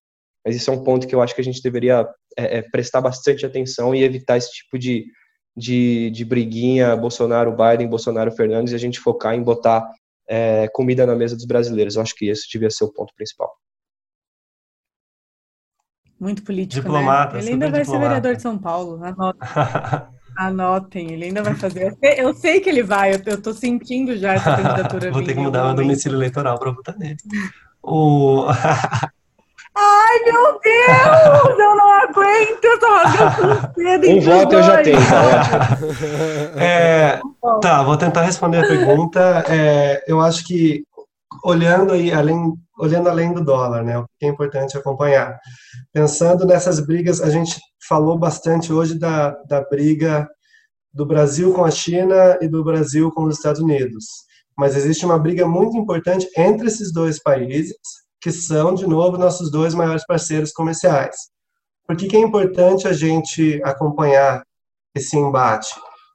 Mas 0.45 0.57
isso 0.57 0.71
é 0.71 0.75
um 0.75 0.83
ponto 0.83 1.07
que 1.07 1.15
eu 1.15 1.21
acho 1.21 1.35
que 1.35 1.41
a 1.41 1.45
gente 1.45 1.63
deveria 1.63 2.09
é, 2.37 2.59
é, 2.59 2.63
prestar 2.63 3.01
bastante 3.01 3.45
atenção 3.45 3.95
e 3.95 4.03
evitar 4.03 4.39
esse 4.39 4.51
tipo 4.51 4.79
de, 4.79 5.05
de, 5.61 6.11
de 6.11 6.25
briguinha 6.25 6.97
Bolsonaro-Biden, 6.97 7.89
Bolsonaro-Fernandes 7.89 8.73
e 8.73 8.77
a 8.77 8.79
gente 8.79 8.99
focar 8.99 9.35
em 9.35 9.43
botar 9.43 9.89
é, 10.29 10.69
comida 10.73 11.07
na 11.07 11.15
mesa 11.15 11.37
dos 11.37 11.45
brasileiros. 11.45 11.97
Eu 11.97 12.03
acho 12.03 12.15
que 12.15 12.29
esse 12.29 12.49
devia 12.51 12.71
ser 12.71 12.85
o 12.85 12.93
ponto 12.93 13.13
principal. 13.15 13.53
Muito 16.19 16.43
político, 16.43 16.77
né? 16.77 16.99
diplomata, 16.99 17.35
né? 17.35 17.41
Ele 17.41 17.51
ainda 17.53 17.71
vai 17.71 17.81
diplomata. 17.81 18.05
ser 18.05 18.09
vereador 18.09 18.37
de 18.37 18.43
São 18.43 18.59
Paulo, 18.59 19.05
anota. 19.05 19.39
Anotem, 20.37 21.13
ele 21.13 21.27
ainda 21.27 21.43
vai 21.43 21.55
fazer. 21.55 21.97
Eu 22.01 22.33
sei, 22.33 22.61
que 22.61 22.71
ele 22.71 22.83
vai, 22.83 23.15
eu, 23.15 23.21
eu 23.27 23.43
tô 23.43 23.53
sentindo 23.53 24.17
já 24.17 24.35
essa 24.35 24.57
candidatura. 24.57 25.11
Vou 25.13 25.25
ter 25.25 25.35
que 25.35 25.41
mudar 25.41 25.65
meu 25.65 25.75
domicílio 25.75 26.17
eleitoral 26.17 26.59
para 26.59 26.71
votar 26.73 26.97
nele. 26.99 27.17
O... 27.83 28.45
Ai, 29.77 30.19
meu 30.25 30.61
Deus! 30.61 31.59
Eu 31.59 31.77
não 31.77 31.91
aguento, 32.03 32.65
eu 32.65 32.79
tô 32.79 32.95
rasgando 32.95 33.75
cedo. 33.75 34.09
Um 34.09 34.21
voto 34.21 34.55
eu 34.55 34.63
já 34.63 34.83
tenho. 34.83 34.99
Tá 34.99 35.79
é, 36.61 37.21
tá, 37.63 37.83
vou 37.83 37.97
tentar 37.97 38.23
responder 38.23 38.59
a 38.59 38.67
pergunta. 38.67 39.45
É, 39.49 40.05
eu 40.07 40.21
acho 40.21 40.45
que 40.45 40.83
olhando 41.45 41.93
aí 41.93 42.13
além 42.13 42.55
olhando 42.81 43.11
além 43.11 43.33
do 43.33 43.45
dólar, 43.45 43.85
né, 43.85 43.99
o 43.99 44.07
que 44.19 44.25
é 44.25 44.29
importante 44.29 44.77
acompanhar. 44.77 45.39
Pensando 45.93 46.47
nessas 46.47 46.81
brigas, 46.81 47.21
a 47.21 47.29
gente 47.29 47.61
falou 47.87 48.19
bastante 48.19 48.73
hoje 48.73 48.99
da, 48.99 49.31
da 49.47 49.63
briga 49.69 50.27
do 50.93 51.05
Brasil 51.05 51.53
com 51.53 51.65
a 51.65 51.71
China 51.71 52.39
e 52.41 52.49
do 52.49 52.65
Brasil 52.65 53.11
com 53.13 53.25
os 53.25 53.37
Estados 53.37 53.61
Unidos. 53.61 54.05
Mas 54.57 54.77
existe 54.77 55.05
uma 55.05 55.19
briga 55.19 55.47
muito 55.47 55.77
importante 55.77 56.27
entre 56.37 56.69
esses 56.69 56.93
dois 56.93 57.23
países, 57.23 57.77
que 58.21 58.31
são, 58.31 58.75
de 58.75 58.87
novo, 58.87 59.17
nossos 59.17 59.51
dois 59.51 59.75
maiores 59.75 60.05
parceiros 60.07 60.53
comerciais. 60.53 61.17
Por 61.87 61.97
que, 61.97 62.07
que 62.07 62.17
é 62.17 62.21
importante 62.21 62.87
a 62.87 62.93
gente 62.93 63.61
acompanhar 63.65 64.43
esse 64.95 65.17
embate? 65.17 65.69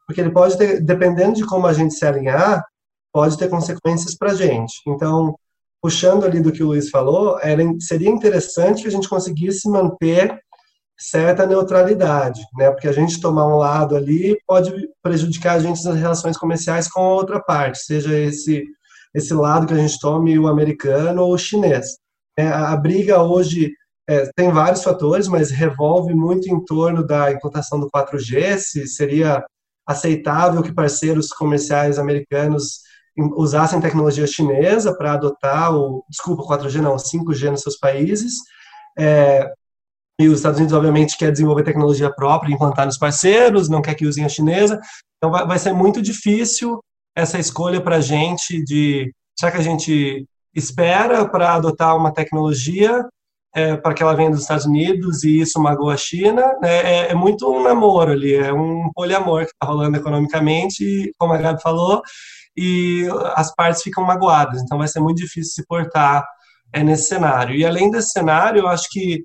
Porque 0.05 0.21
ele 0.21 0.31
pode 0.31 0.57
ter, 0.57 0.81
dependendo 0.81 1.33
de 1.33 1.45
como 1.45 1.67
a 1.67 1.73
gente 1.73 1.93
se 1.93 2.05
alinhar, 2.05 2.63
pode 3.11 3.37
ter 3.37 3.49
consequências 3.49 4.15
para 4.15 4.31
a 4.31 4.35
gente. 4.35 4.73
Então, 4.87 5.35
puxando 5.81 6.25
ali 6.25 6.41
do 6.41 6.51
que 6.51 6.63
o 6.63 6.67
Luiz 6.67 6.89
falou, 6.89 7.39
era, 7.41 7.61
seria 7.79 8.09
interessante 8.09 8.83
que 8.83 8.87
a 8.87 8.91
gente 8.91 9.09
conseguisse 9.09 9.69
manter 9.69 10.39
certa 10.97 11.45
neutralidade, 11.45 12.41
né? 12.57 12.71
Porque 12.71 12.87
a 12.87 12.91
gente 12.91 13.19
tomar 13.19 13.47
um 13.47 13.57
lado 13.57 13.95
ali 13.95 14.37
pode 14.47 14.71
prejudicar 15.01 15.55
a 15.55 15.59
gente 15.59 15.83
nas 15.83 15.95
relações 15.95 16.37
comerciais 16.37 16.87
com 16.87 17.01
a 17.01 17.13
outra 17.13 17.39
parte, 17.39 17.79
seja 17.79 18.17
esse 18.17 18.63
esse 19.15 19.33
lado 19.33 19.65
que 19.65 19.73
a 19.73 19.77
gente 19.77 19.97
tome 19.99 20.37
o 20.37 20.47
americano 20.47 21.23
ou 21.23 21.33
o 21.33 21.37
chinês. 21.37 21.95
É, 22.37 22.47
a 22.47 22.75
briga 22.75 23.23
hoje 23.23 23.71
é, 24.09 24.29
tem 24.35 24.51
vários 24.51 24.83
fatores, 24.83 25.29
mas 25.29 25.49
revolve 25.49 26.13
muito 26.13 26.49
em 26.49 26.63
torno 26.65 27.05
da 27.05 27.31
implantação 27.31 27.79
do 27.79 27.89
4G, 27.89 28.57
se 28.57 28.87
seria 28.87 29.43
aceitável 29.87 30.61
que 30.61 30.73
parceiros 30.73 31.29
comerciais 31.29 31.97
americanos 31.97 32.81
usassem 33.37 33.79
tecnologia 33.79 34.27
chinesa 34.27 34.93
para 34.95 35.13
adotar 35.13 35.73
o, 35.73 36.03
desculpa, 36.09 36.43
4G 36.43 36.81
não, 36.81 36.97
5G 36.97 37.51
nos 37.51 37.61
seus 37.61 37.77
países. 37.77 38.33
É, 38.99 39.49
e 40.19 40.27
os 40.27 40.39
Estados 40.39 40.59
Unidos, 40.59 40.75
obviamente, 40.75 41.17
quer 41.17 41.31
desenvolver 41.31 41.63
tecnologia 41.63 42.13
própria, 42.13 42.53
implantar 42.53 42.85
nos 42.85 42.97
parceiros, 42.97 43.69
não 43.69 43.81
quer 43.81 43.95
que 43.95 44.05
usem 44.05 44.25
a 44.25 44.29
chinesa. 44.29 44.79
Então, 45.17 45.31
vai, 45.31 45.47
vai 45.47 45.59
ser 45.59 45.71
muito 45.71 46.01
difícil 46.01 46.81
essa 47.15 47.39
escolha 47.39 47.81
para 47.81 47.97
a 47.97 48.01
gente 48.01 48.63
de, 48.63 49.13
será 49.37 49.51
que 49.51 49.57
a 49.57 49.63
gente 49.63 50.27
espera 50.53 51.27
para 51.27 51.53
adotar 51.53 51.95
uma 51.95 52.13
tecnologia 52.13 53.05
é, 53.53 53.77
para 53.77 53.93
que 53.93 54.03
ela 54.03 54.15
venha 54.15 54.31
dos 54.31 54.41
Estados 54.41 54.65
Unidos 54.65 55.23
e 55.23 55.39
isso 55.39 55.59
magoa 55.59 55.93
a 55.93 55.97
China? 55.97 56.43
Né? 56.61 56.77
É, 56.77 57.11
é, 57.11 57.15
muito 57.15 57.49
um 57.49 57.63
namoro 57.63 58.11
ali, 58.11 58.35
é 58.35 58.53
um 58.53 58.89
poliamor 58.93 59.45
que 59.45 59.51
está 59.51 59.65
rolando 59.65 59.97
economicamente, 59.97 61.11
como 61.17 61.33
a 61.33 61.37
Gabi 61.37 61.61
falou, 61.61 62.01
e 62.57 63.07
as 63.35 63.53
partes 63.55 63.81
ficam 63.81 64.03
magoadas. 64.03 64.61
Então, 64.61 64.77
vai 64.77 64.87
ser 64.87 64.99
muito 64.99 65.17
difícil 65.17 65.53
se 65.53 65.65
portar 65.65 66.25
é, 66.73 66.83
nesse 66.83 67.07
cenário. 67.07 67.55
E 67.55 67.65
além 67.65 67.89
desse 67.89 68.09
cenário, 68.09 68.61
eu 68.61 68.67
acho 68.67 68.87
que 68.89 69.23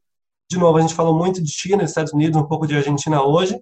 de 0.51 0.59
novo, 0.59 0.77
a 0.77 0.81
gente 0.81 0.95
falou 0.95 1.17
muito 1.17 1.41
de 1.41 1.51
China, 1.51 1.85
Estados 1.85 2.13
Unidos, 2.13 2.37
um 2.37 2.47
pouco 2.47 2.67
de 2.67 2.77
Argentina 2.77 3.23
hoje, 3.23 3.57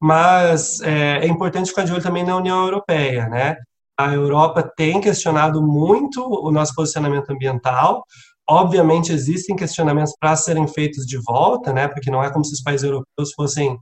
mas 0.00 0.80
é, 0.80 1.18
é, 1.18 1.26
importante 1.26 1.68
ficar 1.68 1.84
de 1.84 1.92
olho 1.92 2.02
também 2.02 2.24
na 2.24 2.34
União 2.34 2.64
Europeia, 2.64 3.28
né? 3.28 3.56
A 4.04 4.14
Europa 4.14 4.62
tem 4.76 5.00
questionado 5.00 5.62
muito 5.62 6.22
o 6.22 6.50
nosso 6.50 6.74
posicionamento 6.74 7.30
ambiental. 7.30 8.04
Obviamente, 8.48 9.12
existem 9.12 9.54
questionamentos 9.54 10.14
para 10.18 10.36
serem 10.36 10.66
feitos 10.66 11.06
de 11.06 11.18
volta, 11.18 11.72
né? 11.72 11.86
Porque 11.88 12.10
não 12.10 12.22
é 12.22 12.30
como 12.30 12.44
se 12.44 12.52
os 12.54 12.62
países 12.62 12.84
europeus 12.84 13.32
fossem 13.34 13.78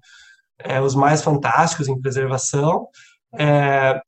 é, 0.58 0.80
os 0.80 0.94
mais 0.94 1.22
fantásticos 1.22 1.88
em 1.88 2.00
preservação. 2.00 2.86
É, 3.38 4.00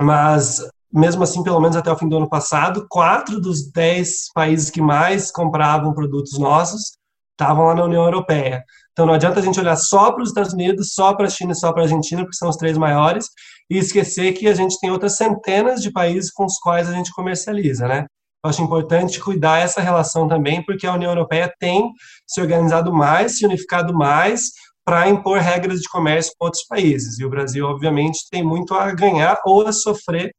mas, 0.00 0.60
mesmo 0.92 1.22
assim, 1.22 1.42
pelo 1.42 1.60
menos 1.60 1.76
até 1.76 1.90
o 1.90 1.96
fim 1.96 2.08
do 2.08 2.18
ano 2.18 2.28
passado, 2.28 2.86
quatro 2.88 3.40
dos 3.40 3.70
dez 3.70 4.30
países 4.34 4.70
que 4.70 4.80
mais 4.80 5.30
compravam 5.30 5.94
produtos 5.94 6.38
nossos 6.38 6.96
estavam 7.32 7.66
lá 7.66 7.74
na 7.74 7.84
União 7.84 8.04
Europeia. 8.04 8.64
Então 8.92 9.04
não 9.04 9.12
adianta 9.12 9.40
a 9.40 9.42
gente 9.42 9.60
olhar 9.60 9.76
só 9.76 10.10
para 10.10 10.22
os 10.22 10.30
Estados 10.30 10.54
Unidos, 10.54 10.94
só 10.94 11.14
para 11.14 11.26
a 11.26 11.30
China 11.30 11.52
e 11.52 11.54
só 11.54 11.70
para 11.70 11.82
a 11.82 11.84
Argentina, 11.84 12.22
porque 12.22 12.36
são 12.36 12.48
os 12.48 12.56
três 12.56 12.78
maiores, 12.78 13.26
e 13.70 13.78
esquecer 13.78 14.32
que 14.32 14.48
a 14.48 14.54
gente 14.54 14.78
tem 14.80 14.90
outras 14.90 15.16
centenas 15.16 15.82
de 15.82 15.90
países 15.90 16.30
com 16.32 16.44
os 16.44 16.58
quais 16.58 16.88
a 16.88 16.92
gente 16.92 17.12
comercializa, 17.12 17.88
né? 17.88 18.06
Eu 18.44 18.50
acho 18.50 18.62
importante 18.62 19.20
cuidar 19.20 19.58
essa 19.58 19.80
relação 19.80 20.28
também, 20.28 20.64
porque 20.64 20.86
a 20.86 20.92
União 20.92 21.10
Europeia 21.10 21.52
tem 21.58 21.90
se 22.26 22.40
organizado 22.40 22.92
mais, 22.92 23.38
se 23.38 23.44
unificado 23.44 23.92
mais 23.92 24.52
para 24.84 25.08
impor 25.08 25.40
regras 25.40 25.80
de 25.80 25.88
comércio 25.88 26.32
com 26.38 26.44
outros 26.44 26.64
países. 26.64 27.18
E 27.18 27.24
o 27.24 27.30
Brasil, 27.30 27.66
obviamente, 27.66 28.28
tem 28.30 28.44
muito 28.44 28.72
a 28.72 28.92
ganhar 28.94 29.36
ou 29.44 29.66
a 29.66 29.72
sofrer, 29.72 30.30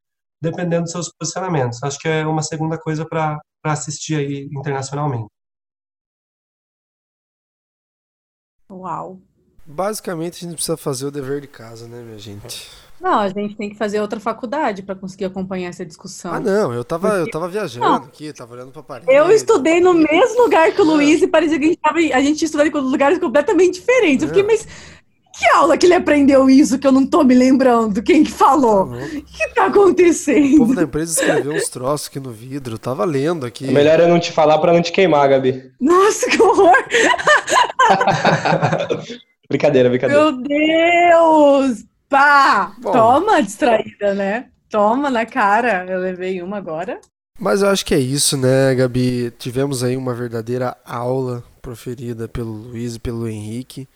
dependendo 0.41 0.83
dos 0.83 0.91
seus 0.91 1.11
posicionamentos. 1.19 1.83
Acho 1.83 1.99
que 1.99 2.07
é 2.07 2.25
uma 2.25 2.41
segunda 2.41 2.77
coisa 2.77 3.05
para 3.05 3.41
assistir 3.65 4.15
aí 4.15 4.47
internacionalmente. 4.53 5.27
Uau. 8.69 9.19
Basicamente, 9.65 10.37
a 10.37 10.47
gente 10.47 10.55
precisa 10.55 10.77
fazer 10.77 11.07
o 11.07 11.11
dever 11.11 11.41
de 11.41 11.47
casa, 11.47 11.87
né, 11.89 12.01
minha 12.01 12.17
gente? 12.17 12.71
Não, 12.99 13.19
a 13.19 13.29
gente 13.29 13.55
tem 13.55 13.69
que 13.69 13.75
fazer 13.75 14.01
outra 14.01 14.19
faculdade 14.19 14.81
para 14.81 14.95
conseguir 14.95 15.25
acompanhar 15.25 15.69
essa 15.69 15.85
discussão. 15.85 16.33
Ah, 16.33 16.39
não, 16.39 16.73
eu 16.73 16.83
tava, 16.83 17.09
eu 17.09 17.29
tava 17.29 17.47
viajando 17.47 17.85
Não. 17.85 17.95
aqui, 17.95 18.33
tava 18.33 18.55
olhando 18.55 18.71
pra 18.71 18.81
parede. 18.81 19.11
Eu 19.11 19.29
estudei 19.31 19.79
no 19.79 19.93
mesmo 19.93 20.41
lugar 20.43 20.71
que 20.71 20.81
o 20.81 20.85
Luiz 20.85 21.21
e 21.21 21.27
parecia 21.27 21.59
que 21.59 21.65
a 21.65 21.67
gente, 21.67 21.79
tava, 21.79 21.99
a 21.99 22.21
gente 22.21 22.43
estudou 22.43 22.65
em 22.65 22.71
lugares 22.71 23.19
completamente 23.19 23.79
diferentes. 23.79 24.23
Eu 24.23 24.29
fiquei, 24.29 24.43
É. 24.43 24.47
mas 24.47 24.67
que 25.37 25.45
aula 25.53 25.77
que 25.77 25.85
ele 25.85 25.93
aprendeu 25.93 26.49
isso 26.49 26.79
que 26.79 26.87
eu 26.87 26.91
não 26.91 27.05
tô 27.05 27.23
me 27.23 27.35
lembrando? 27.35 28.01
Quem 28.01 28.23
que 28.23 28.31
Tá 28.31 28.37
falou? 28.39 28.85
louco. 28.85 28.95
O 28.95 29.21
que 29.23 29.47
tá 29.53 29.65
O 29.65 29.69
acontecendo? 29.69 30.57
povo 30.57 30.73
da 30.73 30.81
empresa 30.81 31.21
escreveu 31.21 31.53
uns 31.53 31.69
troços 31.69 32.07
aqui 32.07 32.19
no 32.19 32.31
vidro, 32.31 32.73
eu 32.73 32.79
tava 32.79 33.05
lendo 33.05 33.45
aqui. 33.45 33.67
É 33.67 33.71
melhor 33.71 33.99
eu 33.99 34.07
não 34.07 34.19
te 34.19 34.31
falar 34.31 34.57
pra 34.57 34.73
não 34.73 34.81
te 34.81 34.91
queimar, 34.91 35.29
Gabi. 35.29 35.71
Nossa, 35.79 36.27
que 36.27 36.41
horror! 36.41 36.73
brincadeira, 39.47 39.87
brincadeira. 39.89 40.23
Meu 40.23 40.31
Deus! 40.41 41.85
Pá! 42.09 42.75
Bom. 42.81 42.91
Toma, 42.91 43.41
distraída, 43.41 44.13
né? 44.13 44.49
Toma 44.69 45.09
na 45.09 45.25
cara. 45.25 45.85
Eu 45.89 45.99
levei 45.99 46.41
uma 46.41 46.57
agora. 46.57 46.99
Mas 47.39 47.61
eu 47.61 47.69
acho 47.69 47.85
que 47.85 47.93
é 47.93 47.99
isso, 47.99 48.35
né, 48.37 48.73
Gabi? 48.75 49.31
Tivemos 49.37 49.83
aí 49.83 49.95
uma 49.95 50.13
verdadeira 50.13 50.75
aula 50.85 51.43
proferida 51.61 52.27
pelo 52.27 52.51
Luiz 52.51 52.95
e 52.95 52.99
pelo 52.99 53.27
Henrique. 53.27 53.87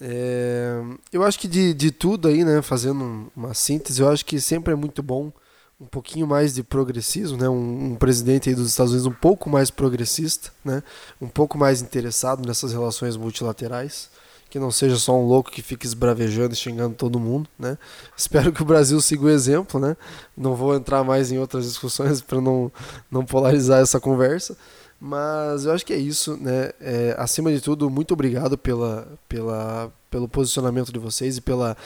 É, 0.00 0.80
eu 1.12 1.22
acho 1.22 1.38
que 1.38 1.46
de, 1.48 1.72
de 1.72 1.90
tudo 1.92 2.26
aí, 2.28 2.44
né, 2.44 2.60
fazendo 2.60 3.02
um- 3.04 3.30
uma 3.36 3.54
síntese, 3.54 4.02
eu 4.02 4.08
acho 4.10 4.24
que 4.26 4.40
sempre 4.40 4.72
é 4.72 4.76
muito 4.76 5.02
bom 5.02 5.32
um 5.80 5.86
pouquinho 5.86 6.26
mais 6.26 6.52
de 6.54 6.62
progressismo, 6.64 7.38
né, 7.38 7.48
um, 7.48 7.92
um 7.92 7.94
presidente 7.96 8.48
aí 8.48 8.54
dos 8.56 8.68
Estados 8.68 8.92
Unidos 8.92 9.06
um 9.06 9.14
pouco 9.14 9.48
mais 9.48 9.70
progressista, 9.70 10.50
né, 10.64 10.82
um 11.20 11.28
pouco 11.28 11.56
mais 11.56 11.80
interessado 11.80 12.44
nessas 12.46 12.72
relações 12.72 13.16
multilaterais, 13.16 14.10
que 14.54 14.58
não 14.60 14.70
seja 14.70 14.94
só 14.94 15.18
um 15.18 15.26
louco 15.26 15.50
que 15.50 15.60
fica 15.60 15.84
esbravejando 15.84 16.54
e 16.54 16.56
xingando 16.56 16.94
todo 16.94 17.18
mundo, 17.18 17.50
né. 17.58 17.76
Espero 18.16 18.52
que 18.52 18.62
o 18.62 18.64
Brasil 18.64 19.00
siga 19.00 19.24
o 19.24 19.28
exemplo, 19.28 19.80
né. 19.80 19.96
Não 20.36 20.54
vou 20.54 20.76
entrar 20.76 21.02
mais 21.02 21.32
em 21.32 21.40
outras 21.40 21.64
discussões 21.64 22.20
para 22.22 22.40
não, 22.40 22.70
não 23.10 23.24
polarizar 23.24 23.82
essa 23.82 23.98
conversa. 23.98 24.56
Mas 25.00 25.64
eu 25.64 25.72
acho 25.72 25.84
que 25.84 25.92
é 25.92 25.96
isso, 25.96 26.36
né? 26.36 26.70
É, 26.80 27.16
acima 27.18 27.52
de 27.52 27.60
tudo, 27.60 27.90
muito 27.90 28.14
obrigado 28.14 28.56
pela, 28.56 29.18
pela, 29.28 29.92
pelo 30.08 30.28
posicionamento 30.28 30.92
de 30.92 31.00
vocês 31.00 31.36
e 31.36 31.40
pela, 31.40 31.76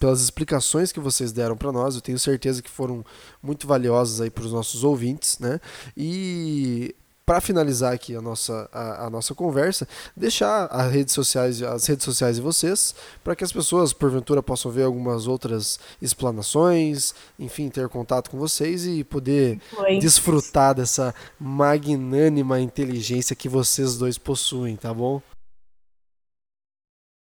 pelas 0.00 0.20
explicações 0.20 0.90
que 0.90 0.98
vocês 0.98 1.30
deram 1.30 1.56
para 1.56 1.70
nós. 1.70 1.94
Eu 1.94 2.00
tenho 2.00 2.18
certeza 2.18 2.60
que 2.60 2.68
foram 2.68 3.04
muito 3.40 3.68
valiosas 3.68 4.20
aí 4.20 4.30
para 4.30 4.44
os 4.44 4.52
nossos 4.52 4.82
ouvintes, 4.82 5.38
né? 5.38 5.60
E 5.96 6.92
para 7.30 7.40
finalizar 7.40 7.92
aqui 7.92 8.16
a 8.16 8.20
nossa, 8.20 8.68
a, 8.72 9.06
a 9.06 9.10
nossa 9.10 9.36
conversa, 9.36 9.86
deixar 10.16 10.64
as 10.64 10.92
redes 10.92 11.14
sociais, 11.14 11.62
as 11.62 11.86
redes 11.86 12.04
sociais 12.04 12.34
de 12.34 12.42
vocês 12.42 12.92
para 13.22 13.36
que 13.36 13.44
as 13.44 13.52
pessoas, 13.52 13.92
porventura, 13.92 14.42
possam 14.42 14.68
ver 14.68 14.82
algumas 14.82 15.28
outras 15.28 15.78
explanações, 16.02 17.14
enfim, 17.38 17.68
ter 17.68 17.88
contato 17.88 18.32
com 18.32 18.36
vocês 18.36 18.84
e 18.84 19.04
poder 19.04 19.60
desfrutar 20.00 20.74
dessa 20.74 21.14
magnânima 21.38 22.58
inteligência 22.58 23.36
que 23.36 23.48
vocês 23.48 23.96
dois 23.96 24.18
possuem, 24.18 24.74
tá 24.74 24.92
bom? 24.92 25.22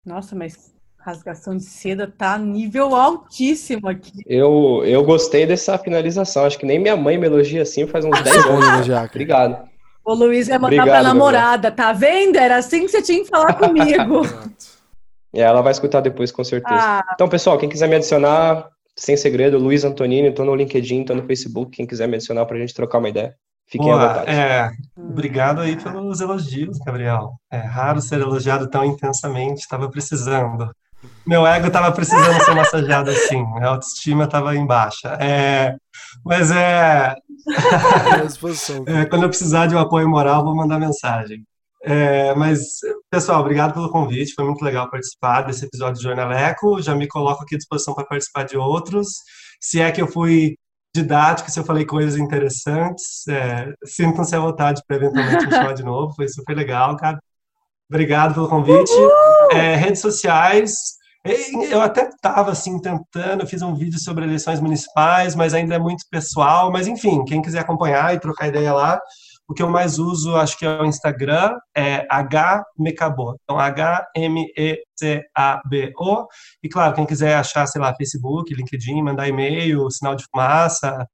Nossa, 0.05 0.37
mas 0.37 0.73
rasgação 1.01 1.57
de 1.57 1.65
seda 1.65 2.07
tá 2.07 2.39
nível 2.39 2.95
altíssimo 2.95 3.89
aqui. 3.89 4.23
Eu, 4.25 4.85
eu 4.85 5.03
gostei 5.03 5.47
dessa 5.47 5.77
finalização. 5.77 6.45
Acho 6.45 6.61
que 6.61 6.67
nem 6.67 6.79
minha 6.79 6.97
mãe 6.97 7.19
me 7.19 7.27
elogia 7.27 7.63
assim 7.63 7.89
faz 7.89 8.05
uns 8.05 8.19
10 8.23 8.45
Bom, 8.45 8.63
anos. 8.63 8.87
Jaca? 8.87 9.11
Obrigado. 9.11 9.76
O 10.07 10.15
Luiz 10.15 10.47
vai 10.49 10.57
mandar 10.59 10.67
Obrigado, 10.69 10.87
pra 10.87 10.95
Gabriel. 10.95 11.15
namorada, 11.15 11.71
tá 11.73 11.93
vendo? 11.93 12.37
Era 12.37 12.57
assim 12.59 12.83
que 12.83 12.89
você 12.89 13.03
tinha 13.03 13.23
que 13.25 13.29
falar 13.29 13.55
comigo. 13.59 14.23
E 15.35 15.41
ela 15.41 15.61
vai 15.61 15.73
escutar 15.73 16.01
depois, 16.01 16.31
com 16.31 16.45
certeza. 16.45 16.81
Ah, 16.81 17.05
Então, 17.15 17.29
pessoal, 17.29 17.59
quem 17.59 17.69
quiser 17.69 17.89
me 17.89 17.97
adicionar, 17.97 18.69
sem 18.97 19.17
segredo, 19.17 19.59
Luiz 19.59 19.85
Antonini, 19.85 20.33
tô 20.33 20.45
no 20.45 20.55
LinkedIn, 20.55 21.05
tô 21.05 21.15
no 21.15 21.25
Facebook. 21.27 21.73
Quem 21.73 21.87
quiser 21.87 22.07
me 22.07 22.15
adicionar 22.15 22.47
pra 22.47 22.57
gente 22.59 22.73
trocar 22.73 22.99
uma 22.99 23.09
ideia, 23.09 23.35
fiquem 23.67 23.91
à 23.93 23.97
Boa, 23.97 24.09
vontade. 24.09 24.31
é, 24.31 24.71
obrigado 24.97 25.61
aí 25.61 25.77
pelos 25.77 26.21
elogios, 26.21 26.79
Gabriel. 26.79 27.33
É 27.51 27.59
raro 27.59 28.01
ser 28.01 28.21
elogiado 28.21 28.69
tão 28.71 28.85
intensamente, 28.85 29.59
estava 29.61 29.91
precisando. 29.91 30.71
Meu 31.27 31.47
ego 31.47 31.67
estava 31.67 31.91
precisando 31.93 32.45
ser 32.45 32.55
massageado 32.55 33.11
assim, 33.11 33.45
a 33.61 33.69
autoestima 33.69 34.25
estava 34.25 34.55
em 34.55 34.65
baixa. 34.65 35.09
É, 35.21 35.75
mas 36.25 36.51
é, 36.51 37.15
é, 38.87 39.05
quando 39.07 39.25
eu 39.25 39.29
precisar 39.29 39.67
de 39.67 39.75
um 39.75 39.79
apoio 39.79 40.09
moral, 40.09 40.45
vou 40.45 40.55
mandar 40.55 40.79
mensagem. 40.79 41.45
É, 41.83 42.35
mas, 42.35 42.81
pessoal, 43.11 43.41
obrigado 43.41 43.73
pelo 43.73 43.91
convite, 43.91 44.35
foi 44.35 44.45
muito 44.45 44.65
legal 44.65 44.91
participar 44.91 45.43
desse 45.43 45.65
episódio 45.65 45.95
do 45.95 46.03
Jornaleco. 46.03 46.83
Já 46.83 46.95
me 46.95 47.07
coloco 47.07 47.43
aqui 47.43 47.55
à 47.55 47.59
disposição 47.59 47.95
para 47.95 48.05
participar 48.05 48.45
de 48.45 48.57
outros. 48.57 49.09
Se 49.61 49.81
é 49.81 49.91
que 49.93 50.03
eu 50.03 50.09
fui 50.09 50.57
didático, 50.95 51.51
se 51.51 51.61
eu 51.61 51.65
falei 51.65 51.85
coisas 51.85 52.19
interessantes, 52.19 53.27
é, 53.29 53.73
sintam-se 53.85 54.35
à 54.35 54.41
vontade 54.41 54.83
para 54.87 54.97
eventualmente 54.97 55.47
me 55.47 55.53
chamar 55.53 55.75
de 55.75 55.85
novo, 55.85 56.15
foi 56.15 56.29
super 56.29 56.57
legal, 56.57 56.97
cara. 56.97 57.19
Obrigado 57.89 58.35
pelo 58.35 58.49
convite. 58.49 58.93
É, 59.53 59.77
redes 59.77 60.01
sociais, 60.01 60.96
eu 61.71 61.81
até 61.81 62.09
estava 62.09 62.53
assim 62.53 62.81
tentando, 62.81 63.47
fiz 63.47 63.63
um 63.63 63.75
vídeo 63.75 63.99
sobre 63.99 64.25
eleições 64.25 64.61
municipais, 64.61 65.35
mas 65.35 65.55
ainda 65.55 65.75
é 65.75 65.79
muito 65.79 66.05
pessoal. 66.11 66.71
Mas 66.71 66.87
enfim, 66.87 67.25
quem 67.25 67.43
quiser 67.43 67.61
acompanhar 67.61 68.15
e 68.15 68.21
trocar 68.21 68.49
ideia 68.49 68.73
lá, 68.73 69.01
o 69.49 69.55
que 69.55 69.63
eu 69.63 69.71
mais 69.71 69.99
uso, 69.99 70.35
acho 70.37 70.59
que 70.59 70.67
é 70.67 70.81
o 70.81 70.85
Instagram, 70.85 71.57
é 71.75 72.07
HMecabo. 72.11 73.37
Então, 73.45 73.59
H-M-E-C-A-B-O. 73.59 74.17
E 76.63 76.69
claro, 76.69 76.95
quem 76.95 77.07
quiser 77.07 77.37
achar, 77.37 77.67
sei 77.67 77.81
lá, 77.81 77.95
Facebook, 77.95 78.53
LinkedIn, 78.53 79.03
mandar 79.03 79.29
e-mail, 79.29 79.89
sinal 79.91 80.17
de 80.17 80.25
fumaça, 80.31 81.07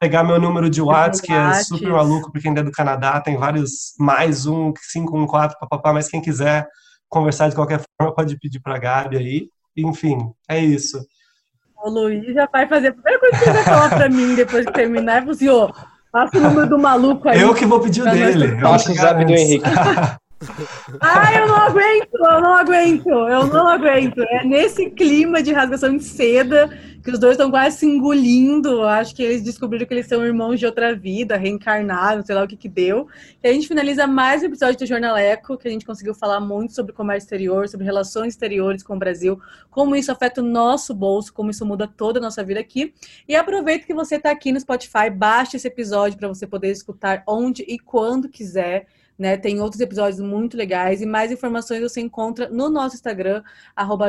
pegar 0.00 0.24
meu 0.24 0.40
número 0.40 0.70
de 0.70 0.80
WhatsApp, 0.80 1.26
que 1.26 1.32
é 1.32 1.54
super 1.62 1.90
maluco, 1.90 2.32
porque 2.32 2.48
ainda 2.48 2.60
é 2.60 2.64
do 2.64 2.72
Canadá, 2.72 3.20
tem 3.20 3.36
vários 3.36 3.94
mais 3.98 4.46
um, 4.46 4.72
514, 4.92 5.56
papapá, 5.58 5.92
mas 5.92 6.08
quem 6.08 6.22
quiser 6.22 6.66
conversar 7.08 7.48
de 7.48 7.54
qualquer 7.54 7.80
forma, 7.80 8.14
pode 8.14 8.38
pedir 8.38 8.60
pra 8.60 8.78
Gabi 8.78 9.16
aí. 9.16 9.48
Enfim, 9.76 10.32
é 10.48 10.58
isso. 10.58 11.04
o 11.84 11.90
Luiz 11.90 12.24
já 12.32 12.48
vai 12.50 12.66
fazer 12.68 12.88
a 12.88 12.92
primeira 12.92 13.20
coisa 13.20 13.38
que 13.38 13.44
ele 13.44 13.52
vai 13.52 13.64
falar 13.64 13.88
pra 13.90 14.08
mim 14.08 14.34
depois 14.34 14.66
que 14.66 14.72
terminar. 14.72 15.16
É 15.16 15.20
falar 15.20 15.32
assim, 15.32 15.48
ô, 15.48 15.72
passa 16.12 16.38
o 16.38 16.40
número 16.40 16.68
do 16.68 16.78
maluco 16.78 17.28
aí. 17.28 17.40
Eu 17.40 17.54
que 17.54 17.66
vou 17.66 17.80
pedir 17.80 18.02
o 18.02 18.10
dele. 18.10 18.60
Passa 18.60 18.92
o 18.92 18.94
zap 18.94 19.24
do. 19.24 19.32
Henrique. 19.32 19.64
Ai, 21.00 21.42
eu 21.42 21.48
não 21.48 21.56
aguento, 21.56 22.14
eu 22.14 22.40
não 22.40 22.54
aguento, 22.54 23.08
eu 23.08 23.46
não 23.46 23.68
aguento. 23.68 24.22
É 24.22 24.44
nesse 24.44 24.90
clima 24.90 25.42
de 25.42 25.52
rasgação 25.52 25.96
de 25.96 26.04
seda 26.04 26.70
que 27.04 27.10
os 27.10 27.18
dois 27.18 27.32
estão 27.32 27.50
quase 27.50 27.78
se 27.78 27.86
engolindo. 27.86 28.82
Acho 28.82 29.14
que 29.14 29.22
eles 29.22 29.42
descobriram 29.42 29.86
que 29.86 29.92
eles 29.92 30.06
são 30.06 30.24
irmãos 30.24 30.58
de 30.58 30.64
outra 30.64 30.94
vida, 30.94 31.36
reencarnaram, 31.36 32.24
sei 32.24 32.34
lá 32.34 32.42
o 32.42 32.48
que 32.48 32.56
que 32.56 32.68
deu. 32.68 33.06
E 33.42 33.48
a 33.48 33.52
gente 33.52 33.68
finaliza 33.68 34.06
mais 34.06 34.42
um 34.42 34.46
episódio 34.46 34.78
do 34.78 34.86
Jornaleco, 34.86 35.58
que 35.58 35.68
a 35.68 35.70
gente 35.70 35.84
conseguiu 35.84 36.14
falar 36.14 36.40
muito 36.40 36.72
sobre 36.72 36.94
comércio 36.94 37.26
exterior, 37.26 37.68
sobre 37.68 37.84
relações 37.84 38.28
exteriores 38.28 38.82
com 38.82 38.96
o 38.96 38.98
Brasil, 38.98 39.38
como 39.70 39.94
isso 39.94 40.10
afeta 40.10 40.40
o 40.40 40.44
nosso 40.44 40.94
bolso, 40.94 41.32
como 41.34 41.50
isso 41.50 41.66
muda 41.66 41.86
toda 41.86 42.18
a 42.18 42.22
nossa 42.22 42.42
vida 42.42 42.58
aqui. 42.58 42.94
E 43.28 43.36
aproveita 43.36 43.86
que 43.86 43.92
você 43.92 44.16
está 44.16 44.30
aqui 44.30 44.50
no 44.50 44.58
Spotify, 44.58 45.10
baixe 45.14 45.58
esse 45.58 45.68
episódio 45.68 46.18
para 46.18 46.28
você 46.28 46.46
poder 46.46 46.70
escutar 46.70 47.22
onde 47.28 47.62
e 47.68 47.78
quando 47.78 48.30
quiser. 48.30 48.86
Né, 49.16 49.36
tem 49.36 49.60
outros 49.60 49.80
episódios 49.80 50.18
muito 50.18 50.56
legais 50.56 51.00
e 51.00 51.06
mais 51.06 51.30
informações 51.30 51.80
você 51.80 52.00
encontra 52.00 52.48
no 52.48 52.68
nosso 52.68 52.96
Instagram, 52.96 53.44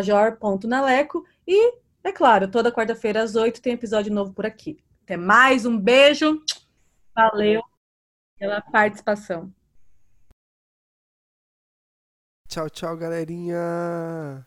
jor.naleco. 0.03 1.23
E, 1.47 1.75
é 2.03 2.11
claro, 2.11 2.49
toda 2.49 2.71
quarta-feira 2.71 3.21
às 3.21 3.35
oito 3.35 3.61
tem 3.61 3.73
episódio 3.73 4.11
novo 4.11 4.33
por 4.33 4.47
aqui. 4.47 4.79
Até 5.03 5.15
mais, 5.15 5.63
um 5.63 5.77
beijo, 5.79 6.41
valeu 7.13 7.61
pela 8.39 8.61
participação. 8.61 9.53
Tchau, 12.47 12.69
tchau, 12.69 12.97
galerinha. 12.97 14.45